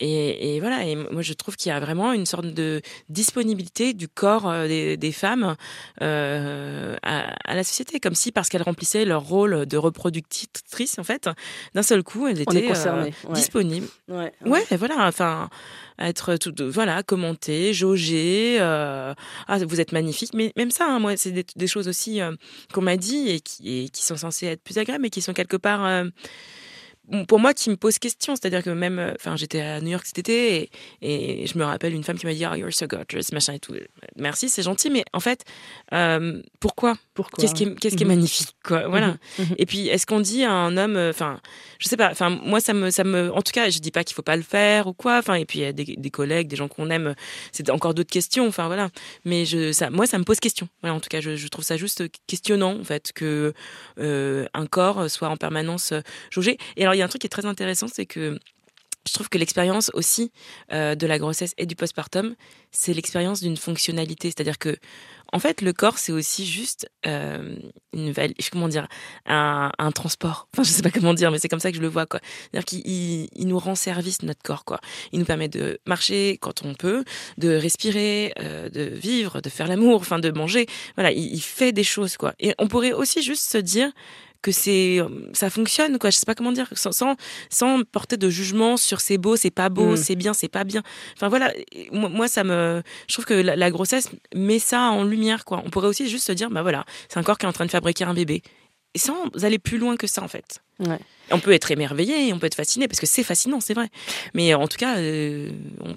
Et, 0.01 0.59
voilà, 0.59 0.85
et 0.85 0.95
moi 0.95 1.21
je 1.21 1.31
trouve 1.31 1.55
qu'il 1.55 1.69
y 1.69 1.73
a 1.73 1.79
vraiment 1.79 2.11
une 2.11 2.25
sorte 2.25 2.47
de 2.47 2.81
disponibilité 3.07 3.93
du 3.93 4.09
corps 4.09 4.49
euh, 4.49 4.67
des, 4.67 5.11
femmes 5.13 5.55
euh, 6.01 6.97
à, 7.01 7.55
la 7.55 7.63
société, 7.63 8.01
comme 8.01 8.15
si 8.15 8.33
parce 8.33 8.49
qu'elles 8.49 8.63
remplissaient 8.63 9.05
leur 9.05 9.23
rôle 9.23 9.65
de 9.65 9.77
reproductrice, 9.77 10.99
en 10.99 11.03
fait, 11.05 11.29
d'un 11.73 11.83
seul 11.83 12.03
coup, 12.03 12.27
elles 12.27 12.41
étaient 12.41 12.69
euh, 12.75 13.09
disponibles. 13.33 13.87
Ouais, 14.09 14.33
ouais. 14.45 14.65
voilà, 14.71 15.07
enfin 15.07 15.49
être 15.97 16.35
tout, 16.35 16.53
voilà 16.59 17.03
commenter 17.03 17.73
jauger 17.73 18.59
ah 18.59 19.15
vous 19.65 19.79
êtes 19.79 19.93
magnifique 19.93 20.33
mais 20.33 20.51
même 20.57 20.69
ça 20.69 20.87
hein, 20.87 20.99
moi 20.99 21.15
c'est 21.15 21.31
des, 21.31 21.67
choses 21.67 21.87
aussi 21.87 22.19
qu'on 22.73 22.81
m'a 22.81 22.97
dit 22.97 23.29
et 23.29 23.39
qui, 23.39 23.83
et 23.83 23.87
qui 23.87 24.03
sont 24.03 24.17
censées 24.17 24.47
être 24.47 24.61
plus 24.61 24.77
agréables 24.77 25.03
mais 25.03 25.09
qui 25.09 25.21
sont 25.21 25.31
quelque 25.31 25.55
part 25.55 26.03
pour 27.27 27.39
moi 27.39 27.53
qui 27.53 27.69
me 27.69 27.75
pose 27.75 27.99
question. 27.99 28.35
C'est-à-dire 28.35 28.63
que 28.63 28.69
même, 28.69 28.99
euh, 28.99 29.13
enfin, 29.15 29.35
j'étais 29.35 29.61
à 29.61 29.81
New 29.81 29.89
York 29.91 30.05
cet 30.05 30.19
été 30.19 30.69
et, 31.01 31.43
et, 31.43 31.47
je 31.47 31.57
me 31.57 31.63
rappelle 31.63 31.93
une 31.93 32.03
femme 32.03 32.17
qui 32.17 32.25
m'a 32.25 32.33
dit, 32.33 32.45
oh, 32.49 32.55
you're 32.55 32.73
so 32.73 32.87
gorgeous, 32.87 33.31
machin 33.31 33.53
et 33.53 33.59
tout. 33.59 33.73
Merci, 34.17 34.49
c'est 34.49 34.63
gentil, 34.63 34.89
mais 34.89 35.03
en 35.13 35.19
fait, 35.19 35.43
euh, 35.93 36.41
pourquoi? 36.59 36.95
Pourquoi? 37.13 37.41
Qu'est-ce 37.41 37.53
qui 37.53 37.63
est, 37.63 37.75
qu'est-ce 37.75 37.95
qui 37.95 38.03
est 38.03 38.07
mhm. 38.07 38.15
magnifique, 38.15 38.55
quoi 38.63 38.87
Voilà. 38.87 39.17
Mhm. 39.37 39.45
Mhm. 39.45 39.55
Et 39.57 39.65
puis, 39.65 39.87
est-ce 39.87 40.05
qu'on 40.05 40.19
dit 40.19 40.43
à 40.43 40.51
un 40.51 40.77
homme, 40.77 40.95
euh, 40.95 41.11
enfin, 41.11 41.39
je 41.79 41.87
sais 41.87 41.97
pas, 41.97 42.09
enfin, 42.11 42.29
moi, 42.29 42.59
ça 42.59 42.73
me, 42.73 42.89
ça 42.89 43.03
me, 43.03 43.31
en 43.31 43.41
tout 43.41 43.51
cas, 43.51 43.69
je 43.69 43.79
dis 43.79 43.91
pas 43.91 44.03
qu'il 44.03 44.15
faut 44.15 44.21
pas 44.21 44.35
le 44.35 44.43
faire 44.43 44.87
ou 44.87 44.93
quoi. 44.93 45.17
Enfin, 45.17 45.35
et 45.35 45.45
puis, 45.45 45.59
il 45.59 45.61
y 45.63 45.65
a 45.65 45.73
des, 45.73 45.85
des 45.85 46.09
collègues, 46.09 46.47
des 46.47 46.55
gens 46.55 46.67
qu'on 46.67 46.89
aime, 46.89 47.15
c'est 47.51 47.69
encore 47.69 47.93
d'autres 47.93 48.11
questions. 48.11 48.47
Enfin, 48.47 48.67
voilà. 48.67 48.89
Mais 49.25 49.45
je, 49.45 49.71
ça, 49.71 49.89
moi, 49.89 50.07
ça 50.07 50.17
me 50.17 50.23
pose 50.23 50.39
question. 50.39 50.67
Voilà, 50.81 50.95
en 50.95 50.99
tout 50.99 51.09
cas, 51.09 51.21
je, 51.21 51.35
je 51.35 51.47
trouve 51.47 51.63
ça 51.63 51.77
juste 51.77 52.03
questionnant, 52.27 52.79
en 52.79 52.83
fait, 52.83 53.11
que 53.13 53.53
euh, 53.99 54.45
un 54.53 54.65
corps 54.65 55.09
soit 55.09 55.29
en 55.29 55.37
permanence 55.37 55.93
jaugé. 56.31 56.57
Et 56.77 56.83
alors, 56.83 56.94
il 56.95 56.99
y 56.99 57.01
a 57.01 57.05
un 57.05 57.09
truc 57.09 57.21
qui 57.21 57.27
est 57.27 57.29
très 57.29 57.45
intéressant, 57.45 57.87
c'est 57.87 58.05
que 58.05 58.39
je 59.07 59.13
trouve 59.13 59.29
que 59.29 59.37
l'expérience 59.37 59.91
aussi 59.93 60.31
euh, 60.71 60.95
de 60.95 61.05
la 61.05 61.19
grossesse 61.19 61.53
et 61.57 61.65
du 61.65 61.75
postpartum, 61.75 62.35
c'est 62.71 62.93
l'expérience 62.93 63.39
d'une 63.39 63.57
fonctionnalité. 63.57 64.29
C'est-à-dire 64.29 64.57
que, 64.57 64.77
en 65.31 65.39
fait, 65.39 65.61
le 65.61 65.73
corps, 65.73 65.97
c'est 65.99 66.11
aussi 66.11 66.45
juste 66.45 66.89
euh, 67.05 67.55
une 67.93 68.13
comment 68.51 68.67
dire, 68.67 68.87
un, 69.27 69.71
un, 69.77 69.91
transport. 69.91 70.47
Enfin, 70.53 70.63
je 70.63 70.69
sais 70.69 70.81
pas 70.81 70.89
comment 70.89 71.13
dire, 71.13 71.29
mais 71.29 71.37
c'est 71.37 71.49
comme 71.49 71.59
ça 71.59 71.69
que 71.71 71.77
je 71.77 71.81
le 71.81 71.87
vois. 71.87 72.05
C'est-à-dire 72.09 72.65
qu'il 72.65 72.81
il, 73.31 73.47
nous 73.47 73.59
rend 73.59 73.75
service 73.75 74.23
notre 74.23 74.41
corps, 74.41 74.65
quoi. 74.65 74.79
Il 75.11 75.19
nous 75.19 75.25
permet 75.25 75.49
de 75.49 75.79
marcher 75.85 76.37
quand 76.41 76.65
on 76.65 76.73
peut, 76.73 77.03
de 77.37 77.49
respirer, 77.55 78.33
euh, 78.39 78.69
de 78.69 78.81
vivre, 78.81 79.39
de 79.41 79.49
faire 79.49 79.67
l'amour, 79.67 80.01
enfin, 80.01 80.19
de 80.19 80.31
manger. 80.31 80.65
Voilà, 80.95 81.11
il, 81.11 81.33
il 81.33 81.41
fait 81.41 81.71
des 81.71 81.83
choses, 81.83 82.17
quoi. 82.17 82.33
Et 82.39 82.55
on 82.57 82.67
pourrait 82.67 82.93
aussi 82.93 83.21
juste 83.21 83.49
se 83.49 83.59
dire 83.59 83.91
que 84.45 84.51
c'est 84.51 84.99
ça 85.33 85.49
fonctionne 85.49 85.97
quoi. 85.97 86.11
Je 86.11 86.17
sais 86.17 86.25
pas 86.25 86.35
comment 86.35 86.51
dire. 86.51 86.67
Sans 86.73 86.91
sans, 87.49 87.83
porter 87.91 88.15
de 88.17 88.29
jugement 88.29 88.77
sur 88.77 89.01
c'est 89.01 89.17
beau 89.17 89.35
c'est 89.35 89.49
pas 89.49 89.69
beau 89.69 89.93
mm. 89.93 89.97
c'est 89.97 90.15
bien 90.15 90.33
c'est 90.33 90.47
pas 90.47 90.63
bien. 90.63 90.83
Enfin 91.15 91.29
voilà. 91.29 91.51
Moi, 91.91 92.27
ça 92.27 92.43
me 92.43 92.83
je 93.07 93.13
trouve 93.13 93.25
que 93.25 93.33
la, 93.33 93.71
grossesse 93.71 94.09
met 94.35 94.59
ça 94.59 94.91
en 94.91 95.03
lumière 95.03 95.45
quoi. 95.45 95.63
On 95.65 95.69
pourrait 95.71 95.87
aussi 95.87 96.07
juste 96.07 96.27
se 96.27 96.31
dire 96.31 96.51
bah 96.51 96.61
voilà 96.61 96.85
c'est 97.09 97.19
un 97.19 97.23
corps 97.23 97.39
qui 97.39 97.45
est 97.45 97.49
en 97.49 97.53
train 97.53 97.65
de 97.65 97.71
fabriquer 97.71 98.03
un 98.03 98.13
bébé 98.13 98.43
et 98.95 98.97
sans 98.97 99.29
aller 99.43 99.59
plus 99.59 99.77
loin 99.77 99.97
que 99.97 100.07
ça 100.07 100.23
en 100.23 100.27
fait 100.27 100.61
ouais. 100.79 100.99
On 101.31 101.39
peut 101.39 101.53
être 101.53 101.71
émerveillé, 101.71 102.31
on 102.33 102.39
peut 102.39 102.45
être 102.45 102.55
fasciné, 102.55 102.87
parce 102.87 102.99
que 102.99 103.07
c'est 103.07 103.23
fascinant, 103.23 103.59
c'est 103.59 103.73
vrai. 103.73 103.89
Mais 104.35 104.53
en 104.53 104.67
tout 104.67 104.77
cas, 104.77 104.97
euh, 104.97 105.49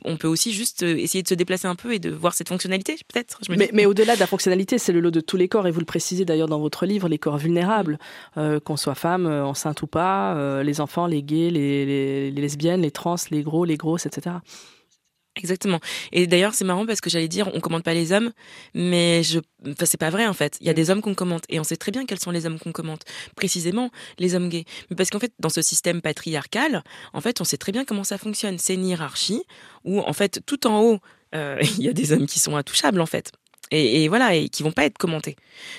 on, 0.05 0.17
peut 0.17 0.27
aussi 0.27 0.53
juste 0.53 0.83
euh, 0.83 0.97
essayer 0.97 1.23
de 1.23 1.29
se 1.29 1.35
déplacer 1.35 1.67
un 1.67 1.75
peu 1.75 1.93
et 1.93 1.99
de 1.99 2.11
voir 2.11 2.33
cette 2.33 2.49
fonctionnalité, 2.49 2.97
peut-être. 3.13 3.39
Mais, 3.75 3.85
au-delà 3.85 4.15
de 4.15 4.21
la 4.21 4.27
fonctionnalité, 4.27 4.79
c'est 4.79 4.93
le 4.93 5.01
lot 5.01 5.11
de 5.11 5.21
tous 5.21 5.37
les 5.37 5.49
corps, 5.49 5.67
et 5.67 5.71
vous 5.71 5.81
le 5.81 5.87
précisez 5.87 6.25
d'ailleurs 6.25 6.49
dans 6.49 6.61
votre 6.61 6.87
livre, 6.87 7.09
les 7.09 7.19
corps 7.19 7.37
vulnérables, 7.37 7.99
euh, 8.39 8.59
qu'on 8.59 8.79
soit 8.79 8.95
femme, 8.95 9.27
enceinte 9.27 9.83
ou 9.83 9.87
pas, 9.87 10.63
les 10.63 10.81
enfants, 10.81 11.07
les 11.07 11.23
gays, 11.23 11.51
les, 11.51 12.31
les 12.31 12.41
lesbiennes, 12.41 12.81
les 12.81 12.91
trans, 12.91 13.17
les 13.31 13.43
gros, 13.43 13.67
les 13.67 13.77
grosses, 13.77 14.07
etc. 14.07 14.37
Exactement. 15.39 15.81
Et 16.13 16.27
d'ailleurs, 16.27 16.55
c'est 16.55 16.65
marrant 16.65 16.85
parce 16.85 17.01
que 17.01 17.09
j'allais 17.11 17.29
dire, 17.29 17.49
on 17.55 17.61
commente 17.61 17.85
pas 17.85 17.95
les 17.95 18.13
hommes, 18.13 18.33
mais 18.75 19.23
je, 19.23 19.39
enfin, 19.67 19.87
c'est 19.87 19.99
pas 20.01 20.11
vrai 20.11 20.27
en 20.27 20.33
fait. 20.33 20.59
Il 20.61 20.67
y 20.67 20.71
a 20.71 20.75
des 20.75 20.91
hommes 20.91 21.01
qu'on 21.01 21.15
commente 21.15 21.45
et 21.49 21.61
on 21.61 21.65
sait 21.65 21.77
très 21.77 21.93
bien 21.93 22.07
quels 22.07 22.19
sont 22.19 22.31
les 22.31 22.45
hommes 22.47 22.59
qu'on 22.59 22.73
commente. 22.73 23.05
Précisément, 23.37 23.91
les 24.19 24.35
hommes 24.35 24.49
gays. 24.49 24.65
Mais 24.91 24.97
parce 24.97 25.11
qu'en 25.11 25.21
fait, 25.21 25.33
dans 25.39 25.49
ce 25.49 25.63
système 25.63 26.03
patriarcal, 26.03 26.83
en 27.13 27.21
fait, 27.21 27.41
on 27.41 27.45
sait 27.45 27.57
très 27.57 27.73
bien 27.73 27.85
comment 27.85 28.05
ça 28.05 28.19
fonctionne. 28.19 28.59
C'est 28.59 28.75
une 28.75 28.87
hiérarchie 28.87 29.43
où, 29.85 30.01
en 30.01 30.13
fait, 30.13 30.41
tout 30.45 30.67
en 30.67 30.81
haut, 30.83 30.99
euh, 31.35 31.59
il 31.79 31.85
y 31.85 31.89
a 31.89 31.93
des 31.93 32.13
hommes 32.13 32.27
qui 32.27 32.41
sont 32.41 32.57
intouchables 32.57 33.01
en 33.01 33.07
fait 33.07 33.33
et, 33.71 34.09
voilà 34.09 34.35
et 34.35 34.49
qui 34.49 34.63
vont 34.63 34.73
pas 34.73 34.85
être 34.85 34.99
commentés. 34.99 35.37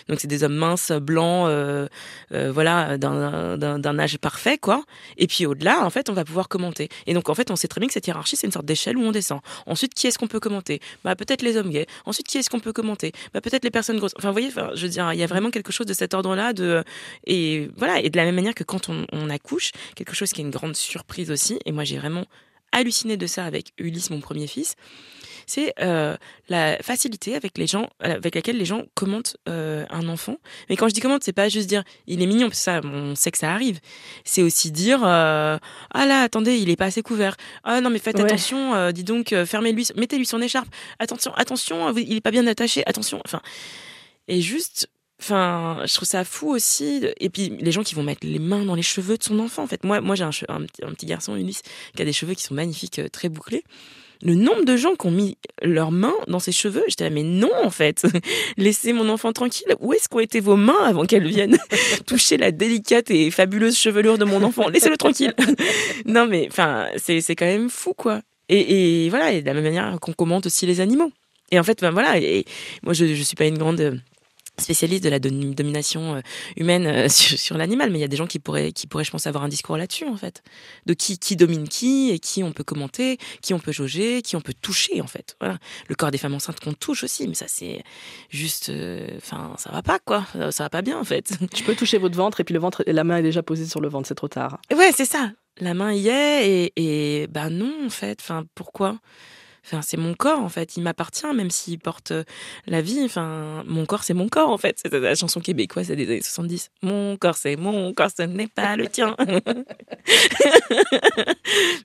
Donc 0.08 0.20
c'est 0.20 0.28
des 0.28 0.44
hommes 0.44 0.56
minces, 0.56 0.92
blancs, 0.92 1.48
euh, 1.48 1.88
euh, 2.34 2.52
voilà, 2.52 2.98
d'un 2.98 4.00
âge 4.00 4.18
parfait 4.18 4.58
quoi. 4.58 4.84
Et 5.18 5.28
puis 5.28 5.46
au-delà, 5.46 5.86
en 5.86 5.90
fait, 5.90 6.10
on 6.10 6.14
va 6.14 6.26
pouvoir 6.26 6.50
commenter. 6.50 6.90
Et 7.08 7.14
donc 7.14 7.30
en 7.30 7.36
fait, 7.36 7.52
on 7.52 7.56
sait 7.56 7.68
très 7.68 7.80
bien 7.80 7.88
que 7.88 7.94
cette 7.94 8.08
hiérarchie 8.08 8.36
c'est 8.36 8.48
une 8.48 8.54
sorte 8.54 8.66
d'échelle 8.66 8.98
où 8.98 9.02
on 9.02 9.12
descend. 9.12 9.40
Ensuite, 9.66 9.94
qui 9.94 10.08
est-ce 10.08 10.18
qu'on 10.18 10.28
peut 10.28 10.40
commenter? 10.40 10.80
Bah 11.04 11.16
peut-être 11.16 11.42
les 11.42 11.58
hommes 11.58 11.70
gays. 11.70 11.88
Ensuite, 12.06 12.28
qui 12.28 12.38
est-ce 12.38 12.50
qu'on 12.50 12.60
peut 12.60 12.74
commenter? 12.74 13.12
Bah 13.34 13.42
peut-être 13.42 13.64
les 13.64 13.72
personnes 13.72 13.98
grosses. 13.98 14.14
Enfin, 14.18 14.30
vous 14.30 14.34
voyez, 14.34 14.52
je 14.52 14.82
veux 14.82 14.90
dire, 14.90 15.14
il 15.14 15.20
y 15.20 15.24
a 15.24 15.28
vraiment 15.28 15.52
quelque 15.52 15.72
chose 15.72 15.88
de 15.88 15.94
cet 15.94 16.14
ordre-là 16.14 16.54
de 16.54 16.84
et 17.26 17.70
voilà 17.78 18.00
et 18.00 18.10
de 18.10 18.18
la 18.18 18.26
même 18.26 18.36
manière 18.36 18.56
que 18.56 18.64
quand 18.64 18.90
on, 18.90 19.06
on 19.12 19.30
accouche, 19.30 19.72
quelque 19.96 20.14
chose 20.14 20.32
qui 20.32 20.42
est 20.42 20.44
une 20.44 20.52
grande 20.52 20.76
surprise 20.76 21.32
aussi. 21.32 21.60
Et 21.66 21.72
moi, 21.72 21.84
j'ai 21.84 21.98
vraiment 21.98 22.26
halluciné 22.72 23.18
de 23.18 23.28
ça 23.28 23.46
avec 23.46 23.74
Ulysse, 23.78 24.10
mon 24.10 24.20
premier 24.20 24.48
fils 24.48 24.76
c'est 25.50 25.74
euh, 25.82 26.16
la 26.48 26.78
facilité 26.82 27.36
avec 27.36 27.58
les 27.58 27.66
gens, 27.66 27.90
euh, 28.04 28.16
avec 28.16 28.36
laquelle 28.36 28.58
les 28.58 28.66
gens 28.66 28.84
commentent 28.94 29.38
euh, 29.48 29.86
un 29.90 30.08
enfant. 30.08 30.38
Mais 30.70 30.78
quand 30.78 30.88
je 30.88 30.94
dis 30.94 31.02
commente, 31.02 31.24
c'est 31.24 31.34
pas 31.34 31.50
juste 31.50 31.68
dire 31.68 31.84
il 32.08 32.22
est 32.22 32.28
mignon, 32.28 32.50
parce 32.50 32.60
que 32.60 32.64
ça, 32.64 32.82
on 32.84 33.16
sait 33.16 33.32
que 33.32 33.38
ça 33.38 33.52
arrive. 33.52 33.80
C'est 34.24 34.44
aussi 34.44 34.72
dire 34.72 35.04
ah 35.04 35.60
là, 35.94 36.22
attendez, 36.22 36.58
il 36.58 36.70
est 36.70 36.76
pas 36.76 36.86
assez 36.86 37.02
couvert. 37.02 37.36
Ah 37.64 37.82
non, 37.82 37.90
mais 37.90 38.00
faites 38.00 38.20
attention, 38.20 38.92
dis 38.92 39.04
donc, 39.04 39.34
fermez-lui, 39.46 39.88
mettez-lui 39.96 40.26
son 40.26 40.42
écharpe. 40.42 40.70
Attention, 41.00 41.34
attention, 41.34 41.96
il 41.96 42.16
est 42.16 42.22
pas 42.22 42.32
bien 42.32 42.46
attaché. 42.48 42.84
Attention. 42.86 43.22
Enfin, 43.26 43.42
et 44.28 44.42
juste 44.42 44.88
Enfin, 45.22 45.84
je 45.86 45.94
trouve 45.96 46.08
ça 46.08 46.24
fou 46.24 46.50
aussi. 46.50 47.06
Et 47.20 47.30
puis 47.30 47.50
les 47.50 47.74
gens 47.74 47.84
qui 47.84 47.94
vont 47.94 48.04
mettre 48.04 48.26
les 48.26 48.40
mains 48.40 48.64
dans 48.64 48.76
les 48.76 48.82
cheveux 48.82 49.18
de 49.18 49.24
son 49.24 49.38
enfant. 49.40 49.64
En 49.64 49.68
fait, 49.68 49.84
moi, 49.84 50.00
moi 50.00 50.16
j'ai 50.16 50.24
un, 50.24 50.32
un, 50.48 50.94
petit 50.94 51.06
garçon, 51.06 51.36
Ulysse, 51.36 51.62
qui 51.94 52.02
a 52.02 52.06
des 52.06 52.14
cheveux 52.14 52.36
qui 52.36 52.44
sont 52.44 52.54
magnifiques, 52.54 53.02
très 53.12 53.28
bouclés 53.28 53.66
le 54.22 54.36
nombre 54.36 54.66
de 54.66 54.76
gens 54.76 54.96
qui 54.96 55.08
ont 55.08 55.12
mis 55.12 55.38
leurs 55.62 55.92
mains 55.92 56.16
dans 56.28 56.40
ses 56.40 56.52
cheveux, 56.52 56.84
j'étais 56.88 57.06
là, 57.06 57.10
mais 57.10 57.24
non, 57.24 57.52
en 57.64 57.70
fait. 57.70 58.06
Laissez 58.58 58.92
mon 58.92 59.08
enfant 59.10 59.32
tranquille. 59.32 59.68
Où 59.80 59.94
est-ce 59.94 60.10
qu'ont 60.10 60.20
été 60.20 60.40
vos 60.40 60.58
mains 60.58 60.84
avant 60.84 61.06
qu'elles 61.06 61.28
viennent 61.28 61.58
toucher 62.06 62.38
la 62.38 62.52
délicate 62.52 63.12
et 63.12 63.32
fabuleuse 63.32 63.78
chevelure 63.78 64.18
de 64.18 64.26
mon 64.26 64.44
enfant? 64.44 64.68
Laissez-le 64.68 64.98
tranquille. 64.98 65.34
non, 66.06 66.28
mais, 66.28 66.48
enfin, 66.52 66.88
c'est, 66.98 67.22
quand 67.36 67.46
même 67.46 67.70
fou, 67.70 67.94
quoi. 67.94 68.22
Et, 68.50 69.06
et 69.06 69.10
voilà, 69.10 69.32
et 69.32 69.42
de 69.42 69.46
la 69.46 69.54
même 69.54 69.64
manière 69.64 69.98
qu'on 70.02 70.14
commente 70.14 70.46
aussi 70.46 70.66
les 70.66 70.82
animaux. 70.82 71.12
Et 71.52 71.60
en 71.60 71.64
fait, 71.64 71.82
ben 71.82 71.92
voilà, 71.92 72.20
et 72.20 72.46
moi, 72.84 72.94
je, 72.94 73.06
je 73.06 73.24
suis 73.24 73.36
pas 73.36 73.46
une 73.46 73.58
grande 73.58 74.00
spécialiste 74.60 75.04
de 75.04 75.10
la 75.10 75.20
domination 75.20 76.16
euh, 76.16 76.22
humaine 76.56 76.88
euh, 76.88 77.08
sur, 77.10 77.58
l'animal, 77.58 77.90
mais 77.92 78.00
il 78.00 78.02
y 78.02 78.06
a 78.06 78.08
des 78.08 78.18
gens 78.18 78.28
qui 78.28 78.40
pourraient, 78.40 78.72
qui 78.72 78.88
pourraient, 78.88 79.04
je 79.04 79.12
pense, 79.12 79.28
avoir 79.28 79.44
un 79.44 79.48
discours 79.48 79.78
là-dessus, 79.78 80.06
en 80.06 80.18
fait. 80.18 80.44
De 80.86 80.94
qui, 80.94 81.18
qui 81.18 81.36
domine 81.36 81.68
qui, 81.68 82.12
et 82.12 82.20
qui 82.20 82.44
on 82.44 82.52
peut 82.52 82.64
commenter, 82.64 83.18
qui 83.42 83.54
on 83.54 83.60
peut 83.60 83.72
jauger, 83.72 84.22
qui 84.22 84.36
on 84.36 84.42
peut 84.42 84.54
toucher, 84.54 85.02
en 85.02 85.08
fait. 85.08 85.36
Voilà. 85.40 85.58
Le 85.88 85.96
corps 85.96 86.12
des 86.12 86.18
femmes 86.18 86.36
enceintes 86.36 86.60
qu'on 86.60 86.74
touche 86.74 87.04
aussi, 87.04 87.28
mais 87.28 87.36
ça, 87.36 87.46
c'est 87.48 87.84
juste. 88.30 88.70
Euh, 88.70 89.08
enfin, 89.18 89.54
ça 89.58 89.72
va 89.72 89.82
pas, 89.82 90.00
quoi. 90.00 90.26
Ça 90.52 90.64
va 90.64 90.70
pas 90.70 90.82
bien, 90.82 91.00
en 91.00 91.04
fait. 91.04 91.34
Tu 91.54 91.64
peux 91.64 91.76
toucher 91.76 91.98
votre 91.98 92.16
ventre, 92.16 92.40
et 92.40 92.44
puis 92.44 92.54
le 92.54 92.60
ventre, 92.60 92.84
la 92.88 93.04
main 93.04 93.18
est 93.18 93.24
déjà 93.24 93.44
posée 93.44 93.66
sur 93.66 93.82
le 93.82 93.90
ventre, 93.90 94.08
c'est 94.08 94.16
trop 94.16 94.28
tard. 94.28 94.60
Ouais, 94.72 94.92
c'est 94.96 95.06
ça. 95.06 95.32
La 95.60 95.74
main 95.74 95.94
y 95.94 96.08
est, 96.08 96.50
et, 96.50 96.74
et 97.22 97.28
bah 97.28 97.50
non, 97.50 97.86
en 97.86 97.90
fait. 97.90 98.20
Enfin, 98.22 98.46
pourquoi? 98.56 98.98
Enfin, 99.66 99.82
c'est 99.82 99.98
mon 99.98 100.14
corps 100.14 100.40
en 100.40 100.50
fait, 100.50 100.78
il 100.78 100.84
m'appartient 100.84 101.32
même 101.34 101.50
s'il 101.50 101.80
porte 101.80 102.12
euh, 102.12 102.24
la 102.68 102.82
vie. 102.82 103.02
Enfin, 103.04 103.64
mon 103.66 103.86
corps 103.86 104.04
c'est 104.04 104.14
mon 104.14 104.30
corps 104.30 104.50
en 104.50 104.58
fait. 104.58 104.80
C'est 104.82 104.94
la 104.94 105.16
chanson 105.16 105.40
québécoise 105.40 105.88
des 105.88 106.04
années 106.04 106.22
70. 106.22 106.70
Mon 106.82 107.18
corps 107.18 107.38
c'est 107.38 107.56
mon 107.56 107.94
corps, 107.94 108.10
ce 108.16 108.24
n'est 108.24 108.48
pas 108.48 108.76
le 108.76 108.88
tien. 108.88 109.16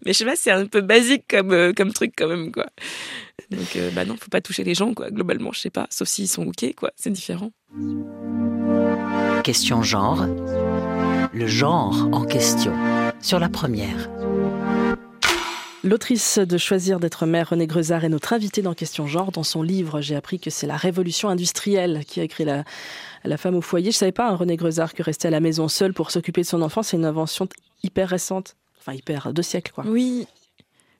Mais 0.04 0.12
je 0.12 0.18
sais 0.18 0.24
pas, 0.24 0.36
c'est 0.36 0.50
un 0.50 0.66
peu 0.66 0.80
basique 0.80 1.24
comme 1.28 1.52
euh, 1.52 1.72
comme 1.72 1.92
truc 1.92 2.12
quand 2.16 2.28
même 2.28 2.52
quoi. 2.52 2.66
Donc 3.50 3.76
euh, 3.76 3.90
bah 3.90 4.04
non, 4.04 4.16
faut 4.16 4.30
pas 4.30 4.40
toucher 4.40 4.64
les 4.64 4.74
gens 4.74 4.94
quoi. 4.94 5.10
Globalement, 5.10 5.52
je 5.52 5.60
sais 5.60 5.70
pas, 5.70 5.86
sauf 5.90 6.08
s'ils 6.08 6.28
sont 6.28 6.46
ok 6.46 6.74
quoi, 6.76 6.90
c'est 6.96 7.10
différent. 7.10 7.50
Question 9.42 9.82
genre. 9.82 10.26
Le 11.32 11.46
genre 11.46 12.08
en 12.12 12.24
question. 12.24 12.72
Sur 13.20 13.40
la 13.40 13.48
première. 13.48 14.13
L'autrice 15.84 16.38
de 16.38 16.56
Choisir 16.56 16.98
d'être 16.98 17.26
mère, 17.26 17.50
René 17.50 17.66
Grezard, 17.66 18.06
est 18.06 18.08
notre 18.08 18.32
invitée 18.32 18.62
dans 18.62 18.72
Question 18.72 19.06
Genre. 19.06 19.30
Dans 19.32 19.42
son 19.42 19.62
livre, 19.62 20.00
j'ai 20.00 20.16
appris 20.16 20.40
que 20.40 20.48
c'est 20.48 20.66
la 20.66 20.78
révolution 20.78 21.28
industrielle 21.28 22.04
qui 22.06 22.20
a 22.20 22.22
écrit 22.22 22.46
la, 22.46 22.64
femme 23.36 23.54
au 23.54 23.60
foyer. 23.60 23.90
Je 23.90 23.98
savais 23.98 24.10
pas, 24.10 24.30
hein, 24.30 24.34
René 24.34 24.56
Grezard, 24.56 24.94
que 24.94 25.02
rester 25.02 25.28
à 25.28 25.30
la 25.30 25.40
maison 25.40 25.68
seule 25.68 25.92
pour 25.92 26.10
s'occuper 26.10 26.40
de 26.40 26.46
son 26.46 26.62
enfant, 26.62 26.82
c'est 26.82 26.96
une 26.96 27.04
invention 27.04 27.50
hyper 27.82 28.08
récente. 28.08 28.56
Enfin, 28.80 28.94
hyper, 28.94 29.34
deux 29.34 29.42
siècles, 29.42 29.72
quoi. 29.74 29.84
Oui, 29.86 30.26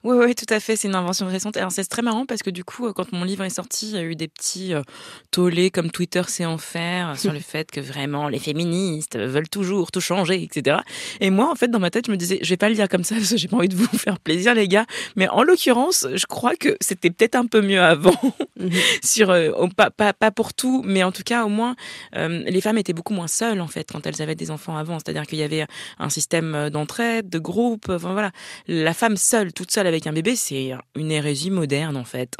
Oui, 0.04 0.16
oui, 0.18 0.34
tout 0.34 0.52
à 0.52 0.60
fait. 0.60 0.76
C'est 0.76 0.86
une 0.86 0.94
invention 0.94 1.26
récente. 1.26 1.56
Alors, 1.56 1.72
c'est 1.72 1.82
très 1.84 2.02
marrant 2.02 2.26
parce 2.26 2.42
que 2.42 2.50
du 2.50 2.62
coup, 2.62 2.92
quand 2.92 3.10
mon 3.12 3.24
livre 3.24 3.42
est 3.42 3.48
sorti, 3.50 3.88
il 3.88 3.94
y 3.94 3.98
a 3.98 4.02
eu 4.02 4.14
des 4.16 4.28
petits 4.28 4.74
euh, 4.74 4.82
tollés 5.30 5.70
comme 5.70 5.90
Twitter 5.90 6.20
sait 6.28 6.44
en 6.44 6.58
faire 6.58 7.18
sur 7.18 7.32
le 7.32 7.38
fait 7.40 7.70
que 7.70 7.80
vraiment 7.80 8.28
les 8.28 8.38
féministes 8.38 9.16
veulent 9.18 9.48
toujours 9.48 9.90
tout 9.90 10.02
changer, 10.02 10.42
etc. 10.42 10.80
Et 11.20 11.30
moi, 11.30 11.50
en 11.50 11.54
fait, 11.54 11.68
dans 11.68 11.78
ma 11.78 11.90
tête, 11.90 12.06
je 12.06 12.10
me 12.10 12.18
disais, 12.18 12.38
je 12.42 12.50
vais 12.50 12.58
pas 12.58 12.68
le 12.68 12.74
dire 12.74 12.86
comme 12.90 13.02
ça 13.02 13.14
parce 13.14 13.30
que 13.30 13.38
j'ai 13.38 13.48
pas 13.48 13.56
envie 13.56 13.68
de 13.68 13.76
vous 13.76 13.86
faire 13.98 14.18
plaisir, 14.18 14.54
les 14.54 14.68
gars. 14.68 14.84
Mais 15.16 15.26
en 15.28 15.42
l'occurrence, 15.42 16.06
je 16.14 16.26
crois 16.26 16.54
que 16.54 16.76
c'était 16.82 17.10
peut-être 17.10 17.34
un 17.34 17.46
peu 17.46 17.62
mieux 17.62 17.82
avant. 17.82 18.14
Mhm. 18.56 18.70
sur, 19.02 19.30
euh, 19.30 19.50
pas, 19.76 19.90
pas, 19.90 20.12
pas, 20.12 20.30
pour 20.30 20.54
tout, 20.54 20.82
mais 20.86 21.02
en 21.02 21.10
tout 21.10 21.24
cas, 21.24 21.44
au 21.44 21.48
moins, 21.48 21.74
euh, 22.14 22.44
les 22.46 22.60
femmes 22.60 22.78
étaient 22.78 22.92
beaucoup 22.92 23.12
moins 23.12 23.26
seules, 23.26 23.60
en 23.60 23.66
fait, 23.66 23.90
quand 23.90 24.06
elles 24.06 24.22
avaient 24.22 24.36
des 24.36 24.52
enfants 24.52 24.76
avant. 24.76 25.00
C'est-à-dire 25.00 25.26
qu'il 25.26 25.38
y 25.38 25.42
avait 25.42 25.66
un 25.98 26.08
système 26.08 26.70
d'entraide, 26.70 27.28
de 27.28 27.40
groupe. 27.40 27.88
Enfin, 27.88 28.12
voilà. 28.12 28.30
La 28.68 28.94
femme 28.94 29.16
seule, 29.16 29.52
toute 29.52 29.72
seule 29.72 29.88
avec 29.94 30.06
un 30.06 30.12
bébé, 30.12 30.36
c'est 30.36 30.72
une 30.96 31.10
hérésie 31.10 31.50
moderne 31.50 31.96
en 31.96 32.04
fait. 32.04 32.34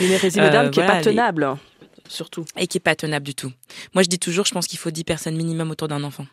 Une 0.00 0.10
hérésie 0.10 0.40
moderne 0.40 0.66
euh, 0.66 0.70
qui 0.70 0.80
n'est 0.80 0.86
pas 0.86 1.00
tenable 1.00 1.56
surtout. 2.10 2.44
Et 2.56 2.66
qui 2.66 2.78
est 2.78 2.80
pas 2.80 2.94
tenable 2.94 3.24
du 3.24 3.34
tout. 3.34 3.52
Moi, 3.94 4.02
je 4.02 4.08
dis 4.08 4.18
toujours, 4.18 4.44
je 4.44 4.52
pense 4.52 4.66
qu'il 4.66 4.78
faut 4.78 4.90
10 4.90 5.04
personnes 5.04 5.36
minimum 5.36 5.70
autour 5.70 5.88
d'un 5.88 6.02
enfant. 6.04 6.26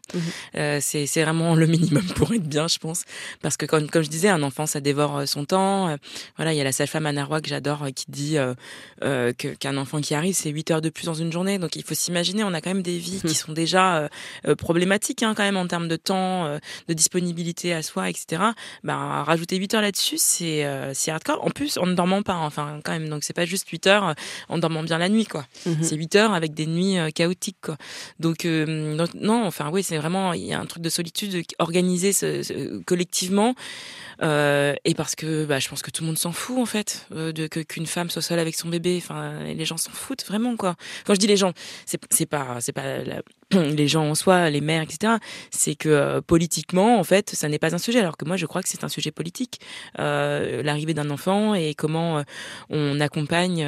Euh, 0.56 0.80
c'est 0.82 1.06
vraiment 1.22 1.56
le 1.56 1.68
minimum 1.68 2.04
pour 2.16 2.34
être 2.34 2.48
bien, 2.48 2.68
je 2.68 2.78
pense. 2.78 3.04
Parce 3.42 3.58
que 3.58 3.66
comme, 3.66 3.90
comme 3.90 4.04
je 4.04 4.10
disais, 4.10 4.30
un 4.30 4.44
enfant, 4.44 4.66
ça 4.66 4.80
dévore 4.80 5.18
euh, 5.18 5.26
son 5.26 5.46
temps. 5.46 5.90
Euh, 5.90 5.98
voilà, 6.36 6.54
il 6.54 6.58
y 6.58 6.62
a 6.62 6.64
la 6.64 6.72
sage-femme 6.72 7.06
Anna 7.06 7.26
Roy 7.26 7.42
que 7.42 7.50
j'adore 7.50 7.86
qui 7.96 8.06
dit 8.10 8.38
euh, 8.38 9.34
qu'un 9.34 9.78
enfant 9.78 10.02
qui 10.02 10.14
arrive, 10.14 10.36
c'est 10.36 10.50
8 10.50 10.72
heures 10.72 10.82
de 10.82 10.90
plus 10.90 11.06
dans 11.06 11.14
une 11.14 11.32
journée. 11.32 11.60
Donc, 11.60 11.76
il 11.76 11.84
faut 11.84 11.96
s'imaginer, 11.96 12.44
on 12.44 12.54
a 12.54 12.62
quand 12.62 12.72
même 12.72 12.82
des 12.82 12.98
vies 12.98 13.20
qui 13.22 13.28
mhm. 13.28 13.34
sont 13.34 13.54
déjà 13.54 14.10
problématiques 14.58 15.24
hein, 15.24 15.34
quand 15.36 15.44
même 15.44 15.58
en 15.58 15.68
termes 15.68 15.88
de 15.88 15.96
temps, 15.96 16.58
de 16.88 16.94
disponibilité 16.94 17.74
à 17.74 17.82
soi, 17.82 18.10
etc. 18.10 18.42
Ben, 18.84 19.24
rajouter 19.24 19.58
8 19.58 19.76
heures 19.76 19.82
là-dessus, 19.82 20.18
c'est 20.18 20.64
hardcore. 21.08 21.44
En 21.46 21.50
plus, 21.50 21.78
en 21.78 21.86
ne 21.86 21.94
dormant 21.94 22.22
pas, 22.22 22.36
enfin, 22.36 22.80
quand 22.84 22.92
même. 22.92 23.10
Donc, 23.10 23.24
c'est 23.24 23.34
pas 23.34 23.46
juste 23.46 23.68
8 23.70 23.88
heures 23.88 24.16
en 24.50 24.58
dormant 24.58 24.84
bien 24.84 24.98
la 24.98 25.10
nuit, 25.10 25.26
quoi. 25.26 25.46
Mhm. 25.68 25.84
C'est 25.84 25.96
8 25.96 26.16
heures 26.16 26.34
avec 26.34 26.54
des 26.54 26.66
nuits 26.66 26.98
euh, 26.98 27.10
chaotiques. 27.10 27.58
Quoi. 27.62 27.78
Donc, 28.20 28.46
euh, 28.46 28.98
non, 29.16 29.46
enfin 29.46 29.70
oui, 29.72 29.84
c'est 29.84 29.98
vraiment 29.98 30.34
il 30.34 30.46
y 30.46 30.54
a 30.54 30.60
un 30.60 30.66
truc 30.66 30.82
de 30.82 30.90
solitude 30.90 31.44
organisé 31.60 32.12
collectivement. 32.86 33.56
Euh, 34.24 34.74
et 34.84 34.96
parce 34.96 35.16
que 35.16 35.46
bah, 35.46 35.60
je 35.60 35.70
pense 35.70 35.82
que 35.82 35.92
tout 35.92 36.02
le 36.02 36.08
monde 36.08 36.18
s'en 36.18 36.32
fout 36.32 36.58
en 36.58 36.66
fait 36.66 37.08
de 37.12 37.48
qu'une 37.48 37.86
femme 37.86 38.10
soit 38.10 38.22
seule 38.22 38.40
avec 38.40 38.56
son 38.56 38.70
bébé. 38.70 39.00
Enfin, 39.02 39.44
les 39.44 39.66
gens 39.66 39.78
s'en 39.78 39.92
foutent 39.92 40.26
vraiment 40.26 40.56
quoi. 40.56 40.76
Quand 41.06 41.14
je 41.14 41.20
dis 41.20 41.28
les 41.28 41.38
gens, 41.38 41.54
c'est 41.86 42.26
pas 42.26 42.58
c'est 42.60 42.74
pas 42.74 42.98
les 43.52 43.88
gens 43.88 44.10
en 44.10 44.16
soi, 44.16 44.50
les 44.50 44.62
mères, 44.62 44.82
etc. 44.82 45.14
C'est 45.52 45.76
que 45.76 46.20
politiquement, 46.22 47.00
en 47.00 47.04
fait, 47.04 47.30
ça 47.30 47.48
n'est 47.50 47.60
pas 47.60 47.74
un 47.74 47.80
sujet. 47.80 48.00
Alors 48.00 48.18
que 48.18 48.26
moi, 48.26 48.38
je 48.38 48.46
crois 48.46 48.62
que 48.62 48.70
c'est 48.70 48.84
un 48.84 48.90
sujet 48.90 49.12
politique, 49.12 49.60
euh, 50.00 50.62
l'arrivée 50.64 50.94
d'un 50.94 51.10
enfant 51.10 51.56
et 51.56 51.74
comment 51.74 52.24
on 52.70 53.00
accompagne 53.00 53.66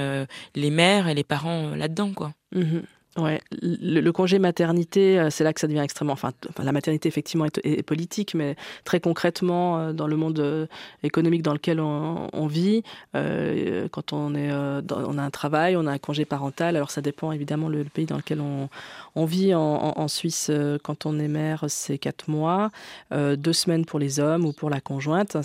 les 0.56 0.70
mères 0.70 1.08
et 1.08 1.13
les 1.13 1.24
parents 1.24 1.76
là-dedans, 1.76 2.13
quoi. 2.13 2.34
Mmh 2.54 2.80
Ouais, 3.20 3.42
le, 3.62 4.12
congé 4.12 4.40
maternité, 4.40 5.20
euh, 5.20 5.30
c'est 5.30 5.44
là 5.44 5.52
que 5.52 5.60
ça 5.60 5.68
devient 5.68 5.80
extrêmement. 5.80 6.14
Enfin, 6.14 6.32
la 6.62 6.72
maternité 6.72 7.10
effectivement 7.10 7.46
est, 7.64 7.84
politique, 7.84 8.34
mais 8.34 8.56
très 8.86 9.00
concrètement, 9.00 9.80
euh, 9.80 9.94
dans 9.94 10.08
le 10.08 10.16
monde 10.16 10.40
euh, 10.40 10.68
économique 11.04 11.42
dans 11.42 11.54
lequel 11.54 11.82
on, 11.82 12.48
vit, 12.48 12.84
quand 13.14 14.14
on 14.14 14.36
est, 14.36 14.52
on 14.52 15.18
a 15.18 15.22
un 15.22 15.30
travail, 15.30 15.76
on 15.76 15.86
a 15.86 15.92
un 15.92 15.98
congé 15.98 16.26
parental. 16.26 16.76
Alors 16.76 16.92
ça 16.92 17.02
dépend 17.02 17.32
évidemment 17.32 17.68
le, 17.68 17.84
pays 17.84 18.06
dans 18.06 18.18
lequel 18.18 18.42
on, 18.42 18.70
on 19.16 19.26
vit. 19.26 19.54
En, 19.54 20.08
Suisse, 20.08 20.52
quand 20.84 21.06
on 21.06 21.20
est 21.20 21.28
mère, 21.28 21.66
c'est 21.68 21.98
quatre 21.98 22.30
mois, 22.30 22.72
deux 23.12 23.54
semaines 23.54 23.86
pour 23.86 24.00
les 24.00 24.20
hommes 24.20 24.46
ou 24.46 24.54
pour 24.54 24.70
la 24.70 24.82
conjointe. 24.82 25.38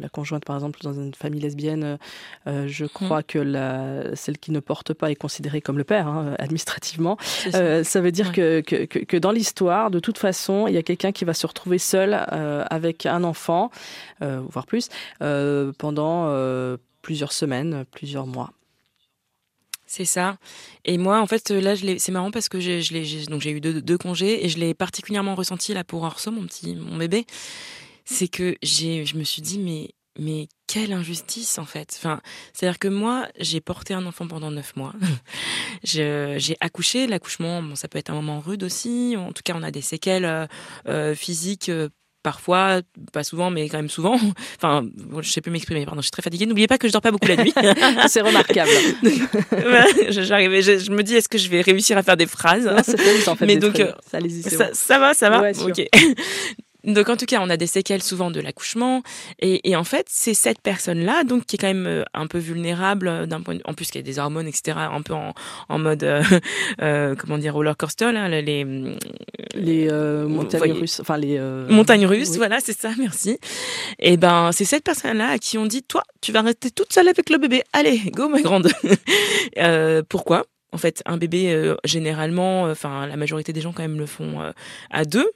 la 0.00 0.08
conjointe, 0.08 0.44
par 0.44 0.56
exemple, 0.56 0.80
dans 0.82 0.92
une 0.92 1.14
famille 1.14 1.40
lesbienne, 1.40 1.98
je 2.46 2.84
mmh. 2.84 2.88
crois 2.88 3.22
que 3.22 3.38
la, 3.38 4.14
celle 4.14 4.38
qui 4.38 4.52
ne 4.52 4.60
porte 4.60 4.94
pas 4.94 5.10
est 5.10 5.16
considérée 5.16 5.60
comme 5.60 5.78
le 5.78 5.84
père, 5.84 6.06
hein, 6.06 6.34
administrativement 6.38 7.05
ça. 7.18 7.58
Euh, 7.58 7.84
ça. 7.84 8.00
veut 8.00 8.12
dire 8.12 8.32
que, 8.32 8.60
que, 8.60 8.84
que, 8.84 9.16
dans 9.16 9.30
l'histoire, 9.30 9.90
de 9.90 10.00
toute 10.00 10.18
façon, 10.18 10.66
il 10.66 10.74
y 10.74 10.78
a 10.78 10.82
quelqu'un 10.82 11.12
qui 11.12 11.24
va 11.24 11.34
se 11.34 11.46
retrouver 11.46 11.78
seul 11.78 12.26
euh, 12.32 12.64
avec 12.70 13.06
un 13.06 13.24
enfant, 13.24 13.70
euh, 14.22 14.40
voire 14.48 14.66
plus, 14.66 14.88
pendant 15.78 16.76
plusieurs 17.02 17.32
semaines, 17.32 17.84
plusieurs 17.92 18.26
mois. 18.26 18.52
C'est 19.88 20.04
ça. 20.04 20.36
Et 20.84 20.98
moi, 20.98 21.20
en 21.20 21.26
fait, 21.26 21.50
là, 21.50 21.74
c'est 21.76 22.10
marrant 22.10 22.32
parce 22.32 22.48
que 22.48 22.58
j'ai, 22.58 22.80
donc 23.28 23.40
j'ai 23.40 23.52
eu 23.52 23.60
deux, 23.60 23.80
deux, 23.80 23.96
congés 23.96 24.44
et 24.44 24.48
je 24.48 24.58
l'ai 24.58 24.74
particulièrement 24.74 25.36
ressenti 25.36 25.72
là 25.74 25.84
pour 25.84 26.02
Orso, 26.02 26.32
mon 26.32 26.44
petit, 26.44 26.74
mon 26.74 26.96
bébé. 26.96 27.24
C'est 28.04 28.28
que 28.28 28.56
j'ai, 28.62 29.04
je 29.06 29.16
me 29.16 29.24
suis 29.24 29.42
dit, 29.42 29.58
mais 29.58 29.90
mais 30.18 30.48
quelle 30.66 30.92
injustice 30.92 31.58
en 31.58 31.64
fait. 31.64 31.94
Enfin, 31.98 32.20
c'est-à-dire 32.52 32.78
que 32.78 32.88
moi, 32.88 33.28
j'ai 33.38 33.60
porté 33.60 33.94
un 33.94 34.04
enfant 34.06 34.26
pendant 34.26 34.50
neuf 34.50 34.74
mois. 34.76 34.94
j'ai 35.84 36.56
accouché. 36.60 37.06
L'accouchement, 37.06 37.62
bon, 37.62 37.74
ça 37.74 37.88
peut 37.88 37.98
être 37.98 38.10
un 38.10 38.14
moment 38.14 38.40
rude 38.40 38.64
aussi. 38.64 39.14
En 39.16 39.32
tout 39.32 39.42
cas, 39.44 39.54
on 39.56 39.62
a 39.62 39.70
des 39.70 39.82
séquelles 39.82 40.24
euh, 40.24 40.46
euh, 40.88 41.14
physiques. 41.14 41.68
Euh, 41.68 41.88
parfois, 42.22 42.80
pas 43.12 43.22
souvent, 43.22 43.50
mais 43.50 43.68
quand 43.68 43.78
même 43.78 43.88
souvent. 43.88 44.18
Enfin, 44.56 44.84
je 45.20 45.30
sais 45.30 45.40
plus 45.40 45.52
m'exprimer. 45.52 45.84
Pardon, 45.84 46.00
je 46.00 46.06
suis 46.06 46.10
très 46.10 46.22
fatiguée. 46.22 46.46
N'oubliez 46.46 46.66
pas 46.66 46.78
que 46.78 46.88
je 46.88 46.92
dors 46.92 47.02
pas 47.02 47.12
beaucoup 47.12 47.28
la 47.28 47.36
nuit. 47.36 47.54
c'est 48.08 48.22
remarquable. 48.22 48.70
J'arrivais, 50.08 50.62
je, 50.62 50.90
me 50.90 51.02
dis, 51.02 51.14
est-ce 51.14 51.28
que 51.28 51.38
je 51.38 51.48
vais 51.48 51.60
réussir 51.60 51.96
à 51.96 52.02
faire 52.02 52.16
des 52.16 52.26
phrases? 52.26 52.64
Non, 52.64 52.82
fait, 52.82 53.28
en 53.28 53.36
fait 53.36 53.46
Mais 53.46 53.56
donc, 53.56 53.76
ça, 54.10 54.18
ça, 54.50 54.70
ça, 54.72 54.98
va, 54.98 55.14
ça 55.14 55.30
va? 55.30 55.50
ok. 55.50 55.86
Donc 56.86 57.08
en 57.08 57.16
tout 57.16 57.26
cas, 57.26 57.40
on 57.42 57.50
a 57.50 57.56
des 57.56 57.66
séquelles 57.66 58.02
souvent 58.02 58.30
de 58.30 58.40
l'accouchement 58.40 59.02
et, 59.40 59.68
et, 59.68 59.76
en 59.76 59.84
fait, 59.84 60.06
c'est 60.08 60.34
cette 60.34 60.60
personne-là 60.60 61.24
donc 61.24 61.44
qui 61.46 61.56
est 61.56 61.58
quand 61.58 61.66
même 61.66 61.86
euh, 61.86 62.04
un 62.14 62.26
peu 62.28 62.38
vulnérable 62.38 63.08
euh, 63.08 63.26
d'un 63.26 63.40
point 63.40 63.56
de, 63.56 63.60
en 63.64 63.74
plus 63.74 63.86
qu'il 63.86 63.96
y 63.96 64.04
a 64.04 64.06
des 64.06 64.18
hormones 64.18 64.46
etc. 64.46 64.78
un 64.78 65.02
peu 65.02 65.12
en, 65.12 65.34
en 65.68 65.78
mode 65.78 66.04
euh, 66.04 66.22
euh, 66.82 67.14
comment 67.16 67.38
dire 67.38 67.54
roller 67.54 67.76
coaster 67.76 68.12
là 68.12 68.28
les 68.28 68.64
les 69.54 69.88
montagnes 70.28 70.72
russes 70.72 71.00
enfin 71.00 71.16
les 71.16 71.38
montagnes 71.68 72.06
russes 72.06 72.36
voilà 72.36 72.60
c'est 72.60 72.78
ça 72.78 72.90
merci. 72.98 73.38
Et 73.98 74.16
ben 74.16 74.50
c'est 74.52 74.64
cette 74.64 74.84
personne-là 74.84 75.30
à 75.30 75.38
qui 75.38 75.58
on 75.58 75.66
dit 75.66 75.82
toi 75.82 76.02
tu 76.20 76.30
vas 76.30 76.42
rester 76.42 76.70
toute 76.70 76.92
seule 76.92 77.08
avec 77.08 77.30
le 77.30 77.38
bébé 77.38 77.62
allez 77.72 77.98
go 78.12 78.28
ma 78.28 78.40
grande. 78.40 78.70
pourquoi? 80.08 80.46
En 80.72 80.78
fait, 80.78 81.02
un 81.06 81.16
bébé, 81.16 81.74
généralement, 81.84 82.64
enfin, 82.64 83.06
la 83.06 83.16
majorité 83.16 83.54
des 83.54 83.62
gens 83.62 83.72
quand 83.72 83.82
même 83.82 83.98
le 83.98 84.04
font 84.04 84.52
à 84.90 85.04
deux. 85.04 85.30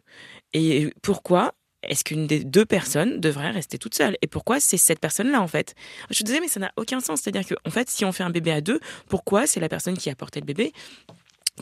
Et 0.53 0.93
pourquoi 1.03 1.55
est-ce 1.83 2.05
qu'une 2.05 2.27
des 2.27 2.45
deux 2.45 2.67
personnes 2.67 3.21
devrait 3.21 3.51
rester 3.51 3.79
toute 3.79 3.95
seule? 3.95 4.17
Et 4.23 4.27
pourquoi 4.27 4.61
c'est 4.61 4.77
cette 4.77 5.01
personne-là, 5.01 5.41
en 5.41 5.49
fait? 5.49 5.75
Je 6.11 6.19
te 6.19 6.25
disais, 6.25 6.41
mais 6.41 6.49
ça 6.49 6.61
n'a 6.61 6.73
aucun 6.77 7.01
sens. 7.01 7.21
C'est-à-dire 7.23 7.47
que, 7.47 7.55
en 7.67 7.71
fait, 7.71 7.89
si 7.89 8.05
on 8.05 8.13
fait 8.13 8.23
un 8.23 8.31
bébé 8.31 8.53
à 8.53 8.61
deux, 8.61 8.81
pourquoi 9.09 9.47
c'est 9.47 9.61
la 9.61 9.69
personne 9.69 9.97
qui 9.97 10.11
a 10.11 10.15
porté 10.15 10.41
le 10.41 10.47
bébé 10.47 10.73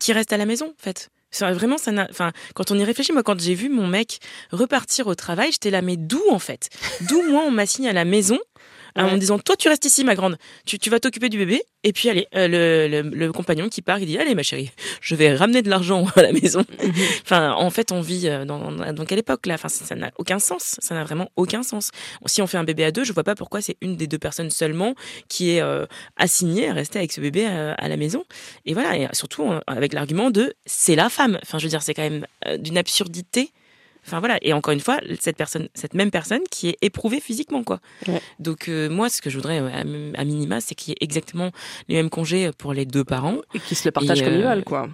qui 0.01 0.13
reste 0.13 0.33
à 0.33 0.37
la 0.37 0.47
maison, 0.47 0.67
en 0.67 0.83
fait? 0.83 1.11
Vraiment, 1.41 1.77
ça 1.77 1.93
n'a. 1.93 2.09
Enfin, 2.11 2.33
quand 2.55 2.71
on 2.71 2.79
y 2.79 2.85
réfléchit, 2.85 3.13
moi, 3.13 3.23
quand 3.23 3.39
j'ai 3.39 3.55
vu 3.55 3.69
mon 3.69 3.87
mec 3.87 4.19
repartir 4.51 5.07
au 5.09 5.15
travail, 5.15 5.53
j'étais 5.53 5.71
là, 5.71 5.83
mais 5.83 5.97
d'où, 5.97 6.23
en 6.31 6.39
fait? 6.39 6.71
D'où, 7.03 7.23
moi, 7.31 7.43
on 7.47 7.51
m'assigne 7.51 7.87
à 7.87 7.93
la 7.93 8.07
maison 8.07 8.39
en 9.05 9.17
disant 9.17 9.39
toi 9.39 9.57
tu 9.57 9.69
restes 9.69 9.85
ici 9.85 10.05
ma 10.05 10.15
grande, 10.15 10.37
tu, 10.67 10.79
tu 10.79 10.91
vas 10.91 11.01
t'occuper 11.01 11.29
du 11.29 11.39
bébé 11.39 11.63
et 11.85 11.93
puis 11.93 12.09
allez 12.09 12.27
euh, 12.35 12.49
le, 12.49 13.03
le, 13.03 13.09
le, 13.09 13.33
compagnon 13.33 13.69
qui 13.69 13.83
part 13.83 13.99
il 14.01 14.07
dit 14.07 14.19
allez 14.19 14.35
ma 14.35 14.43
chérie 14.43 14.71
je 15.01 15.15
vais 15.15 15.35
ramener 15.35 15.63
de 15.63 15.71
l'argent 15.71 16.07
à 16.17 16.23
la 16.23 16.33
maison. 16.33 16.65
Mhm. 16.83 16.93
enfin 17.23 17.53
en 17.53 17.71
fait 17.71 17.93
on 17.93 18.01
vit 18.01 18.29
euh, 18.29 18.45
dans, 18.45 18.73
dans 18.73 19.05
quelle 19.05 19.19
époque 19.19 19.47
là 19.47 19.55
Enfin 19.55 19.69
ça 19.69 19.95
n'a 19.95 20.11
aucun 20.19 20.39
sens, 20.39 20.77
ça 20.79 20.95
n'a 20.95 21.05
vraiment 21.05 21.31
aucun 21.37 21.63
sens. 21.63 21.91
Si 22.27 22.43
on 22.43 22.47
fait 22.47 22.59
un 22.59 22.65
bébé 22.65 22.85
à 22.85 22.93
deux, 22.93 23.05
je 23.05 23.13
vois 23.13 23.25
pas 23.25 23.35
pourquoi 23.35 23.61
c'est 23.61 23.77
une 23.81 23.97
des 23.97 24.07
deux 24.07 24.19
personnes 24.19 24.51
seulement 24.51 24.95
qui 25.29 25.51
est 25.53 25.61
euh, 25.61 25.87
assignée 26.17 26.69
à 26.69 26.73
rester 26.73 26.99
avec 26.99 27.13
ce 27.13 27.21
bébé 27.21 27.47
à 27.47 27.89
la 27.89 27.97
maison. 27.97 28.25
Et 28.67 28.75
voilà 28.75 28.97
et 28.97 29.09
surtout 29.13 29.51
avec 29.67 29.93
l'argument 29.93 30.31
de 30.31 30.55
c'est 30.67 30.95
la 30.95 31.09
femme. 31.09 31.39
Enfin 31.43 31.59
je 31.59 31.65
veux 31.65 31.71
dire 31.71 31.83
c'est 31.83 31.95
quand 31.95 32.09
même 32.09 32.27
d'une 32.59 32.79
absurdité 32.79 33.51
Enfin 34.09 34.21
voilà, 34.21 34.39
et 34.41 34.55
encore 34.55 34.73
une 34.73 34.81
fois, 34.81 34.99
cette 35.21 35.37
personne, 35.37 35.69
cette 35.75 35.93
même 35.93 36.11
personne 36.11 36.41
qui 36.51 36.71
est 36.71 36.79
éprouvée 36.81 37.21
physiquement 37.21 37.63
quoi. 37.63 37.81
Donc 38.39 38.69
euh, 38.69 38.89
moi, 38.89 39.11
ce 39.11 39.21
que 39.21 39.29
je 39.29 39.37
voudrais 39.37 39.61
euh, 39.61 40.13
à, 40.17 40.25
minima, 40.25 40.61
c'est 40.63 40.75
qu'il 40.75 40.93
y 40.93 40.95
ait 40.95 41.05
exactement 41.05 41.51
les 41.89 41.97
mêmes 41.97 42.11
congés 42.11 42.51
pour 42.57 42.73
les 42.73 42.87
deux 42.87 43.05
parents. 43.05 43.37
Et 43.55 43.61
qui 43.61 43.75
se 43.75 43.87
le 43.87 43.93
partagent 43.93 44.23
comme 44.23 44.35
ils 44.35 44.43
veulent 44.43 44.65
quoi 44.65 44.89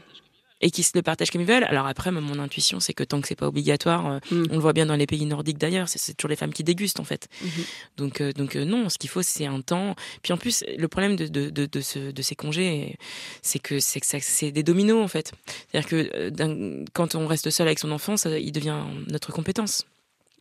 et 0.60 0.70
qui 0.70 0.82
se 0.82 0.92
le 0.94 1.02
partagent 1.02 1.30
comme 1.30 1.40
ils 1.40 1.46
veulent. 1.46 1.64
Alors 1.64 1.86
après, 1.86 2.10
mon 2.10 2.38
intuition, 2.38 2.80
c'est 2.80 2.94
que 2.94 3.04
tant 3.04 3.20
que 3.20 3.28
c'est 3.28 3.34
pas 3.34 3.48
obligatoire, 3.48 4.06
euh, 4.06 4.18
mm. 4.30 4.46
on 4.50 4.54
le 4.54 4.60
voit 4.60 4.72
bien 4.72 4.86
dans 4.86 4.96
les 4.96 5.06
pays 5.06 5.24
nordiques 5.26 5.58
d'ailleurs, 5.58 5.88
c'est 5.88 6.14
toujours 6.14 6.30
les 6.30 6.36
femmes 6.36 6.52
qui 6.52 6.64
dégustent 6.64 7.00
en 7.00 7.04
fait. 7.04 7.28
Mm-hmm. 7.42 7.66
Donc, 7.96 8.20
euh, 8.20 8.32
donc 8.32 8.56
euh, 8.56 8.64
non, 8.64 8.88
ce 8.88 8.98
qu'il 8.98 9.10
faut, 9.10 9.22
c'est 9.22 9.46
un 9.46 9.60
temps. 9.60 9.94
Puis 10.22 10.32
en 10.32 10.36
plus, 10.36 10.64
le 10.76 10.88
problème 10.88 11.16
de, 11.16 11.26
de, 11.26 11.50
de, 11.50 11.66
de, 11.66 11.80
ce, 11.80 12.10
de 12.10 12.22
ces 12.22 12.34
congés, 12.34 12.96
c'est 13.42 13.58
que 13.58 13.80
c'est 13.80 14.00
c'est 14.04 14.52
des 14.52 14.62
dominos 14.62 15.02
en 15.02 15.08
fait. 15.08 15.32
C'est-à-dire 15.70 15.88
que 15.88 16.84
quand 16.92 17.14
on 17.14 17.26
reste 17.26 17.50
seul 17.50 17.66
avec 17.66 17.78
son 17.78 17.90
enfant, 17.90 18.16
ça, 18.16 18.38
il 18.38 18.52
devient 18.52 18.82
notre 19.08 19.32
compétence. 19.32 19.84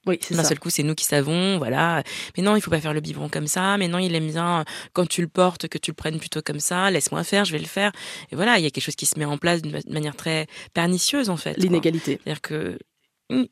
Oui, 0.05 0.19
c'est 0.21 0.35
D'un 0.35 0.43
seul 0.43 0.59
coup, 0.59 0.69
c'est 0.69 0.83
nous 0.83 0.95
qui 0.95 1.05
savons, 1.05 1.57
voilà. 1.57 2.03
Mais 2.35 2.43
non, 2.43 2.55
il 2.55 2.61
faut 2.61 2.71
pas 2.71 2.81
faire 2.81 2.93
le 2.93 2.99
biberon 2.99 3.29
comme 3.29 3.47
ça. 3.47 3.77
Mais 3.77 3.87
non, 3.87 3.99
il 3.99 4.13
aime 4.15 4.27
bien 4.27 4.59
euh, 4.59 4.63
quand 4.91 5.07
tu 5.07 5.21
le 5.21 5.27
portes 5.27 5.67
que 5.67 5.77
tu 5.77 5.91
le 5.91 5.95
prennes 5.95 6.19
plutôt 6.19 6.41
comme 6.41 6.59
ça. 6.59 6.91
Laisse-moi 6.91 7.23
faire, 7.23 7.45
je 7.45 7.53
vais 7.53 7.59
le 7.59 7.65
faire. 7.65 7.91
Et 8.31 8.35
voilà, 8.35 8.59
il 8.59 8.63
y 8.63 8.67
a 8.67 8.69
quelque 8.69 8.83
chose 8.83 8.95
qui 8.95 9.05
se 9.05 9.17
met 9.17 9.25
en 9.25 9.37
place 9.37 9.61
d'une 9.61 9.79
manière 9.87 10.15
très 10.15 10.47
pernicieuse 10.73 11.29
en 11.29 11.37
fait. 11.37 11.57
L'inégalité. 11.57 12.19
C'est-à-dire 12.23 12.41
que 12.41 12.77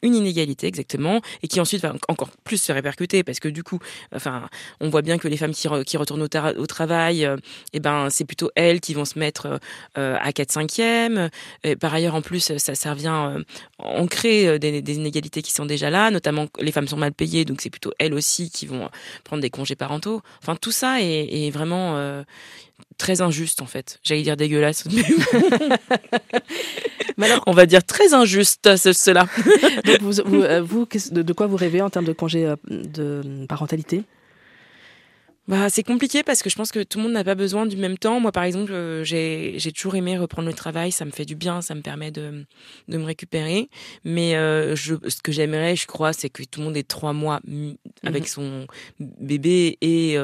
une, 0.02 0.16
inégalité 0.16 0.68
exactement, 0.68 1.22
et 1.44 1.48
qui 1.48 1.60
ensuite 1.60 1.82
va 1.82 1.94
encore 2.08 2.30
plus 2.44 2.58
se 2.58 2.72
répercuter 2.72 3.24
parce 3.24 3.40
que 3.40 3.48
du 3.48 3.64
coup, 3.64 3.80
enfin, 4.16 4.50
on 4.80 4.90
voit 4.90 5.02
bien 5.02 5.18
que 5.18 5.28
les 5.28 5.38
femmes 5.38 5.54
qui, 5.54 5.68
retournent 5.98 6.22
au, 6.22 6.68
travail, 6.68 7.26
euh, 7.26 7.38
eh 7.74 7.80
ben, 7.80 8.10
c'est 8.10 8.26
plutôt 8.26 8.52
elles 8.56 8.82
qui 8.82 8.94
vont 8.94 9.06
se 9.06 9.18
mettre 9.18 9.60
euh, 9.98 10.18
à 10.20 10.32
4 10.32 10.52
5 10.52 10.80
e 10.80 11.76
Par 11.76 11.94
ailleurs, 11.94 12.16
en 12.16 12.22
plus, 12.22 12.54
ça, 12.58 12.76
ça 12.76 12.94
vient 12.94 13.32
euh, 13.32 13.44
ancrer 13.80 14.60
des, 14.60 14.82
des, 14.82 14.96
inégalités 14.96 15.42
qui 15.42 15.52
sont 15.52 15.66
déjà 15.66 15.90
là, 15.90 16.12
notamment 16.12 16.48
les 16.60 16.72
femmes 16.72 16.88
sont 16.88 16.98
mal 16.98 17.14
payées, 17.14 17.46
donc 17.46 17.62
c'est 17.62 17.70
plutôt 17.70 17.92
elles 18.00 18.14
aussi 18.14 18.50
qui 18.50 18.66
vont 18.66 18.90
prendre 19.24 19.42
des 19.42 19.50
congés 19.50 19.76
parentaux. 19.76 20.22
Enfin, 20.42 20.56
tout 20.56 20.72
ça 20.72 21.02
est, 21.02 21.48
est 21.48 21.52
vraiment 21.52 22.24
très 22.98 23.22
injuste 23.22 23.62
en 23.62 23.66
fait. 23.66 24.00
J'allais 24.04 24.24
dire 24.24 24.38
dégueulasse, 24.38 24.86
mais 27.18 27.30
alors, 27.30 27.44
on 27.48 27.52
va 27.52 27.66
dire 27.66 27.84
très 27.84 28.14
injuste 28.14 28.76
cela. 28.76 29.28
vous, 30.02 30.20
euh, 30.20 30.62
vous, 30.62 30.88
de, 31.12 31.34
quoi 31.34 31.48
vous 31.48 31.56
rêvez 31.56 31.82
en 31.82 31.90
termes 31.90 32.06
de 32.06 32.14
congé 32.14 32.46
euh, 32.46 32.56
de 32.70 33.46
parentalité? 33.48 34.04
Bah, 35.48 35.70
c'est 35.70 35.84
compliqué 35.84 36.24
parce 36.24 36.44
que 36.44 36.50
je 36.50 36.56
pense 36.56 36.72
que 36.72 36.82
tout 36.82 36.98
le 37.00 37.04
monde 37.04 37.14
n'a 37.14 37.24
pas 37.24 37.36
besoin 37.36 37.66
du 37.66 37.76
même 37.76 37.98
temps. 37.98 38.20
Moi, 38.20 38.32
par 38.32 38.44
exemple, 38.44 38.72
euh, 38.72 39.04
j'ai, 39.04 39.58
toujours 39.76 39.96
aimé 39.96 40.18
reprendre 40.18 40.48
le 40.48 40.54
travail. 40.54 40.92
Ça 40.92 41.04
me 41.04 41.12
fait 41.12 41.26
du 41.26 41.36
bien, 41.36 41.62
ça 41.62 41.76
me 41.76 41.82
permet 41.82 42.12
de, 42.12 42.46
de 42.88 42.98
me 42.98 43.04
récupérer. 43.04 43.70
Mais 44.06 44.34
je, 44.76 44.96
ce 45.08 45.22
que 45.22 45.32
j'aimerais, 45.32 45.76
je 45.76 45.88
crois, 45.88 46.14
c'est 46.14 46.30
que 46.30 46.44
tout 46.44 46.60
le 46.60 46.68
monde 46.68 46.78
ait 46.78 46.84
trois 46.84 47.14
mois 47.14 47.40
avec 48.04 48.24
mhm. 48.24 48.28
son 48.28 48.68
bébé 49.00 49.78
et 49.82 50.16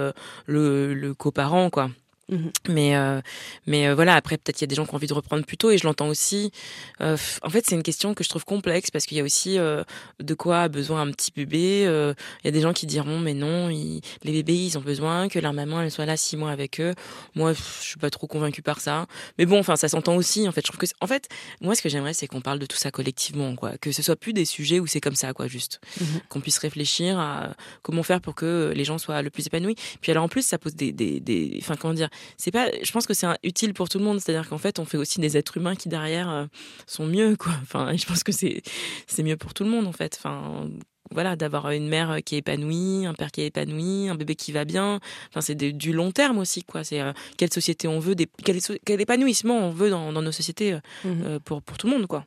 le, 0.46 0.94
le 0.94 1.14
coparent, 1.14 1.70
quoi. 1.70 1.90
Mmh 2.30 2.50
mais 2.68 2.98
euh, 2.98 3.22
mais 3.68 3.88
euh, 3.88 3.96
voilà 3.96 4.16
après 4.16 4.38
peut-être 4.38 4.58
qu'il 4.58 4.64
y 4.64 4.68
a 4.68 4.68
des 4.68 4.76
gens 4.76 4.86
qui 4.86 4.92
ont 4.92 4.96
envie 4.96 5.08
de 5.08 5.14
reprendre 5.14 5.46
plus 5.46 5.56
tôt 5.56 5.72
et 5.72 5.78
je 5.78 5.88
l'entends 5.88 6.10
aussi. 6.10 6.52
Euh, 7.00 7.16
en 7.42 7.50
fait 7.50 7.64
c'est 7.66 7.76
une 7.76 7.84
question 7.84 8.14
que 8.14 8.24
je 8.26 8.28
trouve 8.28 8.44
complexe 8.44 8.92
parce 8.92 9.06
qu'il 9.06 9.18
y 9.18 9.22
a 9.22 9.24
aussi 9.24 9.58
de 9.58 10.34
quoi 10.34 10.64
a 10.64 10.68
besoin 10.68 11.02
un 11.02 11.12
petit 11.12 11.32
bébé. 11.34 11.84
Il 11.84 12.46
y 12.46 12.48
a 12.48 12.52
des 12.52 12.60
gens 12.60 12.74
qui 12.74 12.86
diront 12.86 13.20
mais 13.20 13.34
non 13.34 13.70
les 13.70 14.02
bébés 14.24 14.56
ils 14.56 14.78
ont 14.78 14.82
besoin 14.82 15.30
que 15.30 15.40
leur 15.40 15.54
maman 15.54 15.82
elle 15.82 15.92
soit 15.92 16.06
là 16.06 16.18
six 16.18 16.36
mois 16.36 16.52
avec 16.52 16.82
eux. 16.82 16.94
Moi 17.36 17.54
je 17.54 17.62
suis 17.82 18.00
pas 18.00 18.10
trop 18.10 18.28
convaincue 18.28 18.62
par 18.62 18.82
ça. 18.82 19.06
Mais 19.38 19.46
bon 19.46 19.60
enfin 19.60 19.78
ça 19.78 19.88
s'entend 19.88 20.16
aussi 20.18 20.50
en 20.50 20.52
fait. 20.52 20.62
Je 20.62 20.72
trouve 20.72 20.80
que 20.80 20.86
en 21.00 21.08
fait 21.08 21.30
moi 21.62 21.76
ce 21.76 21.82
que 21.82 21.88
j'aimerais 21.88 22.14
c'est 22.14 22.28
qu'on 22.28 22.42
parle 22.42 22.60
de 22.60 22.66
tout 22.66 22.78
ça 22.78 22.92
collectivement 22.92 23.56
quoi. 23.56 23.78
Que 23.78 23.94
ce 23.94 24.02
soit 24.02 24.18
plus 24.18 24.34
des 24.34 24.46
sujets 24.46 24.82
où 24.82 24.88
c'est 24.88 25.02
comme 25.02 25.16
ça 25.16 25.32
quoi 25.34 25.48
juste. 25.48 25.80
Mmh 26.02 26.06
qu'on 26.30 26.42
puisse 26.42 26.58
réfléchir 26.58 27.20
à 27.20 27.56
comment 27.84 28.04
faire 28.04 28.20
pour 28.20 28.36
que 28.36 28.74
les 28.76 28.84
gens 28.84 28.98
soient 28.98 29.22
le 29.22 29.30
plus 29.30 29.48
épanouis. 29.48 29.76
Puis 30.02 30.12
alors 30.12 30.24
en 30.24 30.28
plus 30.28 30.46
ça 30.46 30.58
pose 30.58 30.76
des 30.76 30.92
des, 30.92 31.20
des 31.20 31.58
enfin 31.62 31.76
comment 31.78 31.94
dire 31.94 32.10
c'est 32.38 32.52
pas 32.52 32.70
je 32.82 32.92
pense 32.92 33.06
que 33.06 33.14
c'est 33.14 33.28
utile 33.44 33.74
pour 33.74 33.90
tout 33.90 34.00
le 34.00 34.06
monde. 34.06 34.20
C'est-à-dire 34.20 34.48
qu'en 34.50 34.58
fait 34.58 34.80
on 34.80 34.86
fait 34.86 34.98
aussi 34.98 35.20
des 35.20 35.38
êtres 35.38 35.58
humains 35.58 35.76
qui 35.76 35.90
derrière 35.90 36.30
euh, 36.30 36.46
sont 36.86 37.06
mieux 37.06 37.36
quoi. 37.36 37.54
Enfin 37.64 37.96
je 37.96 38.06
pense 38.06 38.24
que 38.24 38.32
c'est 38.32 38.62
c'est 39.08 39.24
mieux 39.24 39.38
pour 39.38 39.54
tout 39.54 39.64
le 39.64 39.70
monde 39.70 39.88
en 39.88 39.92
fait. 39.92 40.18
Enfin 40.20 40.70
voilà 41.12 41.36
d'avoir 41.38 41.72
une 41.72 41.88
mère 41.88 42.18
qui 42.26 42.36
est 42.36 42.40
épanouie 42.40 43.06
un 43.06 43.14
père 43.14 43.32
qui 43.32 43.42
est 43.42 43.48
épanoui 43.48 44.10
un 44.10 44.16
bébé 44.16 44.36
qui 44.36 44.52
va 44.52 44.66
bien. 44.66 45.00
Enfin 45.30 45.42
c'est 45.42 45.56
du 45.56 45.94
long 45.94 46.12
terme 46.12 46.38
aussi 46.38 46.64
quoi. 46.64 46.84
C'est 46.84 47.02
euh, 47.02 47.14
quelle 47.38 47.54
société 47.54 47.88
on 47.88 48.00
veut 48.00 48.16
des, 48.16 48.28
quel, 48.44 48.60
quel, 48.86 49.02
épanouissement 49.02 49.58
on 49.58 49.72
veut 49.72 49.90
dans, 49.90 50.12
dans 50.14 50.22
nos 50.22 50.32
sociétés 50.32 50.74
euh, 50.74 50.80
mmh 51.06 51.40
pour 51.46 51.62
pour 51.62 51.78
tout 51.78 51.88
le 51.88 51.94
monde 51.94 52.08
quoi 52.08 52.26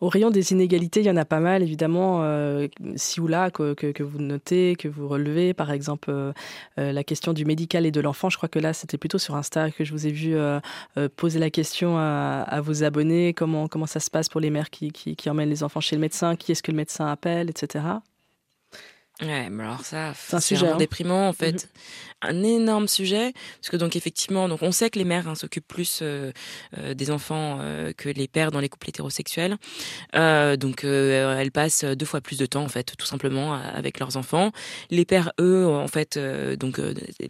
au 0.00 0.08
rayon 0.08 0.30
des 0.30 0.52
inégalités, 0.52 1.00
il 1.00 1.06
y 1.06 1.10
en 1.10 1.16
a 1.16 1.24
pas 1.24 1.40
mal, 1.40 1.62
évidemment, 1.62 2.22
euh, 2.22 2.68
ou 3.18 3.26
là, 3.26 3.50
que, 3.50 4.02
vous 4.02 4.18
notez, 4.18 4.76
que 4.76 4.88
vous 4.88 5.08
relevez. 5.08 5.54
Par 5.54 5.70
exemple, 5.70 6.10
euh, 6.10 6.32
euh, 6.78 6.92
la 6.92 7.04
question 7.04 7.32
du 7.32 7.44
médical 7.44 7.86
et 7.86 7.90
de 7.90 8.00
l'enfant. 8.00 8.30
Je 8.30 8.36
crois 8.36 8.48
que 8.48 8.58
là, 8.58 8.72
c'était 8.72 8.98
plutôt 8.98 9.18
sur 9.18 9.36
Insta 9.36 9.70
que 9.70 9.84
je 9.84 9.92
vous 9.92 10.06
ai 10.06 10.10
vu 10.10 10.36
poser 11.16 11.38
la 11.38 11.50
question 11.50 11.96
à, 11.98 12.60
vos 12.62 12.84
abonnés. 12.84 13.34
Comment, 13.34 13.68
ça 13.86 14.00
se 14.00 14.10
passe 14.10 14.28
pour 14.28 14.40
les 14.40 14.50
mères 14.50 14.70
qui 14.70 15.16
emmènent 15.26 15.50
les 15.50 15.62
enfants 15.62 15.80
chez 15.80 15.96
le 15.96 16.00
médecin? 16.00 16.36
Qui 16.36 16.52
est-ce 16.52 16.62
que 16.62 16.70
le 16.70 16.76
médecin 16.76 17.06
appelle, 17.06 17.50
etc. 17.50 17.84
Ouais, 19.22 19.48
mais 19.48 19.62
alors 19.62 19.84
ça, 19.84 20.12
c'est 20.16 20.34
un 20.34 20.40
sujet 20.40 20.66
hein. 20.66 20.76
déprimant 20.76 21.28
en 21.28 21.32
fait. 21.32 21.52
Mhm. 21.52 21.70
Un 22.26 22.42
énorme 22.42 22.88
sujet 22.88 23.34
parce 23.60 23.68
que 23.68 23.76
donc 23.76 23.96
effectivement 23.96 24.48
donc 24.48 24.62
on 24.62 24.72
sait 24.72 24.88
que 24.88 24.98
les 24.98 25.04
mères 25.04 25.28
hein, 25.28 25.34
s'occupent 25.34 25.68
plus 25.68 25.98
euh, 26.00 26.32
euh, 26.78 26.94
des 26.94 27.10
enfants 27.10 27.58
euh, 27.60 27.92
que 27.92 28.08
les 28.08 28.28
pères 28.28 28.50
dans 28.50 28.60
les 28.60 28.70
couples 28.70 28.88
hétérosexuels. 28.88 29.58
Donc 30.14 30.84
elles 30.84 31.50
passent 31.52 31.84
deux 31.84 32.06
fois 32.06 32.22
plus 32.22 32.38
de 32.38 32.46
temps 32.46 32.62
en 32.62 32.68
fait 32.68 32.94
tout 32.96 33.06
simplement 33.06 33.52
avec 33.54 33.98
leurs 33.98 34.16
enfants. 34.16 34.52
Les 34.90 35.04
pères 35.04 35.32
eux 35.38 35.66
en 35.66 35.88
fait 35.88 36.18
donc 36.58 36.80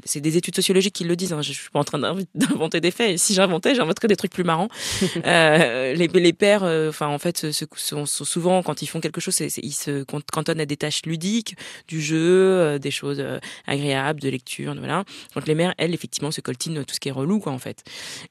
c'est 0.05 0.21
des 0.21 0.37
études 0.37 0.55
sociologiques 0.55 0.95
qui 0.95 1.05
le 1.05 1.17
disent 1.17 1.33
hein, 1.33 1.43
je 1.43 1.53
suis 1.53 1.71
pas 1.71 1.81
en 1.81 1.85
train 1.85 1.99
d'inventer 2.35 2.81
des 2.81 2.93
faits. 2.93 3.19
Si 3.19 3.35
j'inventais 3.35 3.75
j'inventerais 3.75 4.09
des 4.09 4.17
trucs 4.17 4.33
plus 4.33 4.45
marrants. 4.45 4.69
Les, 5.25 6.09
les 6.09 6.33
pères 6.33 6.63
enfin 6.63 7.09
en 7.09 7.19
fait 7.19 7.51
sont, 7.53 8.07
souvent 8.07 8.63
quand 8.63 8.83
ils 8.83 8.87
font 8.87 9.01
quelque 9.01 9.21
chose 9.21 9.41
ils 9.41 9.73
se 9.73 10.05
cantonnent 10.05 10.61
à 10.61 10.67
des 10.67 10.77
tâches 10.77 11.03
ludiques 11.05 11.57
du 11.89 12.01
jeu 12.01 12.79
des 12.79 12.91
choses 12.91 13.25
agréables 13.67 14.21
de 14.21 14.29
lecture 14.29 14.75
voilà. 14.79 15.05
Donc 15.35 15.47
les 15.47 15.55
mères, 15.55 15.75
elles, 15.79 15.95
effectivement, 15.95 16.31
se 16.31 16.41
coltinent 16.41 16.85
tout 16.85 16.95
ce 16.95 17.01
qui 17.01 17.09
est 17.09 17.13
relou, 17.13 17.41
quoi, 17.41 17.53
en 17.53 17.59
fait. 17.59 17.83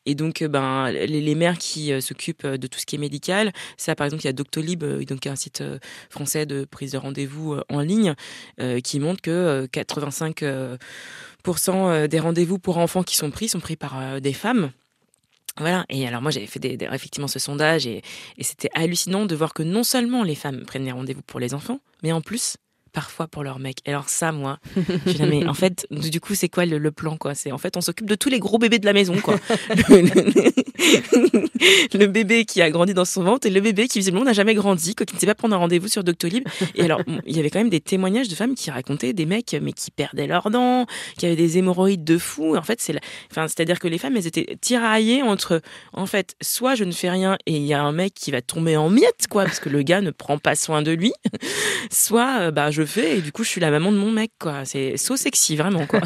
Et 0.06 0.16
donc, 0.16 0.42
euh, 0.42 0.48
ben, 0.48 0.92
les, 0.92 1.36
mères 1.36 1.58
qui 1.58 1.92
euh, 1.92 2.00
s'occupent 2.02 2.48
de 2.48 2.68
tout 2.68 2.80
ce 2.80 2.86
qui 2.86 2.96
est 2.96 3.00
médical, 3.00 3.52
ça, 3.78 3.96
par 3.96 4.06
exemple, 4.06 4.24
il 4.24 4.28
y 4.28 4.30
a 4.30 4.34
Doctolib, 4.34 4.84
euh, 4.84 5.04
donc 5.04 5.28
un 5.28 5.36
site 5.36 5.64
français 6.10 6.46
de 6.46 6.66
prise 6.66 6.92
de 6.92 6.98
rendez-vous 6.98 7.58
en 7.70 7.82
ligne, 7.82 8.14
qui 8.84 9.00
montre 9.00 9.22
que 9.22 9.68
85% 9.68 12.08
des 12.08 12.20
rendez-vous 12.20 12.60
pour 12.60 12.78
enfants 12.78 13.04
qui 13.04 13.16
sont 13.16 13.32
pris 13.32 13.50
sont 13.50 13.60
pris 13.60 13.76
par 13.76 14.22
des 14.22 14.34
femmes. 14.34 14.72
Voilà. 15.58 15.86
Et 15.90 16.08
alors 16.08 16.22
moi 16.22 16.32
j'avais 16.32 16.48
fait 16.48 16.64
effectivement 16.66 17.28
ce 17.28 17.40
sondage 17.40 17.86
et, 17.86 18.02
et 18.38 18.44
c'était 18.44 18.70
hallucinant 18.74 19.26
de 19.26 19.36
voir 19.36 19.54
que 19.54 19.64
non 19.64 19.84
seulement 19.84 20.24
les 20.24 20.36
femmes 20.36 20.64
prennent 20.66 20.86
des 20.86 20.92
rendez-vous 20.92 21.22
pour 21.22 21.40
les 21.40 21.54
enfants, 21.54 21.80
mais 22.02 22.12
en 22.12 22.22
plus 22.22 22.58
parfois 22.94 23.28
pour 23.28 23.44
leur 23.44 23.60
mec. 23.60 23.80
Alors 23.86 24.08
ça, 24.08 24.32
moi, 24.32 24.60
jamais. 25.06 25.46
En 25.46 25.54
fait, 25.54 25.86
du 25.92 26.22
coup, 26.22 26.36
c'est 26.36 26.50
quoi 26.50 26.66
le, 26.66 26.92
plan, 26.92 27.18
quoi? 27.18 27.36
C'est 27.36 27.52
en 27.52 27.58
fait, 27.58 27.76
on 27.76 27.82
s'occupe 27.82 28.08
de 28.08 28.16
tous 28.16 28.30
les 28.30 28.40
gros 28.40 28.58
bébés 28.58 28.80
de 28.80 28.86
la 28.86 28.94
maison, 28.94 29.16
quoi. 29.18 29.36
le, 31.94 32.06
bébé 32.06 32.46
qui 32.46 32.62
a 32.62 32.70
grandi 32.70 32.94
dans 32.94 33.06
son 33.06 33.24
ventre 33.24 33.48
et 33.48 33.50
le 33.50 33.60
bébé 33.60 33.88
qui 33.88 34.00
visiblement 34.00 34.26
n'a 34.26 34.34
jamais 34.34 34.54
grandi, 34.54 34.96
qui 34.96 35.14
ne 35.14 35.20
sait 35.20 35.26
pas 35.26 35.36
prendre 35.36 35.56
un 35.56 35.60
rendez-vous 35.60 35.88
sur 35.88 36.04
Doctolib. 36.04 36.48
Et 36.76 36.84
alors, 36.84 37.02
il 37.26 37.36
y 37.36 37.40
avait 37.40 37.50
quand 37.50 37.60
même 37.60 37.70
des 37.70 37.82
témoignages 37.82 38.30
de 38.30 38.36
femmes 38.36 38.54
qui 38.56 38.70
racontaient 38.72 39.14
des 39.14 39.26
mecs, 39.26 39.56
mais 39.62 39.74
qui 39.74 39.90
perdaient 39.92 40.28
leurs 40.28 40.52
dents, 40.52 40.86
qui 41.18 41.26
avaient 41.26 41.36
des 41.36 41.58
hémorroïdes 41.58 42.04
de 42.04 42.18
fou. 42.18 42.56
En 42.56 42.62
fait, 42.62 42.80
c'est, 42.80 42.96
enfin, 43.32 43.48
c'est-à-dire 43.48 43.80
que 43.80 43.88
les 43.88 43.98
femmes, 43.98 44.16
elles 44.18 44.28
étaient 44.28 44.58
tiraillées 44.62 45.24
entre, 45.24 45.62
en 45.94 46.06
fait, 46.06 46.36
soit 46.42 46.76
je 46.76 46.84
ne 46.84 46.92
fais 46.92 47.10
rien 47.10 47.38
et 47.48 47.56
il 47.56 47.64
y 47.64 47.74
a 47.74 47.82
un 47.82 47.92
mec 47.92 48.14
qui 48.14 48.30
va 48.32 48.42
tomber 48.42 48.78
en 48.78 48.90
miettes, 48.90 49.28
quoi, 49.30 49.46
parce 49.46 49.60
que 49.60 49.70
le 49.70 49.82
gars 49.82 50.02
ne 50.02 50.12
prend 50.12 50.38
pas 50.38 50.56
soin 50.56 50.82
de 50.82 50.92
lui, 50.92 51.14
soit, 51.92 52.42
euh, 52.42 52.52
bah, 52.52 52.72
je 52.72 52.83
fais 52.86 53.18
et 53.18 53.22
du 53.22 53.32
coup 53.32 53.44
je 53.44 53.50
suis 53.50 53.62
la 53.62 53.72
maman 53.72 53.92
de 53.92 53.98
mon 53.98 54.12
mec 54.12 54.32
quoi. 54.40 54.66
C'est 54.66 54.98
so 54.98 55.16
sexy 55.16 55.56
vraiment 55.56 55.86
quoi. 55.86 56.02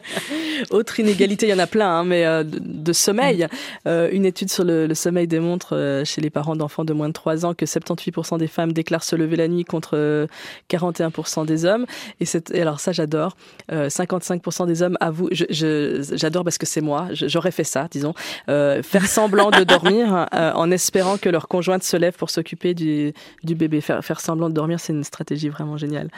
Autre 0.70 1.00
inégalité, 1.00 1.46
il 1.46 1.50
y 1.50 1.54
en 1.54 1.58
a 1.58 1.66
plein, 1.66 1.88
hein, 1.88 2.04
mais 2.04 2.26
euh, 2.26 2.44
de, 2.44 2.92
sommeil. 2.92 3.46
Euh, 3.86 4.08
une 4.12 4.24
étude 4.24 4.50
sur 4.50 4.64
le, 4.64 4.92
sommeil 4.94 5.26
démontre 5.26 5.76
euh, 5.76 6.04
chez 6.04 6.20
les 6.20 6.30
parents 6.30 6.56
d'enfants 6.56 6.84
de 6.84 6.92
moins 6.92 7.08
de 7.08 7.12
3 7.12 7.46
ans 7.46 7.54
que 7.54 7.64
78% 7.64 8.38
des 8.38 8.46
femmes 8.46 8.72
déclarent 8.72 9.04
se 9.04 9.16
lever 9.16 9.36
la 9.36 9.48
nuit 9.48 9.64
contre 9.64 10.26
41% 10.70 11.46
des 11.46 11.64
hommes. 11.64 11.86
Et, 12.20 12.24
et 12.52 12.62
alors 12.62 12.80
ça 12.80 12.92
j'adore. 12.92 13.36
55% 13.70 14.66
des 14.66 14.82
hommes 14.82 14.96
avouent, 15.00 15.28
j'adore 15.30 16.44
parce 16.44 16.58
que 16.58 16.66
c'est 16.66 16.80
moi, 16.80 17.08
j'aurais 17.12 17.50
fait 17.50 17.64
ça, 17.64 17.88
disons, 17.90 18.14
faire 18.46 19.06
semblant 19.06 19.50
de 19.50 19.64
dormir 19.64 20.26
en 20.32 20.70
espérant 20.70 21.16
que 21.18 21.28
leur 21.28 21.48
conjointe 21.48 21.82
se 21.82 21.96
lève 21.96 22.14
pour 22.14 22.30
s'occuper 22.30 22.74
du, 22.74 23.12
du 23.44 23.54
bébé. 23.54 23.80
Faire, 23.80 24.04
faire 24.04 24.20
semblant 24.20 24.48
de 24.48 24.54
dormir, 24.54 24.80
c'est 24.80 24.92
une 24.92 25.04
stratégie 25.04 25.48
vraiment 25.48 25.76
géniale. 25.76 26.09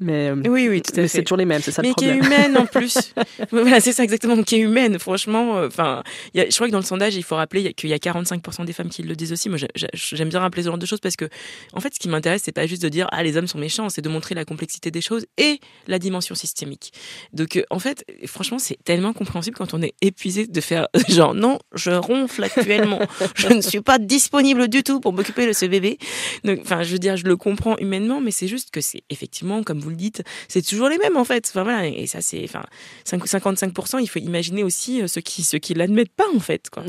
Mais, 0.00 0.30
euh, 0.30 0.42
oui, 0.46 0.68
oui, 0.68 0.82
c'est 1.06 1.22
toujours 1.22 1.38
les 1.38 1.44
mêmes, 1.44 1.60
c'est 1.62 1.70
ça 1.70 1.82
mais 1.82 1.88
le 1.88 1.94
problème. 1.94 2.20
Mais 2.20 2.26
qui 2.26 2.32
est 2.32 2.36
humaine 2.36 2.56
en 2.56 2.66
plus. 2.66 3.12
voilà, 3.50 3.80
c'est 3.80 3.92
ça 3.92 4.02
exactement, 4.02 4.42
qui 4.42 4.56
est 4.56 4.60
humaine. 4.60 4.98
Franchement, 4.98 5.58
euh, 5.58 5.66
enfin, 5.66 6.02
je 6.34 6.54
crois 6.54 6.66
que 6.66 6.72
dans 6.72 6.78
le 6.78 6.84
sondage, 6.84 7.14
il 7.14 7.22
faut 7.22 7.36
rappeler 7.36 7.72
qu'il 7.74 7.90
y 7.90 7.92
a 7.92 7.98
45% 7.98 8.64
des 8.64 8.72
femmes 8.72 8.88
qui 8.88 9.02
le 9.02 9.14
disent 9.14 9.32
aussi. 9.32 9.48
Moi, 9.48 9.58
j'aime 9.94 10.28
bien 10.28 10.40
rappeler 10.40 10.62
ce 10.62 10.68
genre 10.68 10.78
de 10.78 10.86
choses 10.86 11.00
parce 11.00 11.16
que, 11.16 11.28
en 11.72 11.80
fait, 11.80 11.94
ce 11.94 12.00
qui 12.00 12.08
m'intéresse, 12.08 12.42
c'est 12.44 12.52
pas 12.52 12.66
juste 12.66 12.82
de 12.82 12.88
dire 12.88 13.08
ah 13.12 13.22
les 13.22 13.36
hommes 13.36 13.46
sont 13.46 13.58
méchants, 13.58 13.88
c'est 13.88 14.02
de 14.02 14.08
montrer 14.08 14.34
la 14.34 14.44
complexité 14.44 14.90
des 14.90 15.00
choses 15.00 15.26
et 15.36 15.60
la 15.86 15.98
dimension 15.98 16.34
systémique. 16.34 16.92
Donc, 17.32 17.56
euh, 17.56 17.62
en 17.70 17.78
fait, 17.78 18.04
franchement, 18.26 18.58
c'est 18.58 18.82
tellement 18.84 19.12
compréhensible 19.12 19.56
quand 19.56 19.74
on 19.74 19.82
est 19.82 19.94
épuisé 20.00 20.46
de 20.46 20.60
faire 20.60 20.88
genre 21.08 21.34
non, 21.34 21.58
je 21.74 21.90
ronfle 21.90 22.44
actuellement, 22.44 23.00
je 23.34 23.48
ne 23.48 23.60
suis 23.60 23.80
pas 23.80 23.98
disponible 23.98 24.68
du 24.68 24.82
tout 24.82 25.00
pour 25.00 25.12
m'occuper 25.12 25.46
de 25.46 25.52
ce 25.52 25.66
bébé. 25.66 25.98
Donc, 26.44 26.60
enfin, 26.62 26.82
je 26.82 26.92
veux 26.92 26.98
dire, 26.98 27.16
je 27.16 27.24
le 27.24 27.36
comprends 27.36 27.76
humainement, 27.78 28.20
mais 28.20 28.30
c'est 28.30 28.48
juste 28.48 28.70
que 28.70 28.80
c'est 28.80 29.02
effectivement, 29.10 29.31
comme 29.64 29.80
vous 29.80 29.90
le 29.90 29.96
dites, 29.96 30.22
c'est 30.48 30.62
toujours 30.62 30.88
les 30.88 30.98
mêmes 30.98 31.16
en 31.16 31.24
fait. 31.24 31.46
Enfin 31.48 31.62
voilà, 31.62 31.86
et 31.86 32.06
ça 32.06 32.20
c'est, 32.20 32.44
enfin, 32.44 32.64
55%. 33.06 34.00
Il 34.00 34.08
faut 34.08 34.18
imaginer 34.18 34.64
aussi 34.64 35.02
euh, 35.02 35.06
ceux 35.06 35.20
qui 35.20 35.42
ceux 35.42 35.58
qui 35.58 35.74
l'admettent 35.74 36.14
pas 36.14 36.28
en 36.34 36.40
fait, 36.40 36.70
quoi. 36.70 36.84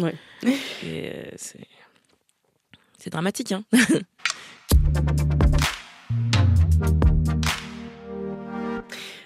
Euh, 0.83 1.23
c'est 1.37 3.09
dramatique, 3.09 3.51
hein. 3.51 3.63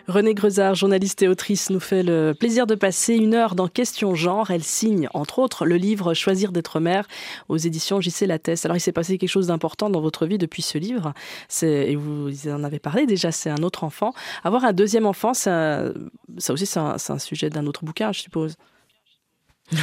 Renée 0.07 0.33
Grezard, 0.33 0.73
journaliste 0.73 1.21
et 1.21 1.27
autrice, 1.27 1.69
nous 1.69 1.81
fait 1.81 2.01
le 2.01 2.33
plaisir 2.33 2.65
de 2.65 2.75
passer 2.75 3.15
une 3.15 3.33
heure 3.33 3.55
dans 3.55 3.67
Question 3.67 4.15
Genre. 4.15 4.51
Elle 4.51 4.63
signe, 4.63 5.09
entre 5.13 5.39
autres, 5.39 5.65
le 5.65 5.75
livre 5.75 6.13
Choisir 6.13 6.53
d'être 6.53 6.79
mère 6.79 7.07
aux 7.49 7.57
éditions 7.57 7.99
JC 7.99 8.21
Lattès. 8.21 8.63
Alors, 8.63 8.77
il 8.77 8.79
s'est 8.79 8.93
passé 8.93 9.17
quelque 9.17 9.29
chose 9.29 9.47
d'important 9.47 9.89
dans 9.89 9.99
votre 9.99 10.25
vie 10.25 10.37
depuis 10.37 10.61
ce 10.61 10.77
livre. 10.77 11.13
Et 11.61 11.97
vous 11.97 12.47
en 12.47 12.63
avez 12.63 12.79
parlé 12.79 13.05
déjà, 13.05 13.33
c'est 13.33 13.49
un 13.49 13.63
autre 13.63 13.83
enfant. 13.83 14.13
Avoir 14.45 14.63
un 14.63 14.71
deuxième 14.71 15.05
enfant, 15.05 15.33
ça, 15.33 15.91
aussi, 16.47 16.65
c'est 16.65 16.79
un, 16.79 16.95
un 17.09 17.19
sujet 17.19 17.49
d'un 17.49 17.67
autre 17.67 17.83
bouquin, 17.83 18.13
je 18.13 18.21
suppose. 18.21 18.55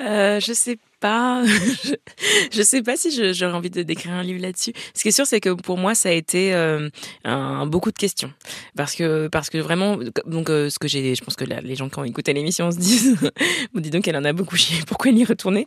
euh, 0.00 0.38
je 0.38 0.52
sais 0.52 0.78
pas. 1.00 1.44
je, 2.52 2.62
sais 2.62 2.82
pas 2.82 2.96
si 2.96 3.34
j'aurais 3.34 3.52
envie 3.52 3.70
de 3.70 3.82
d'écrire 3.82 4.12
un 4.12 4.22
livre 4.22 4.40
là-dessus. 4.40 4.72
Ce 4.94 5.02
qui 5.02 5.08
est 5.08 5.12
sûr, 5.12 5.26
c'est 5.26 5.40
que 5.40 5.50
pour 5.50 5.78
moi, 5.78 5.94
ça 5.94 6.08
a 6.08 6.12
été 6.12 6.54
euh, 6.54 6.88
beaucoup 7.66 7.90
de 7.90 7.98
questions, 7.98 8.32
parce 8.76 8.94
que 8.94 9.28
parce 9.28 9.50
que 9.50 9.58
vraiment, 9.58 9.98
donc 10.26 10.50
euh, 10.50 10.70
ce 10.70 10.78
que 10.78 10.88
j'ai, 10.88 11.14
je 11.14 11.24
pense 11.24 11.36
que 11.36 11.44
les 11.44 11.74
gens 11.76 11.88
qui 11.88 11.98
ont 11.98 12.04
écouté 12.04 12.32
l'émission 12.32 12.70
se 12.70 12.78
disent, 12.78 13.16
bon, 13.74 13.80
dis 13.80 13.90
donc, 13.90 14.06
elle 14.08 14.16
en 14.16 14.24
a 14.24 14.32
beaucoup 14.32 14.56
chié. 14.56 14.78
Pourquoi 14.86 15.10
elle 15.10 15.18
y 15.18 15.24
retourner 15.24 15.66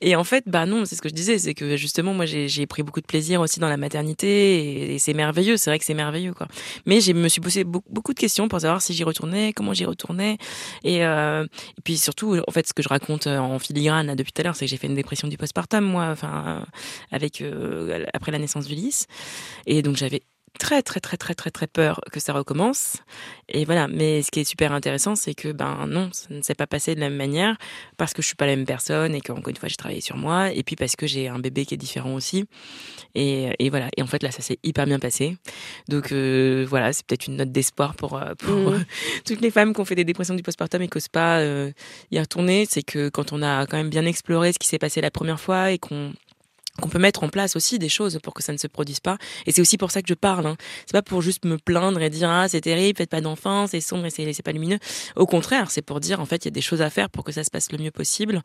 Et 0.00 0.16
en 0.16 0.24
fait, 0.24 0.44
bah 0.46 0.66
non, 0.66 0.84
c'est 0.84 0.96
ce 0.96 1.02
que 1.02 1.08
je 1.08 1.14
disais, 1.14 1.38
c'est 1.38 1.54
que 1.54 1.76
justement, 1.76 2.14
moi, 2.14 2.26
j'ai 2.26 2.66
pris 2.66 2.82
beaucoup 2.82 3.00
de 3.00 3.06
plaisir 3.06 3.40
aussi 3.40 3.60
dans 3.60 3.68
la 3.68 3.76
maternité, 3.76 4.94
et, 4.94 4.98
c'est 4.98 5.14
merveilleux. 5.14 5.56
C'est 5.56 5.70
vrai 5.70 5.78
que 5.78 5.84
c'est 5.84 5.94
merveilleux, 5.94 6.34
quoi. 6.34 6.48
Mais 6.86 7.00
je 7.00 7.12
me 7.12 7.28
suis 7.28 7.40
posé 7.40 7.64
beaucoup, 7.64 8.12
de 8.12 8.18
questions 8.18 8.48
pour 8.48 8.60
savoir 8.60 8.82
si 8.82 8.92
j'y 8.92 9.04
retournais, 9.04 9.52
comment 9.52 9.72
j'y 9.72 9.84
retournais, 9.84 10.36
et, 10.84 11.04
euh, 11.04 11.44
et 11.44 11.80
puis 11.82 11.96
surtout, 11.96 12.36
en 12.46 12.50
fait, 12.50 12.66
ce 12.66 12.74
que 12.74 12.82
je 12.82 12.88
raconte 12.88 13.26
en 13.26 13.58
filigrane 13.58 14.14
depuis 14.14 14.32
tout 14.32 14.40
à 14.40 14.44
l'heure, 14.44 14.56
c'est 14.56 14.71
j'ai 14.72 14.78
fait 14.78 14.86
une 14.86 14.94
dépression 14.94 15.28
du 15.28 15.36
postpartum, 15.36 15.84
moi, 15.84 16.06
enfin, 16.06 16.64
avec 17.10 17.42
euh, 17.42 18.06
après 18.14 18.32
la 18.32 18.38
naissance 18.38 18.66
d'Ulysse. 18.66 19.06
Et 19.66 19.82
donc 19.82 19.96
j'avais 19.96 20.22
très 20.58 20.82
très 20.82 21.00
très 21.00 21.16
très 21.16 21.34
très 21.34 21.50
très 21.50 21.66
peur 21.66 22.00
que 22.12 22.20
ça 22.20 22.32
recommence. 22.32 22.98
Et 23.48 23.64
voilà. 23.64 23.88
Mais 23.88 24.22
ce 24.22 24.30
qui 24.30 24.40
est 24.40 24.44
super 24.44 24.72
intéressant, 24.72 25.14
c'est 25.16 25.34
que 25.34 25.52
ben 25.52 25.86
non, 25.86 26.10
ça 26.12 26.26
ne 26.30 26.42
s'est 26.42 26.54
pas 26.54 26.66
passé 26.66 26.94
de 26.94 27.00
la 27.00 27.08
même 27.08 27.18
manière 27.18 27.56
parce 27.96 28.12
que 28.12 28.22
je 28.22 28.26
suis 28.26 28.36
pas 28.36 28.46
la 28.46 28.56
même 28.56 28.66
personne 28.66 29.14
et 29.14 29.20
qu'encore 29.20 29.48
une 29.48 29.56
fois 29.56 29.68
j'ai 29.68 29.76
travaillé 29.76 30.00
sur 30.00 30.16
moi 30.16 30.52
et 30.52 30.62
puis 30.62 30.76
parce 30.76 30.96
que 30.96 31.06
j'ai 31.06 31.28
un 31.28 31.38
bébé 31.38 31.66
qui 31.66 31.74
est 31.74 31.78
différent 31.78 32.14
aussi. 32.14 32.44
Et, 33.14 33.50
et 33.58 33.70
voilà. 33.70 33.88
Et 33.96 34.02
en 34.02 34.06
fait 34.06 34.22
là, 34.22 34.30
ça 34.30 34.42
s'est 34.42 34.58
hyper 34.62 34.86
bien 34.86 34.98
passé. 34.98 35.36
Donc 35.88 36.12
euh, 36.12 36.66
voilà, 36.68 36.92
c'est 36.92 37.04
peut-être 37.06 37.26
une 37.26 37.36
note 37.36 37.52
d'espoir 37.52 37.94
pour, 37.94 38.16
euh, 38.16 38.34
pour 38.38 38.72
mmh. 38.72 38.84
toutes 39.24 39.40
les 39.40 39.50
femmes 39.50 39.74
qui 39.74 39.80
ont 39.80 39.84
fait 39.84 39.94
des 39.94 40.04
dépressions 40.04 40.34
du 40.34 40.42
postpartum 40.42 40.82
et 40.82 40.88
qui 40.88 40.96
n'osent 40.96 41.08
pas 41.08 41.40
euh, 41.40 41.72
y 42.10 42.18
retourner. 42.18 42.66
C'est 42.68 42.82
que 42.82 43.08
quand 43.08 43.32
on 43.32 43.42
a 43.42 43.66
quand 43.66 43.76
même 43.76 43.90
bien 43.90 44.06
exploré 44.06 44.52
ce 44.52 44.58
qui 44.58 44.68
s'est 44.68 44.78
passé 44.78 45.00
la 45.00 45.10
première 45.10 45.40
fois 45.40 45.70
et 45.70 45.78
qu'on 45.78 46.12
qu'on 46.80 46.88
peut 46.88 46.98
mettre 46.98 47.22
en 47.22 47.28
place 47.28 47.54
aussi 47.54 47.78
des 47.78 47.90
choses 47.90 48.18
pour 48.22 48.32
que 48.32 48.42
ça 48.42 48.52
ne 48.52 48.56
se 48.56 48.66
produise 48.66 49.00
pas. 49.00 49.18
Et 49.46 49.52
c'est 49.52 49.60
aussi 49.60 49.76
pour 49.76 49.90
ça 49.90 50.00
que 50.00 50.08
je 50.08 50.14
parle. 50.14 50.46
Hein. 50.46 50.56
C'est 50.86 50.92
pas 50.92 51.02
pour 51.02 51.20
juste 51.20 51.44
me 51.44 51.58
plaindre 51.58 52.00
et 52.00 52.08
dire 52.08 52.30
ah 52.30 52.48
c'est 52.48 52.62
terrible, 52.62 52.96
faites 52.96 53.10
pas 53.10 53.20
d'enfants, 53.20 53.66
c'est 53.66 53.80
sombre 53.80 54.06
et 54.06 54.10
c'est 54.10 54.42
pas 54.42 54.52
lumineux. 54.52 54.78
Au 55.16 55.26
contraire, 55.26 55.70
c'est 55.70 55.82
pour 55.82 56.00
dire 56.00 56.20
en 56.20 56.24
fait 56.24 56.44
il 56.44 56.46
y 56.46 56.48
a 56.48 56.52
des 56.52 56.62
choses 56.62 56.80
à 56.80 56.88
faire 56.88 57.10
pour 57.10 57.24
que 57.24 57.32
ça 57.32 57.44
se 57.44 57.50
passe 57.50 57.70
le 57.72 57.78
mieux 57.78 57.90
possible, 57.90 58.42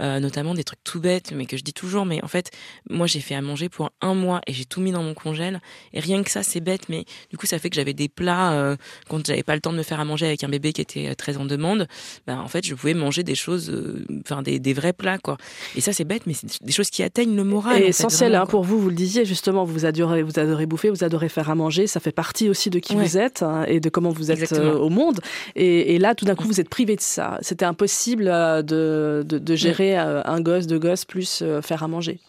euh, 0.00 0.18
notamment 0.18 0.54
des 0.54 0.64
trucs 0.64 0.82
tout 0.82 1.00
bêtes, 1.00 1.32
mais 1.32 1.46
que 1.46 1.56
je 1.56 1.62
dis 1.62 1.72
toujours. 1.72 2.04
Mais 2.04 2.22
en 2.24 2.28
fait, 2.28 2.50
moi 2.90 3.06
j'ai 3.06 3.20
fait 3.20 3.36
à 3.36 3.42
manger 3.42 3.68
pour 3.68 3.90
un 4.00 4.14
mois 4.14 4.40
et 4.48 4.52
j'ai 4.52 4.64
tout 4.64 4.80
mis 4.80 4.90
dans 4.90 5.02
mon 5.04 5.14
congèle. 5.14 5.60
Et 5.92 6.00
rien 6.00 6.24
que 6.24 6.30
ça 6.30 6.42
c'est 6.42 6.60
bête, 6.60 6.88
mais 6.88 7.04
du 7.30 7.36
coup 7.36 7.46
ça 7.46 7.60
fait 7.60 7.70
que 7.70 7.76
j'avais 7.76 7.94
des 7.94 8.08
plats 8.08 8.52
euh, 8.54 8.76
quand 9.08 9.24
j'avais 9.24 9.44
pas 9.44 9.54
le 9.54 9.60
temps 9.60 9.72
de 9.72 9.78
me 9.78 9.84
faire 9.84 10.00
à 10.00 10.04
manger 10.04 10.26
avec 10.26 10.42
un 10.42 10.48
bébé 10.48 10.72
qui 10.72 10.80
était 10.80 11.10
euh, 11.10 11.14
très 11.14 11.36
en 11.36 11.44
demande. 11.44 11.86
Ben 12.26 12.40
en 12.40 12.48
fait 12.48 12.66
je 12.66 12.74
pouvais 12.74 12.94
manger 12.94 13.22
des 13.22 13.36
choses, 13.36 13.70
euh, 13.70 14.04
enfin 14.22 14.42
des, 14.42 14.58
des 14.58 14.72
vrais 14.72 14.92
plats 14.92 15.18
quoi. 15.18 15.36
Et 15.76 15.80
ça 15.80 15.92
c'est 15.92 16.04
bête, 16.04 16.26
mais 16.26 16.34
c'est 16.34 16.62
des 16.64 16.72
choses 16.72 16.90
qui 16.90 17.04
atteignent 17.04 17.36
le 17.36 17.44
moral 17.44 17.67
et 17.76 17.88
essentiel 17.88 18.34
hein, 18.34 18.46
pour 18.46 18.62
vous, 18.64 18.78
vous 18.78 18.88
le 18.88 18.94
disiez 18.94 19.24
justement, 19.24 19.64
vous 19.64 19.84
adorez, 19.84 20.22
vous 20.22 20.38
adorez 20.38 20.66
bouffer, 20.66 20.90
vous 20.90 21.04
adorez 21.04 21.28
faire 21.28 21.50
à 21.50 21.54
manger, 21.54 21.86
ça 21.86 22.00
fait 22.00 22.12
partie 22.12 22.48
aussi 22.48 22.70
de 22.70 22.78
qui 22.78 22.94
vous 22.94 23.18
êtes 23.18 23.42
hein, 23.42 23.64
et 23.66 23.80
de 23.80 23.88
comment 23.88 24.10
vous 24.10 24.30
êtes 24.30 24.52
euh, 24.52 24.78
au 24.78 24.88
monde. 24.88 25.20
Et, 25.56 25.98
là, 25.98 26.14
tout 26.14 26.24
d'un 26.24 26.34
coup, 26.34 26.46
vous 26.46 26.60
êtes 26.60 26.68
privé 26.68 26.96
de 26.96 27.00
ça. 27.00 27.38
C'était 27.40 27.64
impossible 27.64 28.28
euh, 28.28 28.62
de, 28.62 29.24
de, 29.24 29.56
gérer 29.56 29.98
euh, 29.98 30.22
un 30.24 30.40
gosse, 30.40 30.66
deux 30.66 30.78
gosses, 30.78 31.04
plus 31.04 31.42
faire 31.62 31.82
à 31.82 31.88
manger. 31.88 32.20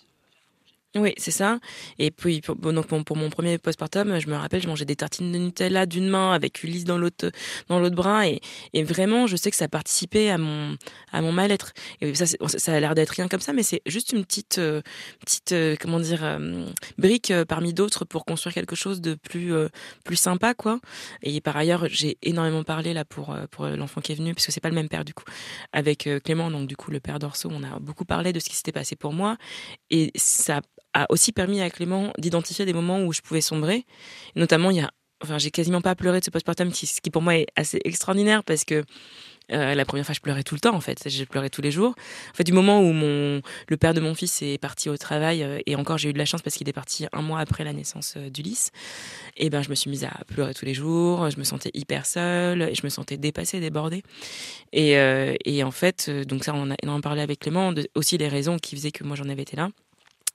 Oui, 0.96 1.14
c'est 1.18 1.30
ça. 1.30 1.60
Et 2.00 2.10
puis, 2.10 2.42
pour, 2.42 2.56
donc 2.56 2.88
pour, 2.88 3.16
mon 3.16 3.30
premier 3.30 3.60
postpartum, 3.60 4.20
je 4.20 4.28
me 4.28 4.36
rappelle, 4.36 4.60
je 4.60 4.68
mangeais 4.68 4.86
des 4.86 4.96
tartines 4.96 5.32
de 5.32 5.38
Nutella 5.38 5.86
d'une 5.86 6.10
main 6.10 6.34
avec 6.34 6.64
Ulysse 6.64 6.84
dans 6.84 6.98
l'autre 6.98 7.30
dans 7.68 7.80
l'autre 7.80 7.96
bras, 7.96 8.28
et, 8.28 8.42
vraiment, 8.84 9.28
je 9.28 9.36
sais 9.36 9.52
que 9.52 9.56
ça 9.56 9.68
participait 9.68 10.32
à 10.32 10.40
mon 10.40 10.76
à 11.12 11.22
mon 11.22 11.32
mal-être. 11.32 11.74
Ça, 12.16 12.74
a 12.74 12.80
l'air 12.80 12.96
d'être 12.96 13.12
rien 13.12 13.28
comme 13.28 13.40
ça, 13.40 13.54
mais 13.54 13.62
c'est 13.62 13.84
juste 13.86 14.14
une 14.14 14.26
petite 14.26 14.58
euh, 14.58 14.82
petite 15.20 15.52
euh, 15.52 15.76
comment 15.80 16.00
dire 16.00 16.24
euh, 16.24 16.66
brique 16.98 17.32
parmi 17.48 17.72
d'autres 17.72 18.04
pour 18.04 18.26
construire 18.26 18.56
quelque 18.56 18.76
chose 18.76 19.00
de 19.00 19.14
plus 19.14 19.54
plus 20.06 20.16
sympa, 20.16 20.56
quoi. 20.56 20.80
Et 21.22 21.40
par 21.40 21.56
ailleurs, 21.56 21.86
j'ai 21.88 22.18
énormément 22.24 22.64
parlé 22.64 22.96
là 22.96 23.06
pour 23.06 23.38
pour 23.52 23.68
l'enfant 23.68 24.02
qui 24.02 24.14
est 24.14 24.16
venu, 24.16 24.34
puisque 24.34 24.52
c'est 24.52 24.60
pas 24.60 24.70
le 24.70 24.76
même 24.76 24.90
père 24.90 25.06
du 25.06 25.14
coup, 25.14 25.26
avec 25.72 26.10
Clément, 26.24 26.50
donc 26.50 26.68
du 26.68 26.76
coup 26.76 26.90
le 26.90 27.00
père 27.00 27.20
d'Orso, 27.20 27.48
on 27.52 27.62
a 27.62 27.78
beaucoup 27.80 28.06
parlé 28.06 28.34
de 28.34 28.40
ce 28.40 28.50
qui 28.50 28.56
s'était 28.56 28.72
passé 28.72 28.96
pour 28.96 29.14
moi, 29.14 29.38
et 29.92 30.12
ça 30.16 30.62
a 30.94 31.06
aussi 31.10 31.32
permis 31.32 31.62
à 31.62 31.70
Clément 31.70 32.12
d'identifier 32.18 32.66
des 32.66 32.74
moments 32.74 33.04
où 33.04 33.14
je 33.14 33.22
pouvais 33.22 33.42
sombrer. 33.42 33.86
Notamment, 34.36 34.72
il 34.72 34.78
y 34.78 34.82
a, 34.82 34.92
enfin, 35.24 35.38
j'ai 35.38 35.52
quasiment 35.52 35.82
pas 35.82 35.96
pleuré 35.96 36.20
de 36.20 36.26
ce 36.26 36.30
postpartum, 36.30 36.74
ce 36.74 37.02
qui 37.02 37.10
pour 37.10 37.22
moi 37.22 37.36
est 37.36 37.48
assez 37.56 37.80
extraordinaire 37.84 38.44
parce 38.44 38.66
que 38.66 38.84
euh, 39.52 39.74
la 39.74 39.86
première 39.86 40.06
fois, 40.06 40.14
je 40.14 40.20
pleurais 40.20 40.44
tout 40.44 40.56
le 40.56 40.60
temps, 40.60 40.76
en 40.76 40.80
fait. 40.80 41.02
J'ai 41.08 41.26
pleuré 41.26 41.50
tous 41.50 41.62
les 41.62 41.72
jours. 41.72 41.96
En 42.32 42.36
fait, 42.36 42.44
du 42.44 42.54
moment 42.54 42.82
où 42.82 42.92
mon, 42.94 43.42
le 43.68 43.78
père 43.78 43.94
de 43.94 44.00
mon 44.00 44.14
fils 44.14 44.42
est 44.42 44.58
parti 44.58 44.90
au 44.90 44.98
travail, 44.98 45.44
euh, 45.44 45.60
et 45.66 45.76
encore, 45.76 45.98
j'ai 45.98 46.10
eu 46.10 46.14
de 46.14 46.18
la 46.18 46.26
chance 46.26 46.42
parce 46.42 46.56
qu'il 46.56 46.70
est 46.70 46.74
parti 46.74 47.08
un 47.14 47.22
mois 47.22 47.40
après 47.40 47.64
la 47.64 47.74
naissance 47.74 48.14
euh, 48.18 48.30
d'Ulysse, 48.30 48.72
et 49.38 49.50
ben, 49.50 49.62
je 49.62 49.70
me 49.70 49.76
suis 49.76 49.90
mise 49.90 50.04
à 50.04 50.12
pleurer 50.28 50.54
tous 50.54 50.66
les 50.66 50.74
jours. 50.74 51.30
Je 51.30 51.38
me 51.38 51.44
sentais 51.44 51.72
hyper 51.74 52.06
seule, 52.06 52.62
et 52.62 52.76
je 52.76 52.82
me 52.84 52.90
sentais 52.90 53.18
dépassée, 53.18 53.60
débordée. 53.60 54.04
Et, 54.72 54.92
et 55.46 55.64
en 55.64 55.72
fait, 55.72 56.10
donc 56.10 56.44
ça, 56.44 56.54
on 56.54 56.70
a 56.72 56.76
énormément 56.84 57.02
parlé 57.02 57.22
avec 57.22 57.40
Clément, 57.40 57.74
aussi 57.96 58.18
les 58.18 58.28
raisons 58.28 58.58
qui 58.58 58.76
faisaient 58.76 58.92
que 58.92 59.04
moi 59.04 59.16
j'en 59.16 59.30
avais 59.30 59.42
été 59.42 59.56
là. 59.58 59.70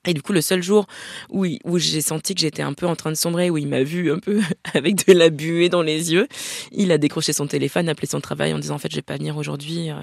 Et 0.05 0.13
du 0.13 0.21
coup, 0.21 0.33
le 0.33 0.41
seul 0.41 0.61
jour 0.61 0.85
où, 1.29 1.45
où 1.63 1.77
j'ai 1.79 2.01
senti 2.01 2.35
que 2.35 2.41
j'étais 2.41 2.61
un 2.61 2.73
peu 2.73 2.85
en 2.85 2.95
train 2.95 3.11
de 3.11 3.15
sombrer, 3.15 3.49
où 3.49 3.57
il 3.57 3.67
m'a 3.67 3.83
vu 3.83 4.11
un 4.11 4.19
peu 4.19 4.41
avec 4.73 5.07
de 5.07 5.13
la 5.13 5.29
buée 5.29 5.69
dans 5.69 5.81
les 5.81 6.13
yeux, 6.13 6.27
il 6.71 6.91
a 6.91 6.97
décroché 6.97 7.33
son 7.33 7.47
téléphone, 7.47 7.89
appelé 7.89 8.07
son 8.07 8.21
travail 8.21 8.53
en 8.53 8.59
disant 8.59 8.75
en 8.75 8.79
fait 8.79 8.91
je 8.91 8.95
vais 8.95 9.01
pas 9.01 9.17
venir 9.17 9.37
aujourd'hui, 9.37 9.89
euh, 9.91 9.95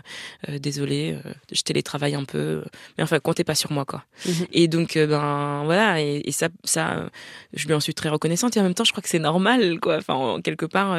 euh 0.48 0.59
désolé, 0.59 1.16
euh, 1.24 1.32
je 1.50 1.62
télétravaille 1.62 2.14
un 2.14 2.24
peu, 2.24 2.62
mais 2.96 3.05
enfin 3.05 3.18
comptez 3.20 3.44
pas 3.44 3.55
sur 3.55 3.72
moi 3.72 3.84
quoi. 3.84 4.05
Mhm. 4.26 4.46
Et 4.53 4.68
donc 4.68 4.96
euh, 4.96 5.07
ben 5.07 5.62
voilà, 5.64 6.00
et, 6.00 6.22
et, 6.24 6.32
ça, 6.32 6.48
ça, 6.64 7.09
je 7.53 7.66
lui 7.66 7.74
en 7.74 7.80
suis 7.80 7.94
très 7.94 8.09
reconnaissante 8.09 8.57
et 8.57 8.61
en 8.61 8.64
même 8.64 8.74
temps 8.74 8.84
je 8.84 8.92
crois 8.92 9.03
que 9.03 9.09
c'est 9.09 9.18
normal 9.18 9.78
quoi. 9.80 9.96
Enfin 9.96 10.40
quelque 10.42 10.66
part, 10.66 10.96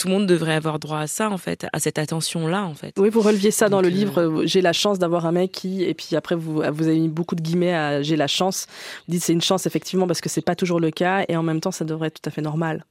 tout 0.00 0.08
le 0.08 0.14
monde 0.14 0.26
devrait 0.26 0.54
avoir 0.54 0.78
droit 0.78 0.98
à 0.98 1.06
ça 1.06 1.30
en 1.30 1.36
fait, 1.36 1.66
à 1.74 1.78
cette 1.78 1.98
attention 1.98 2.46
là 2.46 2.64
en 2.64 2.74
fait. 2.74 2.94
Oui, 2.98 3.10
vous 3.10 3.20
releviez 3.20 3.50
ça 3.50 3.68
dans 3.68 3.82
le 3.82 3.90
livre. 3.90 4.42
J'ai 4.46 4.62
la 4.62 4.72
chance 4.72 4.98
d'avoir 4.98 5.26
un 5.26 5.32
mec 5.32 5.52
qui, 5.52 5.84
et 5.84 5.92
puis 5.92 6.16
après 6.16 6.34
vous 6.34 6.54
vous 6.54 6.62
avez 6.88 6.98
mis 6.98 7.08
beaucoup 7.08 7.34
de 7.34 7.42
guillemets 7.42 8.02
j'ai 8.02 8.16
la 8.16 8.26
chance. 8.26 8.66
Vous 9.06 9.12
dites 9.12 9.22
c'est 9.22 9.34
une 9.34 9.42
chance 9.42 9.66
effectivement 9.66 10.06
parce 10.06 10.22
que 10.22 10.30
c'est 10.30 10.40
pas 10.40 10.56
toujours 10.56 10.80
le 10.80 10.90
cas 10.90 11.24
et 11.28 11.36
en 11.36 11.42
même 11.42 11.60
temps 11.60 11.70
ça 11.70 11.84
devrait 11.84 12.08
être 12.08 12.22
tout 12.22 12.28
à 12.28 12.32
fait 12.32 12.40
normal. 12.40 12.86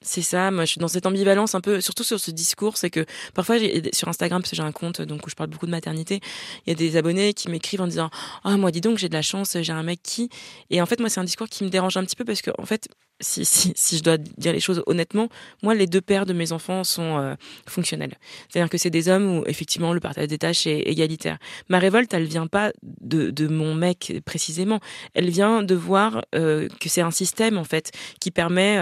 C'est 0.00 0.22
ça, 0.22 0.50
moi 0.50 0.64
je 0.64 0.72
suis 0.72 0.80
dans 0.80 0.88
cette 0.88 1.06
ambivalence 1.06 1.54
un 1.54 1.60
peu, 1.60 1.80
surtout 1.80 2.04
sur 2.04 2.20
ce 2.20 2.30
discours, 2.30 2.76
c'est 2.76 2.90
que 2.90 3.06
parfois 3.32 3.56
sur 3.92 4.08
Instagram, 4.08 4.42
parce 4.42 4.50
que 4.50 4.56
j'ai 4.56 4.62
un 4.62 4.72
compte 4.72 5.00
donc 5.00 5.26
où 5.26 5.30
je 5.30 5.34
parle 5.34 5.48
beaucoup 5.48 5.64
de 5.66 5.70
maternité, 5.70 6.20
il 6.66 6.70
y 6.70 6.72
a 6.72 6.74
des 6.74 6.96
abonnés 6.96 7.32
qui 7.32 7.50
m'écrivent 7.50 7.80
en 7.80 7.86
disant 7.86 8.10
ah 8.44 8.56
moi 8.56 8.70
dis 8.70 8.80
donc 8.80 8.98
j'ai 8.98 9.08
de 9.08 9.14
la 9.14 9.22
chance, 9.22 9.56
j'ai 9.60 9.72
un 9.72 9.82
mec 9.82 10.00
qui 10.02 10.30
et 10.70 10.80
en 10.80 10.86
fait 10.86 11.00
moi 11.00 11.08
c'est 11.08 11.20
un 11.20 11.24
discours 11.24 11.48
qui 11.48 11.64
me 11.64 11.70
dérange 11.70 11.96
un 11.96 12.04
petit 12.04 12.16
peu 12.16 12.24
parce 12.24 12.42
que 12.42 12.50
en 12.58 12.66
fait 12.66 12.88
si, 13.20 13.44
si, 13.44 13.72
si 13.76 13.98
je 13.98 14.02
dois 14.02 14.18
dire 14.18 14.52
les 14.52 14.60
choses 14.60 14.82
honnêtement, 14.86 15.28
moi 15.62 15.74
les 15.74 15.86
deux 15.86 16.00
pères 16.00 16.26
de 16.26 16.32
mes 16.32 16.52
enfants 16.52 16.82
sont 16.82 17.18
euh, 17.18 17.34
fonctionnels. 17.66 18.14
C'est-à-dire 18.48 18.68
que 18.68 18.78
c'est 18.78 18.90
des 18.90 19.08
hommes 19.08 19.38
où 19.38 19.44
effectivement 19.46 19.92
le 19.92 20.00
partage 20.00 20.28
des 20.28 20.38
tâches 20.38 20.66
est 20.66 20.80
égalitaire. 20.80 21.38
Ma 21.68 21.78
révolte, 21.78 22.12
elle 22.12 22.24
vient 22.24 22.46
pas 22.48 22.72
de, 22.82 23.30
de 23.30 23.46
mon 23.46 23.74
mec 23.74 24.20
précisément, 24.24 24.80
elle 25.14 25.30
vient 25.30 25.62
de 25.62 25.74
voir 25.74 26.24
euh, 26.34 26.68
que 26.80 26.88
c'est 26.88 27.02
un 27.02 27.12
système 27.12 27.56
en 27.56 27.64
fait 27.64 27.92
qui 28.20 28.30
permet 28.30 28.78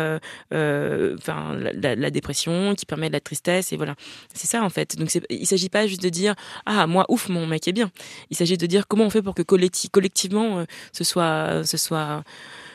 euh, 0.53 1.17
la, 1.23 2.11
dépression, 2.11 2.75
qui 2.75 2.87
permet 2.87 3.09
de 3.09 3.13
la 3.13 3.21
tristesse 3.21 3.73
et 3.73 3.77
voilà. 3.77 3.95
C'est 4.35 4.47
ça 4.47 4.63
en 4.63 4.71
fait. 4.71 4.97
Donc 4.97 5.11
il 5.29 5.47
s'agit 5.47 5.69
pas 5.69 5.87
juste 5.87 6.03
de 6.03 6.09
dire 6.09 6.35
ah 6.65 6.87
moi 6.87 7.05
ouf 7.09 7.29
mon 7.29 7.47
mec 7.47 7.69
est 7.69 7.73
bien. 7.73 7.91
Il 8.31 8.37
s'agit 8.37 8.57
de 8.57 8.67
dire 8.67 8.89
comment 8.89 9.05
on 9.05 9.11
fait 9.11 9.23
pour 9.23 9.35
que 9.35 9.43
collectivement 9.43 10.65
ce 10.93 11.05
soit 11.05 11.63
ce 11.65 11.77
soit 11.77 12.25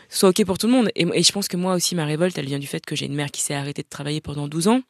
soit 0.10 0.30
ok 0.30 0.46
pour 0.46 0.58
tout 0.58 0.68
le 0.68 0.74
monde. 0.74 0.90
Et, 0.96 1.06
et, 1.14 1.24
je 1.24 1.32
pense 1.32 1.48
que 1.48 1.58
moi 1.58 1.74
aussi 1.76 1.96
ma 1.96 2.06
révolte 2.06 2.38
elle 2.38 2.46
vient 2.46 2.60
du 2.60 2.68
fait 2.68 2.86
que 2.86 2.96
j'ai 2.96 3.06
une 3.06 3.16
mère 3.16 3.32
qui 3.32 3.42
s'est 3.42 3.54
arrêtée 3.54 3.84
de 3.84 3.90
travailler 3.90 4.22
pendant 4.22 4.48
12 4.48 4.68
ans 4.68 4.82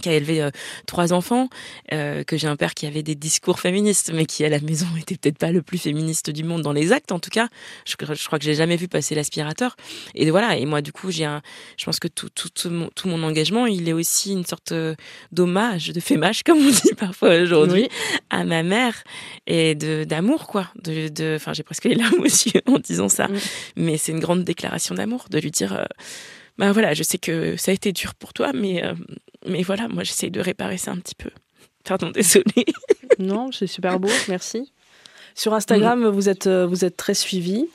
qui 0.00 0.08
a 0.08 0.12
élevé 0.12 0.42
euh, 0.42 0.50
trois 0.86 1.12
enfants, 1.12 1.48
euh, 1.92 2.24
que 2.24 2.36
j'ai 2.36 2.48
un 2.48 2.56
père 2.56 2.74
qui 2.74 2.86
avait 2.86 3.02
des 3.02 3.14
discours 3.14 3.60
féministes, 3.60 4.10
mais 4.12 4.26
qui 4.26 4.44
à 4.44 4.48
la 4.48 4.60
maison 4.60 4.86
était 5.00 5.16
peut-être 5.16 5.38
pas 5.38 5.52
le 5.52 5.62
plus 5.62 5.78
féministe 5.78 6.30
du 6.30 6.44
monde 6.44 6.62
dans 6.62 6.72
les 6.72 6.92
actes, 6.92 7.12
en 7.12 7.18
tout 7.18 7.30
cas. 7.30 7.48
Je, 7.86 7.94
je 7.98 8.26
crois 8.26 8.38
que 8.38 8.44
j'ai 8.44 8.54
jamais 8.54 8.76
vu 8.76 8.88
passer 8.88 9.14
l'aspirateur. 9.14 9.76
Et 10.14 10.30
voilà. 10.30 10.56
Et 10.56 10.66
moi, 10.66 10.82
du 10.82 10.92
coup, 10.92 11.10
j'ai 11.10 11.24
un, 11.24 11.42
je 11.76 11.84
pense 11.84 12.00
que 12.00 12.08
tout, 12.08 12.28
tout, 12.28 12.48
tout, 12.48 12.70
mon, 12.70 12.88
tout 12.94 13.08
mon 13.08 13.22
engagement, 13.22 13.66
il 13.66 13.88
est 13.88 13.92
aussi 13.92 14.32
une 14.32 14.44
sorte 14.44 14.72
euh, 14.72 14.94
d'hommage, 15.32 15.88
de 15.88 16.00
fémage, 16.00 16.42
comme 16.44 16.58
on 16.58 16.70
dit 16.70 16.94
parfois 16.96 17.36
aujourd'hui, 17.40 17.88
à 18.30 18.44
ma 18.44 18.62
mère 18.62 19.02
et 19.46 19.74
de 19.74 20.04
d'amour, 20.04 20.46
quoi. 20.46 20.70
De, 20.82 21.08
de, 21.08 21.34
enfin, 21.36 21.52
j'ai 21.52 21.62
presque 21.62 21.84
les 21.84 21.94
larmes 21.94 22.20
aussi 22.24 22.52
en 22.66 22.78
disant 22.78 23.08
ça. 23.08 23.28
Mais 23.76 23.96
c'est 23.96 24.12
une 24.12 24.20
grande 24.20 24.44
déclaration 24.44 24.94
d'amour, 24.94 25.26
de 25.30 25.38
lui 25.38 25.50
dire. 25.50 25.72
Euh, 25.72 25.84
bah 26.56 26.70
voilà, 26.70 26.94
je 26.94 27.02
sais 27.02 27.18
que 27.18 27.56
ça 27.56 27.72
a 27.72 27.74
été 27.74 27.90
dur 27.92 28.14
pour 28.14 28.32
toi, 28.32 28.52
mais, 28.54 28.80
mais 29.46 29.62
voilà, 29.62 29.88
moi 29.88 30.04
j'essaye 30.04 30.30
de 30.30 30.40
réparer 30.40 30.78
ça 30.78 30.92
un 30.92 30.98
petit 30.98 31.14
peu. 31.14 31.30
Pardon, 31.84 32.10
désolée. 32.14 32.66
non, 33.18 33.52
c'est 33.52 33.66
super 33.66 34.00
beau, 34.00 34.10
merci. 34.28 34.72
Sur 35.36 35.52
Instagram, 35.52 36.06
vous 36.06 36.28
êtes 36.28 36.46
euh, 36.46 36.64
vous 36.64 36.84
êtes 36.84 36.96
très 36.96 37.14
suivi 37.14 37.66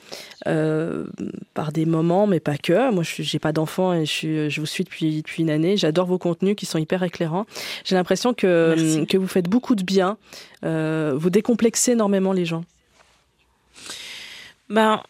euh, 0.47 1.05
par 1.53 1.73
des 1.73 1.85
moments, 1.85 2.25
mais 2.25 2.39
pas 2.39 2.57
que. 2.57 2.89
Moi, 2.91 3.03
je 3.03 3.21
n'ai 3.21 3.39
pas 3.39 3.51
d'enfant 3.51 3.93
et 3.93 4.05
je, 4.05 4.47
je, 4.47 4.61
vous 4.61 4.65
suis 4.65 4.85
depuis 4.85 5.21
depuis 5.21 5.43
une 5.43 5.49
année. 5.49 5.75
J'adore 5.75 6.07
vos 6.07 6.17
contenus 6.17 6.55
qui 6.55 6.65
sont 6.65 6.77
hyper 6.77 7.03
éclairants. 7.03 7.45
J'ai 7.83 7.95
l'impression 7.95 8.33
que 8.33 9.03
que 9.03 9.17
vous 9.17 9.27
faites 9.27 9.49
beaucoup 9.49 9.75
de 9.75 9.83
bien. 9.83 10.17
vous 10.63 11.29
décomplexez 11.29 11.91
énormément 11.91 12.31
les 12.31 12.45
gens. 12.45 12.63
Ben, 14.69 15.01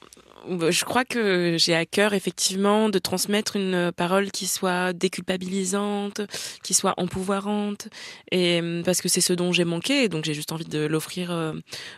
je 0.48 0.86
crois 0.86 1.06
que 1.06 1.56
j'ai 1.58 1.76
à 1.76 1.86
cœur 1.86 2.14
effectivement 2.14 2.90
de 2.90 3.00
transmettre 3.00 3.56
une 3.56 3.92
parole 3.96 4.32
qui 4.32 4.48
soit 4.48 4.94
déculpabilisante, 4.94 6.22
qui 6.64 6.74
soit 6.74 6.94
empouvoirante, 6.98 7.88
et 8.32 8.62
mm, 8.62 8.84
parce 8.84 9.02
que 9.02 9.10
c'est 9.10 9.22
ce 9.22 9.34
dont 9.34 9.52
j'ai 9.52 9.66
manqué, 9.66 10.10
donc 10.10 10.26
j'ai 10.26 10.34
juste 10.34 10.52
envie 10.52 10.66
de 10.66 10.86
l'offrir 10.86 11.32
euh, 11.32 11.54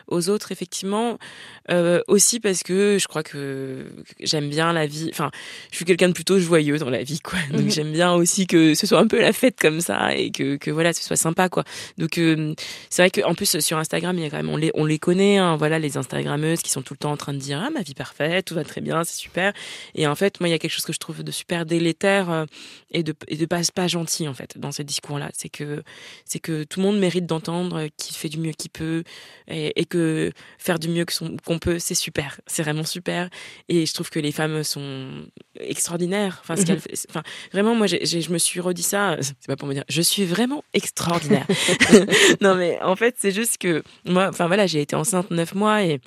aux 0.08 0.30
autres 0.30 0.52
effectivement. 0.52 1.18
Euh, 1.70 2.02
aussi 2.08 2.40
parce 2.40 2.64
que 2.64 2.98
je 3.00 3.08
crois 3.08 3.24
que 3.24 3.86
j'aime 4.20 4.50
bien 4.50 4.74
la 4.74 4.88
vie. 4.88 5.10
Enfin, 5.12 5.32
je 5.70 5.78
suis 5.78 5.86
quelqu'un 5.86 6.10
de 6.10 6.14
plutôt 6.14 6.40
joyeux 6.40 6.78
dans 6.78 6.90
la 6.90 7.04
vie, 7.04 7.20
quoi. 7.20 7.40
Donc 7.52 7.62
mhm. 7.62 7.72
j'aime 7.72 7.92
bien 7.92 8.14
aussi 8.14 8.48
que 8.48 8.74
ce 8.74 8.88
soit 8.88 9.00
un 9.00 9.08
peu 9.08 9.22
la 9.22 9.32
fête 9.32 9.60
comme 9.60 9.80
ça 9.80 10.16
et 10.16 10.32
que, 10.32 10.56
que 10.58 10.72
voilà, 10.72 10.94
ce 10.94 11.04
soit 11.04 11.16
sympa, 11.16 11.50
quoi. 11.50 11.64
Donc 11.98 12.18
euh, 12.18 12.54
c'est 12.90 13.04
vrai 13.04 13.12
qu'en 13.12 13.36
plus 13.36 13.60
sur 13.60 13.78
Instagram, 13.78 14.18
il 14.18 14.24
y 14.24 14.26
a 14.26 14.30
quand 14.30 14.38
même 14.38 14.50
on 14.50 14.58
les 14.58 14.72
on 14.74 14.86
les 14.86 15.00
connaît, 15.00 15.38
hein, 15.38 15.56
voilà, 15.56 15.80
les 15.80 15.98
Instagrammeuses 15.98 16.62
qui 16.62 16.72
sont 16.72 16.82
tout 16.82 16.94
le 16.94 17.00
temps 17.00 17.12
en 17.12 17.18
train 17.18 17.34
de 17.34 17.40
dire 17.40 17.62
ah 17.64 17.70
ma 17.70 17.82
vie 17.82 17.94
parfaite 17.94 18.31
tout 18.44 18.56
va 18.56 18.64
très 18.64 18.82
bien, 18.82 19.04
c'est 19.04 19.18
super. 19.18 19.54
Et 19.96 20.08
en 20.08 20.16
fait, 20.16 20.40
moi, 20.40 20.50
il 20.50 20.52
y 20.52 20.56
a 20.56 20.60
quelque 20.60 20.72
chose 20.72 20.86
que 20.86 20.94
je 20.94 21.00
trouve 21.00 21.24
de 21.24 21.32
super 21.32 21.66
délétère 21.66 22.30
euh, 22.30 22.46
et 22.92 23.04
de, 23.04 23.14
et 23.28 23.38
de 23.38 23.46
pas, 23.46 23.62
pas 23.74 23.88
gentil, 23.88 24.28
en 24.28 24.34
fait, 24.34 24.58
dans 24.58 24.72
ces 24.72 24.84
discours-là. 24.84 25.30
C'est 25.34 25.50
que, 25.50 25.84
c'est 26.26 26.40
que 26.40 26.64
tout 26.64 26.80
le 26.80 26.86
monde 26.86 27.00
mérite 27.00 27.26
d'entendre 27.26 27.88
qu'il 27.98 28.16
fait 28.16 28.30
du 28.30 28.38
mieux 28.38 28.54
qu'il 28.54 28.72
peut 28.72 29.04
et, 29.48 29.86
que 29.86 30.32
faire 30.58 30.80
du 30.80 30.88
mieux 30.88 31.06
qu'on 31.46 31.60
peut, 31.60 31.80
c'est 31.80 31.96
super. 31.96 32.40
C'est 32.48 32.64
vraiment 32.64 32.86
super. 32.86 33.30
Et 33.68 33.86
je 33.86 33.94
trouve 33.94 34.10
que 34.10 34.20
les 34.20 34.32
femmes 34.32 34.64
sont 34.64 35.26
extraordinaires. 35.60 36.40
Enfin, 36.42 36.56
ce 36.56 36.72
mhm. 36.72 36.80
enfin 37.10 37.24
vraiment, 37.52 37.76
moi, 37.76 37.88
je 37.88 38.32
me 38.32 38.38
suis 38.38 38.60
redit 38.60 38.84
ça. 38.84 39.18
C'est 39.22 39.48
pas 39.48 39.56
pour 39.56 39.68
me 39.68 39.74
dire, 39.74 39.84
je 39.90 40.02
suis 40.02 40.26
vraiment 40.26 40.64
extraordinaire. 40.74 41.46
non, 42.42 42.56
mais 42.56 42.80
en 42.82 42.96
fait, 42.96 43.16
c'est 43.18 43.32
juste 43.32 43.58
que 43.58 43.84
moi, 44.06 44.28
enfin 44.30 44.48
voilà, 44.48 44.68
j'ai 44.68 44.82
été 44.82 44.96
enceinte 44.96 45.32
neuf 45.32 45.54
mois 45.56 45.84
et 45.84 46.00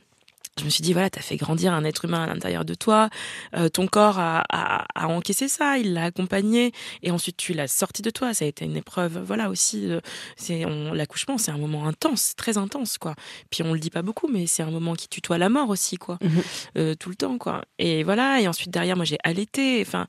je 0.59 0.65
me 0.65 0.71
suis 0.71 0.83
dit 0.83 0.93
voilà 0.93 1.11
tu 1.11 1.19
as 1.19 1.23
fait 1.23 1.37
grandir 1.37 1.73
un 1.73 1.85
être 1.85 2.05
humain 2.05 2.25
à 2.25 2.27
l'intérieur 2.27 2.65
de 2.65 2.75
toi 2.75 3.11
euh, 3.57 3.69
ton 3.69 3.87
corps 3.87 4.19
a, 4.19 4.45
a, 4.51 4.85
a, 4.95 5.09
encaissé 5.09 5.49
ça 5.49 5.79
il 5.79 5.95
l'a 5.95 6.05
accompagné 6.05 6.73
et 7.03 7.11
ensuite 7.11 7.37
tu 7.37 7.53
l'as 7.55 7.69
sorti 7.69 8.03
de 8.03 8.11
toi. 8.11 8.35
Ça 8.35 8.45
a 8.45 8.49
été 8.49 8.65
une 8.65 8.77
épreuve 8.77 9.23
voilà 9.25 9.51
aussi 9.51 9.91
euh, 9.91 10.01
c'est 10.37 10.65
l'accouchement 10.93 11.39
c'est 11.39 11.51
un 11.51 11.59
moment 11.59 11.87
intense 11.87 12.35
très 12.37 12.59
intense 12.59 12.99
quoi. 12.99 13.15
Puis 13.51 13.63
on 13.63 13.73
le 13.73 13.79
dit 13.79 13.91
pas 13.91 14.03
beaucoup 14.03 14.29
mais 14.29 14.47
c'est 14.47 14.63
un 14.63 14.71
moment 14.71 14.95
qui 14.95 15.09
tutoie 15.09 15.39
la 15.39 15.49
mort 15.49 15.71
aussi 15.71 15.97
quoi 15.97 16.19
mmh 16.21 16.29
euh, 16.77 16.95
tout 16.95 17.09
le 17.09 17.17
temps 17.17 17.39
quoi. 17.39 17.63
Et 17.79 18.05
voilà 18.05 18.41
et 18.41 18.49
ensuite 18.49 18.71
derrière 18.71 18.97
moi 18.97 19.05
j'ai 19.05 19.19
allaité 19.25 19.83
enfin 19.87 20.07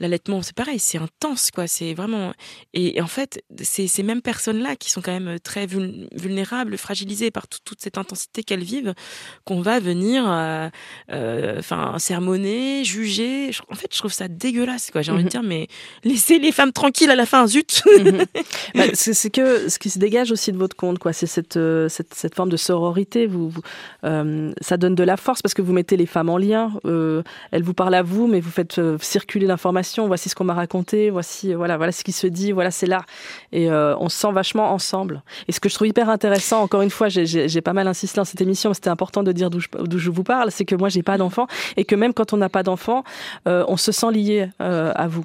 l'allaitement, 0.00 0.42
c'est 0.42 0.54
pareil, 0.54 0.78
c'est 0.78 0.98
intense, 0.98 1.50
quoi. 1.50 1.66
C'est 1.66 1.94
vraiment. 1.94 2.32
Et, 2.74 3.00
en 3.00 3.06
fait, 3.06 3.42
c'est 3.62 3.86
ces 3.86 4.02
mêmes 4.02 4.22
personnes-là 4.22 4.76
qui 4.76 4.90
sont 4.90 5.00
quand 5.00 5.12
même 5.12 5.38
très 5.40 5.66
vulnérables, 5.66 6.76
fragilisées 6.76 7.30
par 7.30 7.48
toute 7.48 7.80
cette 7.80 7.98
intensité 7.98 8.42
qu'elles 8.42 8.64
vivent, 8.64 8.94
qu'on 9.44 9.60
va 9.60 9.80
venir, 9.80 10.24
euh, 10.26 10.68
euh, 11.12 11.58
enfin, 11.58 11.98
sermonner, 11.98 12.84
juger. 12.84 13.50
En 13.70 13.74
fait, 13.74 13.88
je 13.92 13.98
trouve 13.98 14.12
ça 14.12 14.28
dégueulasse, 14.28 14.90
quoi. 14.90 15.02
J'ai 15.02 15.12
envie 15.12 15.22
de 15.22 15.28
mhm. 15.28 15.30
dire, 15.30 15.42
mais 15.42 15.68
laissez 16.04 16.38
les 16.38 16.52
femmes 16.52 16.72
tranquilles 16.72 17.10
à 17.10 17.16
la 17.16 17.26
fin, 17.26 17.46
zut. 17.46 17.82
Mhm. 17.86 18.24
Bah, 18.74 18.84
c'est 18.92 19.30
que 19.30 19.68
ce 19.68 19.78
qui 19.78 19.90
se 19.90 19.98
dégage 19.98 20.32
aussi 20.32 20.52
de 20.52 20.58
votre 20.58 20.76
compte, 20.76 20.98
quoi. 20.98 21.12
C'est 21.12 21.26
cette, 21.26 21.56
euh, 21.56 21.88
cette, 21.88 22.14
cette, 22.14 22.34
forme 22.34 22.50
de 22.50 22.56
sororité. 22.56 23.26
Vous, 23.26 23.52
ça 24.02 24.76
donne 24.76 24.94
de 24.94 25.02
la 25.02 25.16
force 25.16 25.40
parce 25.40 25.54
que 25.54 25.62
vous 25.62 25.72
mettez 25.72 25.96
les 25.96 26.06
femmes 26.06 26.28
en 26.28 26.36
lien. 26.36 26.72
elles 26.84 27.62
vous 27.62 27.74
parlent 27.74 27.94
à 27.94 28.02
vous, 28.02 28.26
mais 28.26 28.40
vous 28.40 28.50
faites 28.50 28.80
circuler 29.00 29.46
l'information 29.46 29.85
voici 30.06 30.28
ce 30.28 30.34
qu'on 30.34 30.44
m'a 30.44 30.54
raconté, 30.54 31.10
voici 31.10 31.52
euh, 31.52 31.56
voilà, 31.56 31.76
voilà 31.76 31.92
ce 31.92 32.04
qui 32.04 32.12
se 32.12 32.26
dit, 32.26 32.52
voilà 32.52 32.70
c'est 32.70 32.86
là. 32.86 33.04
Et 33.52 33.70
euh, 33.70 33.96
on 33.98 34.08
se 34.08 34.18
sent 34.18 34.32
vachement 34.32 34.72
ensemble. 34.72 35.22
Et 35.48 35.52
ce 35.52 35.60
que 35.60 35.68
je 35.68 35.74
trouve 35.74 35.88
hyper 35.88 36.08
intéressant, 36.08 36.62
encore 36.62 36.82
une 36.82 36.90
fois, 36.90 37.08
j'ai 37.08 37.60
pas 37.60 37.72
mal 37.72 37.86
insisté 37.88 38.16
dans 38.16 38.24
cette 38.24 38.40
émission, 38.40 38.74
c'était 38.74 38.90
important 38.90 39.22
de 39.22 39.32
dire 39.32 39.50
d'où 39.50 39.60
je, 39.60 40.10
vous 40.10 40.24
parle, 40.24 40.50
c'est 40.50 40.64
que 40.64 40.74
moi 40.74 40.88
j'ai 40.88 41.02
pas 41.02 41.18
d'enfant 41.18 41.46
et 41.76 41.84
que 41.84 41.94
même 41.94 42.14
quand 42.14 42.32
on 42.32 42.36
n'a 42.36 42.48
pas 42.48 42.62
d'enfant, 42.62 43.04
euh, 43.48 43.64
on 43.68 43.76
se 43.76 43.92
sent 43.92 44.10
lié 44.12 44.48
à 44.58 45.06
vous. 45.08 45.24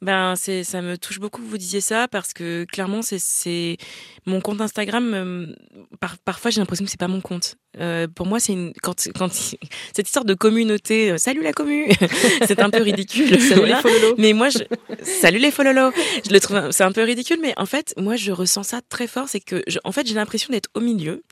Ben 0.00 0.34
c'est 0.36 0.62
ça 0.62 0.82
me 0.82 0.96
touche 0.96 1.18
beaucoup 1.18 1.42
que 1.42 1.48
vous 1.48 1.58
disiez 1.58 1.80
ça 1.80 2.06
parce 2.06 2.32
que 2.32 2.64
clairement 2.64 3.00
c'est 3.02 3.76
mon 4.24 4.40
compte 4.40 4.60
Instagram 4.60 5.52
par, 5.98 6.16
parfois 6.18 6.52
j'ai 6.52 6.60
l'impression 6.60 6.84
que 6.84 6.90
c'est 6.90 7.00
pas 7.00 7.08
mon 7.08 7.20
compte. 7.20 7.56
Euh, 7.80 8.06
pour 8.12 8.26
moi 8.26 8.40
c'est 8.40 8.52
une 8.52 8.72
quand 8.82 9.08
quand 9.16 9.32
cette 9.92 10.06
histoire 10.06 10.24
de 10.24 10.34
communauté 10.34 11.12
euh, 11.12 11.18
salut 11.18 11.42
la 11.42 11.52
commu 11.52 11.88
c'est 12.46 12.60
un 12.60 12.70
peu 12.70 12.82
ridicule 12.82 13.40
salut 13.48 13.66
les 13.66 14.14
mais 14.16 14.32
moi 14.32 14.48
je 14.48 14.58
salut 15.02 15.38
les 15.38 15.50
fololos 15.50 15.92
je 16.26 16.32
le 16.32 16.40
trouve 16.40 16.70
c'est 16.70 16.84
un 16.84 16.92
peu 16.92 17.02
ridicule 17.02 17.38
mais 17.40 17.54
en 17.56 17.66
fait 17.66 17.94
moi 17.96 18.16
je 18.16 18.32
ressens 18.32 18.64
ça 18.64 18.80
très 18.88 19.06
fort 19.06 19.28
c'est 19.28 19.40
que 19.40 19.62
je, 19.66 19.78
en 19.84 19.92
fait 19.92 20.06
j'ai 20.06 20.14
l'impression 20.14 20.52
d'être 20.52 20.70
au 20.74 20.80
milieu 20.80 21.22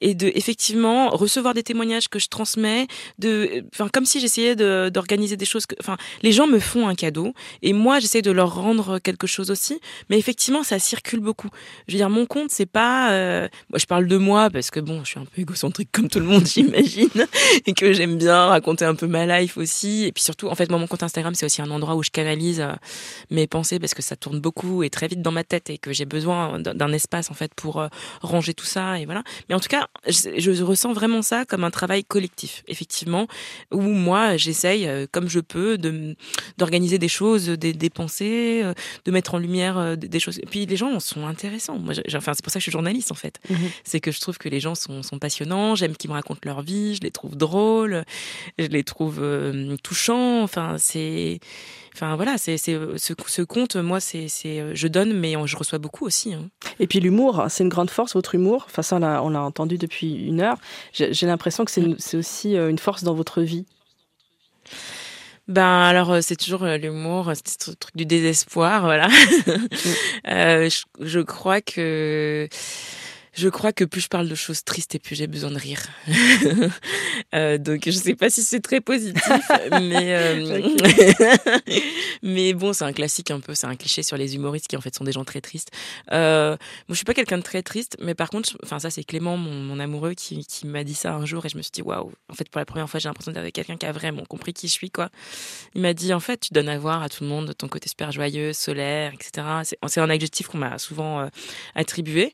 et 0.00 0.14
de 0.14 0.30
effectivement 0.34 1.10
recevoir 1.10 1.54
des 1.54 1.62
témoignages 1.62 2.08
que 2.08 2.18
je 2.18 2.28
transmets 2.28 2.86
de 3.18 3.64
enfin 3.74 3.88
comme 3.92 4.06
si 4.06 4.20
j'essayais 4.20 4.56
d'organiser 4.56 5.36
des 5.36 5.44
choses 5.44 5.66
que 5.66 5.74
enfin 5.80 5.96
les 6.22 6.32
gens 6.32 6.46
me 6.46 6.58
font 6.58 6.88
un 6.88 6.94
cadeau 6.94 7.34
et 7.62 7.72
moi 7.72 7.98
j'essaie 8.00 8.22
de 8.22 8.30
leur 8.30 8.54
rendre 8.54 8.98
quelque 8.98 9.26
chose 9.26 9.50
aussi. 9.50 9.80
Mais 10.08 10.18
effectivement, 10.18 10.62
ça 10.62 10.78
circule 10.78 11.20
beaucoup. 11.20 11.48
Je 11.86 11.94
veux 11.94 11.98
dire, 11.98 12.10
mon 12.10 12.26
compte, 12.26 12.50
c'est 12.50 12.66
pas. 12.66 13.12
Euh, 13.12 13.48
moi, 13.70 13.78
je 13.78 13.86
parle 13.86 14.06
de 14.06 14.16
moi 14.16 14.50
parce 14.50 14.70
que 14.70 14.80
bon, 14.80 15.04
je 15.04 15.10
suis 15.10 15.20
un 15.20 15.24
peu 15.24 15.42
égocentrique 15.42 15.89
comme 15.92 16.08
tout 16.08 16.18
le 16.18 16.24
monde, 16.24 16.46
j'imagine, 16.54 17.26
et 17.66 17.72
que 17.72 17.92
j'aime 17.92 18.16
bien 18.16 18.46
raconter 18.46 18.84
un 18.84 18.94
peu 18.94 19.06
ma 19.06 19.26
life 19.26 19.56
aussi. 19.56 20.04
Et 20.04 20.12
puis 20.12 20.22
surtout, 20.22 20.48
en 20.48 20.54
fait, 20.54 20.70
moi, 20.70 20.78
mon 20.78 20.86
compte 20.86 21.02
Instagram, 21.02 21.34
c'est 21.34 21.46
aussi 21.46 21.62
un 21.62 21.70
endroit 21.70 21.94
où 21.94 22.02
je 22.02 22.10
canalise 22.10 22.60
euh, 22.60 22.72
mes 23.30 23.46
pensées 23.46 23.78
parce 23.78 23.94
que 23.94 24.02
ça 24.02 24.16
tourne 24.16 24.40
beaucoup 24.40 24.82
et 24.82 24.90
très 24.90 25.08
vite 25.08 25.22
dans 25.22 25.32
ma 25.32 25.44
tête 25.44 25.70
et 25.70 25.78
que 25.78 25.92
j'ai 25.92 26.04
besoin 26.04 26.58
d'un 26.60 26.92
espace 26.92 27.30
en 27.30 27.34
fait 27.34 27.52
pour 27.54 27.80
euh, 27.80 27.88
ranger 28.22 28.54
tout 28.54 28.66
ça 28.66 28.98
et 28.98 29.04
voilà. 29.04 29.22
Mais 29.48 29.54
en 29.54 29.60
tout 29.60 29.68
cas, 29.68 29.88
je, 30.06 30.38
je 30.38 30.62
ressens 30.62 30.92
vraiment 30.92 31.22
ça 31.22 31.44
comme 31.44 31.64
un 31.64 31.70
travail 31.70 32.04
collectif, 32.04 32.62
effectivement, 32.68 33.26
où 33.70 33.80
moi, 33.80 34.36
j'essaye 34.36 34.88
comme 35.12 35.28
je 35.28 35.40
peux 35.40 35.78
de 35.78 36.16
d'organiser 36.58 36.98
des 36.98 37.08
choses, 37.08 37.48
des, 37.48 37.74
euh, 38.22 38.74
de 39.04 39.10
mettre 39.10 39.34
en 39.34 39.38
lumière 39.38 39.78
euh, 39.78 39.96
des 39.96 40.20
choses. 40.20 40.38
Et 40.38 40.46
puis 40.46 40.66
les 40.66 40.76
gens 40.76 41.00
sont 41.00 41.26
intéressants. 41.26 41.78
Moi, 41.78 41.94
enfin, 42.14 42.32
c'est 42.34 42.42
pour 42.42 42.52
ça 42.52 42.58
que 42.58 42.60
je 42.60 42.64
suis 42.64 42.72
journaliste 42.72 43.12
en 43.12 43.16
fait. 43.16 43.38
Mhm. 43.48 43.56
C'est 43.84 44.00
que 44.00 44.10
je 44.10 44.20
trouve 44.20 44.38
que 44.38 44.48
les 44.48 44.60
gens 44.60 44.74
sont, 44.74 45.02
sont 45.02 45.18
passionnants. 45.18 45.74
J'aime 45.80 45.96
qu'ils 45.96 46.10
me 46.10 46.14
racontent 46.14 46.40
leur 46.44 46.62
vie. 46.62 46.94
Je 46.94 47.00
les 47.00 47.10
trouve 47.10 47.36
drôles. 47.36 48.04
Je 48.58 48.66
les 48.66 48.84
trouve 48.84 49.18
euh, 49.20 49.76
touchants. 49.82 50.42
Enfin, 50.42 50.76
c'est 50.78 51.40
enfin 51.92 52.14
voilà 52.14 52.38
c'est 52.38 52.56
ce, 52.56 52.96
ce 52.96 53.42
compte 53.42 53.74
moi 53.74 53.98
c'est 53.98 54.28
je 54.28 54.86
donne 54.86 55.12
mais 55.12 55.34
je 55.44 55.56
reçois 55.56 55.80
beaucoup 55.80 56.06
aussi 56.06 56.32
hein. 56.32 56.48
et 56.78 56.86
puis 56.86 57.00
l'humour 57.00 57.46
c'est 57.48 57.64
une 57.64 57.68
grande 57.68 57.90
force 57.90 58.14
votre 58.14 58.36
humour 58.36 58.66
enfin 58.68 58.82
ça 58.82 58.96
on 58.96 59.28
l'a 59.28 59.42
entendu 59.42 59.76
depuis 59.76 60.14
une 60.14 60.40
heure 60.40 60.56
j'ai 60.92 61.26
l'impression 61.26 61.64
que 61.64 61.72
c'est 61.72 62.16
aussi 62.16 62.54
une 62.54 62.78
force 62.78 63.02
dans 63.02 63.14
votre 63.14 63.42
vie 63.42 63.66
ben 65.50 65.80
alors 65.80 66.12
euh, 66.12 66.20
c'est 66.20 66.36
toujours 66.36 66.62
euh, 66.62 66.76
l'humour, 66.76 67.28
euh, 67.28 67.32
c'est 67.34 67.64
ce 67.64 67.72
truc 67.72 67.96
du 67.96 68.06
désespoir, 68.06 68.82
voilà. 68.82 69.08
euh, 70.28 70.70
je, 70.70 70.84
je, 71.00 71.18
crois 71.18 71.60
que 71.60 72.48
je 73.40 73.48
crois 73.48 73.72
que 73.72 73.84
plus 73.84 74.02
je 74.02 74.08
parle 74.08 74.28
de 74.28 74.34
choses 74.34 74.64
tristes 74.64 74.94
et 74.94 74.98
plus 74.98 75.16
j'ai 75.16 75.26
besoin 75.26 75.50
de 75.50 75.58
rire. 75.58 75.82
euh, 77.34 77.56
donc 77.56 77.82
je 77.86 77.90
sais 77.90 78.14
pas 78.14 78.28
si 78.28 78.42
c'est 78.42 78.60
très 78.60 78.80
positif, 78.80 79.22
mais 79.70 80.14
euh... 80.14 80.70
mais 82.22 82.52
bon 82.52 82.72
c'est 82.74 82.84
un 82.84 82.92
classique 82.92 83.30
un 83.30 83.40
peu, 83.40 83.54
c'est 83.54 83.66
un 83.66 83.76
cliché 83.76 84.02
sur 84.02 84.18
les 84.18 84.34
humoristes 84.34 84.68
qui 84.68 84.76
en 84.76 84.80
fait 84.80 84.94
sont 84.94 85.04
des 85.04 85.12
gens 85.12 85.24
très 85.24 85.40
tristes. 85.40 85.70
Euh, 86.12 86.50
moi 86.50 86.58
je 86.90 86.94
suis 86.96 87.04
pas 87.04 87.14
quelqu'un 87.14 87.38
de 87.38 87.42
très 87.42 87.62
triste, 87.62 87.96
mais 88.00 88.14
par 88.14 88.28
contre, 88.28 88.58
enfin 88.62 88.78
ça 88.78 88.90
c'est 88.90 89.04
Clément 89.04 89.38
mon, 89.38 89.54
mon, 89.54 89.80
amoureux 89.80 90.12
qui, 90.12 90.44
qui 90.44 90.66
m'a 90.66 90.84
dit 90.84 90.94
ça 90.94 91.14
un 91.14 91.24
jour 91.24 91.46
et 91.46 91.48
je 91.48 91.56
me 91.56 91.62
suis 91.62 91.72
dit 91.72 91.82
waouh, 91.82 92.12
en 92.28 92.34
fait 92.34 92.48
pour 92.50 92.58
la 92.58 92.66
première 92.66 92.88
fois 92.90 93.00
j'ai 93.00 93.08
l'impression 93.08 93.32
d'être 93.32 93.40
avec 93.40 93.54
quelqu'un 93.54 93.78
qui 93.78 93.86
a 93.86 93.92
vraiment 93.92 94.24
compris 94.26 94.52
qui 94.52 94.68
je 94.68 94.72
suis 94.72 94.90
quoi. 94.90 95.08
Il 95.74 95.80
m'a 95.80 95.94
dit 95.94 96.12
en 96.12 96.20
fait 96.20 96.40
tu 96.40 96.52
donnes 96.52 96.68
à 96.68 96.78
voir 96.78 97.02
à 97.02 97.08
tout 97.08 97.24
le 97.24 97.30
monde 97.30 97.54
ton 97.56 97.68
côté 97.68 97.88
super 97.88 98.12
joyeux, 98.12 98.52
solaire, 98.52 99.12
etc. 99.14 99.46
C'est 99.86 100.00
un 100.00 100.10
adjectif 100.10 100.48
qu'on 100.48 100.58
m'a 100.58 100.78
souvent 100.78 101.20
euh, 101.20 101.28
attribué. 101.74 102.32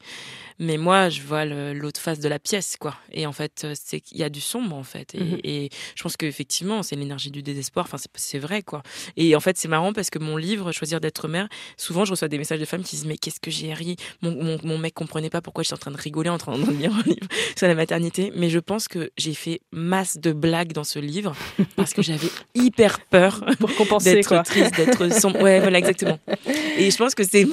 Mais 0.59 0.79
moi, 0.79 1.09
je 1.09 1.23
vois 1.23 1.45
l'autre 1.45 2.01
face 2.01 2.19
de 2.21 2.29
la 2.29 2.39
pièce, 2.39 2.77
quoi. 2.79 2.97
Et 3.13 3.27
en 3.27 3.33
fait, 3.33 3.63
euh, 3.65 3.75
c'est 3.75 4.01
qu'il 4.01 4.19
y 4.19 4.23
a 4.23 4.29
du 4.29 4.41
sombre, 4.41 4.75
en 4.77 4.83
fait. 4.83 5.15
Et, 5.15 5.21
mhm. 5.21 5.41
et 5.45 5.71
je 5.95 6.03
pense 6.03 6.17
qu'effectivement, 6.17 6.83
c'est 6.83 6.97
l'énergie 6.97 7.31
du 7.31 7.43
désespoir. 7.43 7.87
Enfin, 7.87 7.99
c'est 8.15 8.39
vrai, 8.39 8.63
quoi. 8.63 8.83
Et 9.17 9.37
en 9.37 9.41
fait, 9.41 9.59
c'est 9.59 9.69
marrant 9.69 9.93
parce 9.93 10.11
que 10.11 10.19
mon 10.19 10.37
livre, 10.37 10.73
Choisir 10.73 11.01
d'être 11.01 11.29
mère, 11.29 11.49
souvent, 11.77 12.05
je 12.05 12.11
reçois 12.11 12.29
des 12.29 12.39
messages 12.39 12.61
de 12.61 12.65
femmes 12.65 12.83
qui 12.83 12.97
disent 12.97 13.07
Mais 13.07 13.17
qu'est-ce 13.17 13.41
que 13.41 13.51
j'ai 13.51 13.73
ri? 13.73 13.97
Mon, 14.23 14.33
mon, 14.33 14.59
mon, 14.63 14.79
mec 14.79 14.95
comprenait 14.95 15.31
pas 15.31 15.41
pourquoi 15.41 15.63
j'étais 15.63 15.75
en 15.75 15.79
train 15.79 15.91
de 15.91 15.97
rigoler 15.97 16.29
en 16.31 16.39
train 16.39 16.59
de 16.59 16.71
lire 16.71 16.93
un 16.93 17.03
livre 17.03 17.27
sur 17.57 17.67
la 17.67 17.75
maternité. 17.75 18.33
Mais 18.35 18.51
je 18.51 18.59
pense 18.59 18.89
que 18.89 19.11
j'ai 19.17 19.35
fait 19.35 19.61
masse 19.73 20.19
de 20.19 20.33
blagues 20.33 20.73
dans 20.73 20.85
ce 20.85 20.99
livre 20.99 21.35
parce 21.77 21.95
que 21.95 22.03
j'avais 22.03 22.29
hyper 22.55 23.01
peur 23.01 23.45
pour 23.59 23.75
compenser 23.75 24.15
d'être 24.15 24.43
triste, 24.45 24.77
d'être 24.77 25.13
sombre. 25.13 25.41
Ouais, 25.43 25.61
voilà, 25.61 25.79
exactement. 25.79 26.19
Et 26.79 26.91
je 26.91 26.97
pense 26.97 27.15
que 27.15 27.25
c'est 27.25 27.47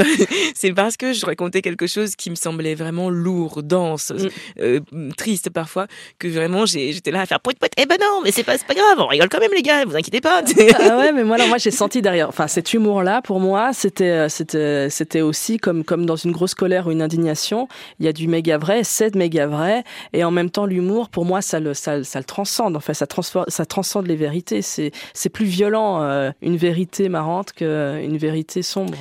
c'est 0.55 0.73
parce 0.73 0.97
que 0.97 1.13
je 1.13 1.25
racontais 1.25 1.61
quelque 1.61 1.87
chose 1.87 2.15
qui 2.15 2.29
me 2.29 2.35
semblait 2.35 2.75
vraiment 2.75 2.92
lourd, 3.09 3.63
dense, 3.63 4.11
mm. 4.11 4.27
euh, 4.59 4.79
triste 5.17 5.49
parfois, 5.49 5.87
que 6.19 6.27
vraiment 6.27 6.65
j'étais 6.65 7.11
là 7.11 7.21
à 7.21 7.25
faire 7.25 7.39
poète 7.39 7.59
poète. 7.59 7.73
Eh 7.77 7.85
ben 7.85 7.97
non, 7.99 8.21
mais 8.23 8.31
c'est 8.31 8.43
pas, 8.43 8.57
pas 8.57 8.73
grave, 8.73 8.99
on 8.99 9.07
rigole 9.07 9.29
quand 9.29 9.39
même 9.39 9.53
les 9.55 9.61
gars, 9.61 9.85
vous 9.85 9.95
inquiétez 9.95 10.21
pas. 10.21 10.41
ah 10.79 10.97
ouais, 10.97 11.11
mais 11.11 11.23
moi, 11.23 11.35
alors, 11.35 11.47
moi 11.47 11.57
j'ai 11.57 11.71
senti 11.71 12.01
derrière, 12.01 12.29
enfin 12.29 12.47
cet 12.47 12.73
humour-là, 12.73 13.21
pour 13.21 13.39
moi, 13.39 13.73
c'était 13.73 14.09
euh, 14.09 14.29
c'était 14.29 14.89
c'était 14.89 15.21
aussi 15.21 15.57
comme 15.57 15.83
comme 15.83 16.05
dans 16.05 16.15
une 16.15 16.31
grosse 16.31 16.53
colère 16.53 16.87
ou 16.87 16.91
une 16.91 17.01
indignation. 17.01 17.67
Il 17.99 18.05
y 18.05 18.09
a 18.09 18.13
du 18.13 18.27
méga 18.27 18.57
vrai, 18.57 18.83
c'est 18.83 19.15
méga 19.15 19.47
vrai, 19.47 19.83
et 20.13 20.23
en 20.23 20.31
même 20.31 20.49
temps 20.49 20.65
l'humour, 20.65 21.09
pour 21.09 21.25
moi, 21.25 21.41
ça 21.41 21.59
le 21.59 21.73
ça, 21.73 22.03
ça 22.03 22.19
le 22.19 22.25
transcende. 22.25 22.75
En 22.75 22.79
fait, 22.79 22.93
ça 22.93 23.07
transforme, 23.07 23.45
ça 23.47 23.65
transcende 23.65 24.07
les 24.07 24.15
vérités. 24.15 24.61
C'est 24.61 24.91
c'est 25.13 25.29
plus 25.29 25.45
violent 25.45 26.01
euh, 26.01 26.31
une 26.41 26.57
vérité 26.57 27.09
marrante 27.09 27.53
qu'une 27.53 28.17
vérité 28.17 28.61
sombre. 28.61 28.97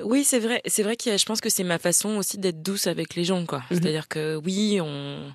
Oui, 0.00 0.24
c'est 0.24 0.38
vrai. 0.38 0.62
C'est 0.64 0.82
vrai 0.82 0.96
que 0.96 1.18
je 1.18 1.24
pense 1.26 1.42
que 1.42 1.50
c'est 1.50 1.64
ma 1.64 1.78
façon 1.78 2.16
aussi 2.16 2.38
d'être 2.38 2.62
douce 2.62 2.86
avec 2.86 3.14
les 3.14 3.24
gens, 3.24 3.44
quoi. 3.44 3.58
Mhm. 3.58 3.64
C'est-à-dire 3.70 4.08
que 4.08 4.40
oui, 4.42 4.78
on, 4.80 5.34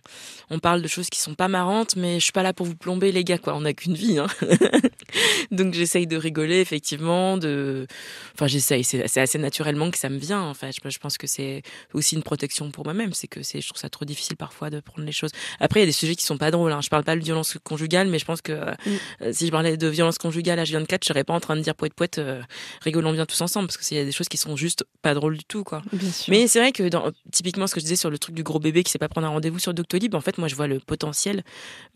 on 0.49 0.57
parle 0.57 0.81
de 0.81 0.87
choses 0.87 1.09
qui 1.09 1.19
sont 1.19 1.35
pas 1.35 1.47
marrantes, 1.47 1.95
mais 1.95 2.15
je 2.19 2.23
suis 2.23 2.31
pas 2.31 2.41
là 2.41 2.53
pour 2.53 2.65
vous 2.65 2.75
plomber, 2.75 3.11
les 3.11 3.23
gars, 3.23 3.37
quoi. 3.37 3.53
On 3.53 3.61
n'a 3.61 3.73
qu'une 3.73 3.93
vie, 3.93 4.17
hein. 4.17 4.27
Donc 5.51 5.75
j'essaye 5.75 6.07
de 6.07 6.17
rigoler, 6.17 6.59
effectivement, 6.59 7.37
de, 7.37 7.85
enfin 8.33 8.47
j'essaye. 8.47 8.83
C'est 8.83 9.19
assez 9.19 9.37
naturellement 9.37 9.91
que 9.91 9.97
ça 9.99 10.09
me 10.09 10.17
vient, 10.17 10.41
en 10.41 10.55
fait. 10.55 10.71
Je, 10.71 10.89
je 10.89 10.97
pense 10.97 11.19
que 11.19 11.27
c'est 11.27 11.61
aussi 11.93 12.15
une 12.15 12.23
protection 12.23 12.71
pour 12.71 12.83
moi-même. 12.83 13.13
C'est 13.13 13.27
que 13.27 13.43
c'est, 13.43 13.61
je 13.61 13.67
trouve 13.67 13.79
ça 13.79 13.89
trop 13.89 14.05
difficile 14.05 14.37
parfois 14.37 14.71
de 14.71 14.79
prendre 14.79 15.05
les 15.05 15.11
choses. 15.11 15.31
Après, 15.59 15.81
il 15.81 15.83
y 15.83 15.85
a 15.85 15.87
des 15.87 15.91
sujets 15.91 16.15
qui 16.15 16.25
sont 16.25 16.39
pas 16.39 16.49
drôles. 16.49 16.71
Hein. 16.71 16.81
Je 16.81 16.89
parle 16.89 17.03
pas 17.03 17.15
de 17.15 17.23
violence 17.23 17.59
conjugale, 17.63 18.07
mais 18.07 18.17
je 18.17 18.25
pense 18.25 18.41
que 18.41 18.53
mm. 18.53 18.77
euh, 19.21 19.33
si 19.33 19.45
je 19.45 19.51
parlais 19.51 19.77
de 19.77 19.87
violence 19.87 20.17
conjugale 20.17 20.57
à 20.57 20.63
H24, 20.63 20.97
je 21.03 21.07
serais 21.07 21.23
pas 21.23 21.35
en 21.35 21.39
train 21.39 21.55
de 21.55 21.61
dire 21.61 21.75
poète 21.75 21.93
poète, 21.93 22.17
euh, 22.17 22.41
rigolons 22.81 23.13
bien 23.13 23.27
tous 23.27 23.41
ensemble, 23.41 23.67
parce 23.67 23.77
qu'il 23.77 23.97
y 23.97 23.99
a 23.99 24.05
des 24.05 24.11
choses 24.11 24.29
qui 24.29 24.37
sont 24.37 24.46
juste 24.55 24.85
pas 25.01 25.13
drôles 25.13 25.37
du 25.37 25.45
tout, 25.45 25.63
quoi. 25.63 25.81
Mais 26.27 26.47
c'est 26.47 26.59
vrai 26.59 26.71
que 26.71 26.87
dans, 26.87 27.11
typiquement 27.31 27.67
ce 27.67 27.75
que 27.75 27.79
je 27.79 27.85
disais 27.85 27.95
sur 27.95 28.09
le 28.09 28.17
truc 28.17 28.35
du 28.35 28.43
gros 28.43 28.59
bébé 28.59 28.83
qui 28.83 28.91
sait 28.91 28.99
pas 28.99 29.09
prendre 29.09 29.27
un 29.27 29.31
rendez-vous 29.31 29.59
sur 29.59 29.73
Doctolib, 29.73 30.15
en 30.15 30.21
fait, 30.21 30.37
moi 30.37 30.47
je 30.47 30.55
vois 30.55 30.67
le 30.67 30.79
potentiel 30.79 31.43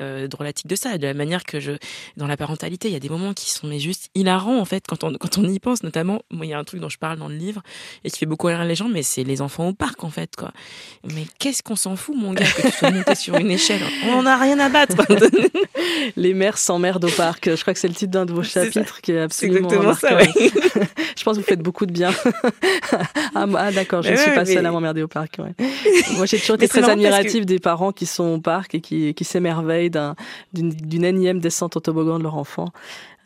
euh, 0.02 0.28
drôlatique 0.28 0.68
de 0.68 0.76
ça, 0.76 0.98
de 0.98 1.06
la 1.06 1.14
manière 1.14 1.44
que 1.44 1.60
je, 1.60 1.74
dans 2.18 2.28
la 2.28 2.38
parentalité, 2.38 2.90
il 2.90 2.94
y 2.94 2.98
a 2.98 3.00
des 3.00 3.10
moments 3.10 3.34
qui 3.34 3.50
sont 3.52 3.68
mais 3.68 3.80
juste 3.80 4.10
hilarants 4.16 4.60
en 4.60 4.66
fait 4.66 4.86
quand 4.88 5.04
on 5.04 5.14
quand 5.14 5.38
on 5.38 5.48
y 5.48 5.60
pense, 5.60 5.84
notamment. 5.84 6.22
Moi, 6.30 6.46
il 6.46 6.50
y 6.50 6.54
a 6.54 6.60
un 6.60 6.64
truc 6.64 6.82
dont 6.82 6.90
je 6.90 6.98
parle 6.98 7.18
dans 7.18 7.28
le 7.28 7.36
livre 7.36 7.62
et 8.04 8.10
qui 8.10 8.18
fait 8.18 8.26
beaucoup 8.26 8.48
rire 8.48 8.64
les 8.66 8.76
gens, 8.76 8.90
mais 8.90 9.04
c'est 9.04 9.24
les 9.24 9.42
enfants 9.42 9.70
au 9.70 9.74
parc 9.74 10.04
en 10.04 10.10
fait, 10.10 10.36
quoi. 10.36 10.52
Mais 11.04 11.26
qu'est-ce 11.40 11.64
qu'on 11.64 11.76
s'en 11.76 11.96
fout, 11.96 12.16
mon 12.18 12.34
gars, 12.34 12.46
que 12.46 12.62
tu 12.64 12.72
sois 12.72 12.92
monté 12.92 13.16
sur 13.16 13.36
une 13.36 13.52
échelle? 13.52 13.82
On 14.08 14.14
en 14.20 14.26
a 14.26 14.38
rien 14.38 14.60
à 14.60 14.70
battre. 14.70 14.96
les 16.16 16.34
mères 16.34 16.58
s'emmerdent 16.58 17.06
au 17.06 17.10
parc. 17.10 17.50
Je 17.56 17.62
crois 17.62 17.74
que 17.74 17.80
c'est 17.80 17.88
le 17.88 17.94
titre 17.94 18.12
d'un 18.12 18.26
de 18.26 18.34
vos 18.34 18.44
chapitres 18.44 19.02
qui 19.02 19.12
est 19.12 19.22
absolument 19.22 19.70
exactement 19.70 19.94
ça. 19.94 20.16
Ouais. 20.16 20.30
je 21.18 21.24
pense 21.24 21.38
que 21.38 21.42
vous 21.42 21.48
faites 21.48 21.62
beaucoup 21.62 21.86
de 21.86 21.92
bien. 21.92 22.12
ah, 23.36 23.46
ah 23.58 23.72
d'accord, 23.72 24.02
je 24.02 24.12
ne 24.12 24.16
suis 24.16 24.32
pas 24.32 24.46
seule 24.46 24.66
à 24.66 24.72
m'emmerder 24.72 25.04
au 25.04 25.08
parc. 25.08 25.38
Moi, 26.18 26.26
j'ai 26.26 26.40
toujours 26.40 26.56
été 26.56 26.68
très 26.68 26.90
admirative 26.90 27.46
des 27.46 27.60
parents 27.60 27.92
qui 27.92 28.06
sont 28.06 28.36
au 28.36 28.40
parc 28.40 28.76
et 28.76 28.82
qui, 28.82 29.14
qui 29.14 29.24
s'émerveillent 29.24 29.92
d'une 30.54 31.04
énième 31.04 31.40
descente 31.40 31.78
au 31.78 31.80
toboggan 31.80 32.18
de 32.18 32.24
leur 32.24 32.36
enfant. 32.36 32.70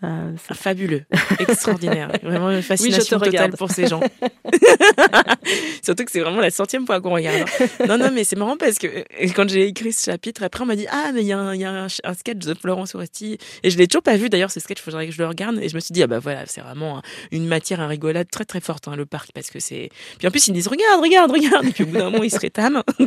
Euh, 0.03 0.33
Fabuleux, 0.37 1.03
extraordinaire, 1.39 2.11
vraiment 2.23 2.51
une 2.51 2.61
fascination 2.61 3.17
totale 3.17 3.51
pour 3.51 3.71
ces 3.71 3.87
gens. 3.87 4.01
Surtout 5.83 6.03
que 6.03 6.11
c'est 6.11 6.19
vraiment 6.19 6.41
la 6.41 6.51
centième 6.51 6.85
fois 6.85 6.99
qu'on 6.99 7.13
regarde. 7.13 7.47
Hein. 7.59 7.67
Non, 7.87 7.97
non, 7.97 8.11
mais 8.11 8.25
c'est 8.25 8.35
marrant 8.35 8.57
parce 8.57 8.77
que 8.77 8.87
euh, 8.87 9.03
quand 9.33 9.47
j'ai 9.47 9.67
écrit 9.67 9.93
ce 9.93 10.11
chapitre, 10.11 10.43
après 10.43 10.63
on 10.63 10.65
m'a 10.65 10.75
dit 10.75 10.85
ah 10.91 11.11
mais 11.13 11.21
il 11.21 11.27
y 11.27 11.31
a, 11.31 11.39
un, 11.39 11.55
y 11.55 11.63
a 11.63 11.71
un, 11.71 12.13
sketch 12.13 12.39
de 12.39 12.53
Florence 12.53 12.93
Oresti 12.93 13.37
et 13.63 13.69
je 13.69 13.77
l'ai 13.77 13.87
toujours 13.87 14.03
pas 14.03 14.17
vu 14.17 14.29
d'ailleurs 14.29 14.51
ce 14.51 14.59
sketch, 14.59 14.79
il 14.79 14.83
faudrait 14.83 15.07
que 15.07 15.13
je 15.13 15.21
le 15.21 15.27
regarde 15.27 15.59
et 15.61 15.69
je 15.69 15.75
me 15.75 15.79
suis 15.79 15.93
dit 15.93 16.03
ah 16.03 16.07
bah 16.07 16.19
voilà 16.19 16.45
c'est 16.45 16.61
vraiment 16.61 17.01
une 17.31 17.47
matière 17.47 17.79
à 17.79 17.87
rigolade 17.87 18.29
très 18.29 18.45
très 18.45 18.59
forte 18.59 18.89
hein, 18.89 18.97
le 18.97 19.05
parc 19.05 19.31
parce 19.33 19.49
que 19.49 19.59
c'est 19.59 19.89
puis 20.17 20.27
en 20.27 20.31
plus 20.31 20.45
ils 20.47 20.51
me 20.51 20.55
disent 20.55 20.67
regarde 20.67 21.01
regarde 21.01 21.31
regarde 21.31 21.65
et 21.65 21.71
puis 21.71 21.83
au 21.83 21.87
bout 21.87 21.97
d'un 21.97 22.09
moment 22.09 22.23
ils 22.23 22.31
se 22.31 22.39
rétament. 22.39 22.83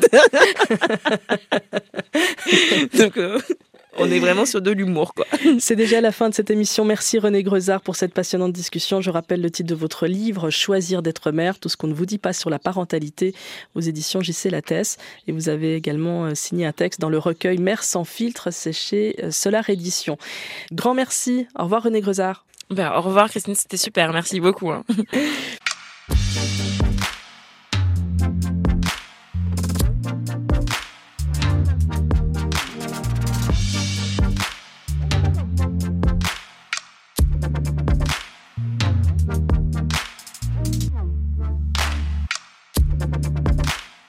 Donc 2.99 3.19
euh, 3.19 3.39
on 3.99 4.11
est 4.11 4.19
vraiment 4.19 4.47
sur 4.47 4.61
de 4.61 4.71
l'humour, 4.71 5.15
quoi. 5.15 5.27
C'est 5.59 5.77
déjà 5.77 6.01
la 6.01 6.13
fin 6.13 6.29
de 6.29 6.35
cette 6.35 6.51
émission. 6.51 6.85
Merci 6.85 7.19
René 7.19 7.43
Grezard 7.43 7.81
pour 7.81 7.97
cette 7.97 8.15
passionnante 8.15 8.53
discussion. 8.53 9.01
Je 9.01 9.11
rappelle 9.11 9.41
le 9.41 9.51
titre 9.51 9.69
de 9.69 9.75
votre 9.75 10.07
livre, 10.07 10.51
Choisir 10.51 11.03
d'être 11.03 11.31
mère, 11.31 11.59
tout 11.59 11.69
ce 11.69 11.77
qu'on 11.77 11.87
ne 11.87 11.95
vous 11.95 12.07
dit 12.07 12.19
pas 12.19 12.33
sur 12.33 12.51
la 12.51 12.59
parentalité, 12.59 13.35
aux 13.75 13.81
éditions 13.81 14.21
JC 14.21 14.51
Lattès. 14.51 14.99
Et 15.27 15.33
vous 15.33 15.49
avez 15.49 15.75
également 15.75 16.27
euh, 16.27 16.35
signé 16.35 16.67
un 16.67 16.73
texte 16.73 17.01
dans 17.01 17.11
le 17.11 17.19
recueil 17.19 17.59
Mère 17.59 17.83
sans 17.83 18.05
filtre, 18.05 18.51
c'est 18.51 18.73
chez 18.73 19.17
euh, 19.23 19.31
Solar 19.31 19.69
Édition. 19.71 20.19
Grand 20.73 20.95
merci. 20.95 21.47
Au 21.59 21.65
revoir 21.65 21.83
René 21.83 22.01
Grezard. 22.01 22.45
Ben, 22.71 22.93
au 22.95 23.01
revoir 23.01 23.31
Christine, 23.31 23.55
c'était 23.55 23.77
super. 23.77 24.13
Merci 24.13 24.41
beaucoup. 24.41 24.71
Hein. 24.71 24.85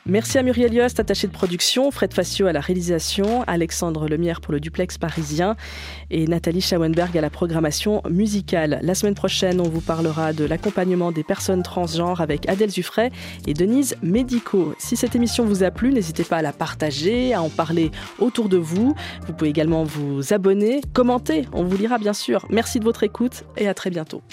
Merci 0.09 0.39
à 0.39 0.43
Muriel 0.43 0.73
Yost, 0.73 0.99
attachée 0.99 1.27
de 1.27 1.31
production, 1.31 1.91
Fred 1.91 2.15
Facio 2.15 2.47
à 2.47 2.51
la 2.51 2.61
réalisation, 2.61 3.43
Alexandre 3.43 4.07
Lemierre 4.07 4.41
pour 4.41 4.51
le 4.51 4.59
duplex 4.59 4.97
parisien 4.97 5.55
et 6.09 6.25
Nathalie 6.25 6.61
Schauenberg 6.61 7.15
à 7.15 7.21
la 7.21 7.29
programmation 7.29 8.01
musicale. 8.09 8.79
La 8.81 8.95
semaine 8.95 9.13
prochaine, 9.13 9.61
on 9.61 9.69
vous 9.69 9.81
parlera 9.81 10.33
de 10.33 10.45
l'accompagnement 10.45 11.11
des 11.11 11.23
personnes 11.23 11.61
transgenres 11.61 12.21
avec 12.21 12.49
Adèle 12.49 12.71
Zuffray 12.71 13.11
et 13.45 13.53
Denise 13.53 13.97
Médico. 14.01 14.73
Si 14.79 14.95
cette 14.95 15.15
émission 15.15 15.45
vous 15.45 15.63
a 15.63 15.69
plu, 15.69 15.93
n'hésitez 15.93 16.23
pas 16.23 16.37
à 16.37 16.41
la 16.41 16.53
partager, 16.53 17.35
à 17.35 17.43
en 17.43 17.49
parler 17.49 17.91
autour 18.17 18.49
de 18.49 18.57
vous. 18.57 18.95
Vous 19.27 19.33
pouvez 19.33 19.51
également 19.51 19.83
vous 19.83 20.33
abonner, 20.33 20.81
commenter, 20.91 21.45
on 21.53 21.63
vous 21.63 21.77
lira 21.77 21.99
bien 21.99 22.13
sûr. 22.13 22.47
Merci 22.49 22.79
de 22.79 22.83
votre 22.83 23.03
écoute 23.03 23.43
et 23.57 23.67
à 23.67 23.75
très 23.75 23.91
bientôt. 23.91 24.23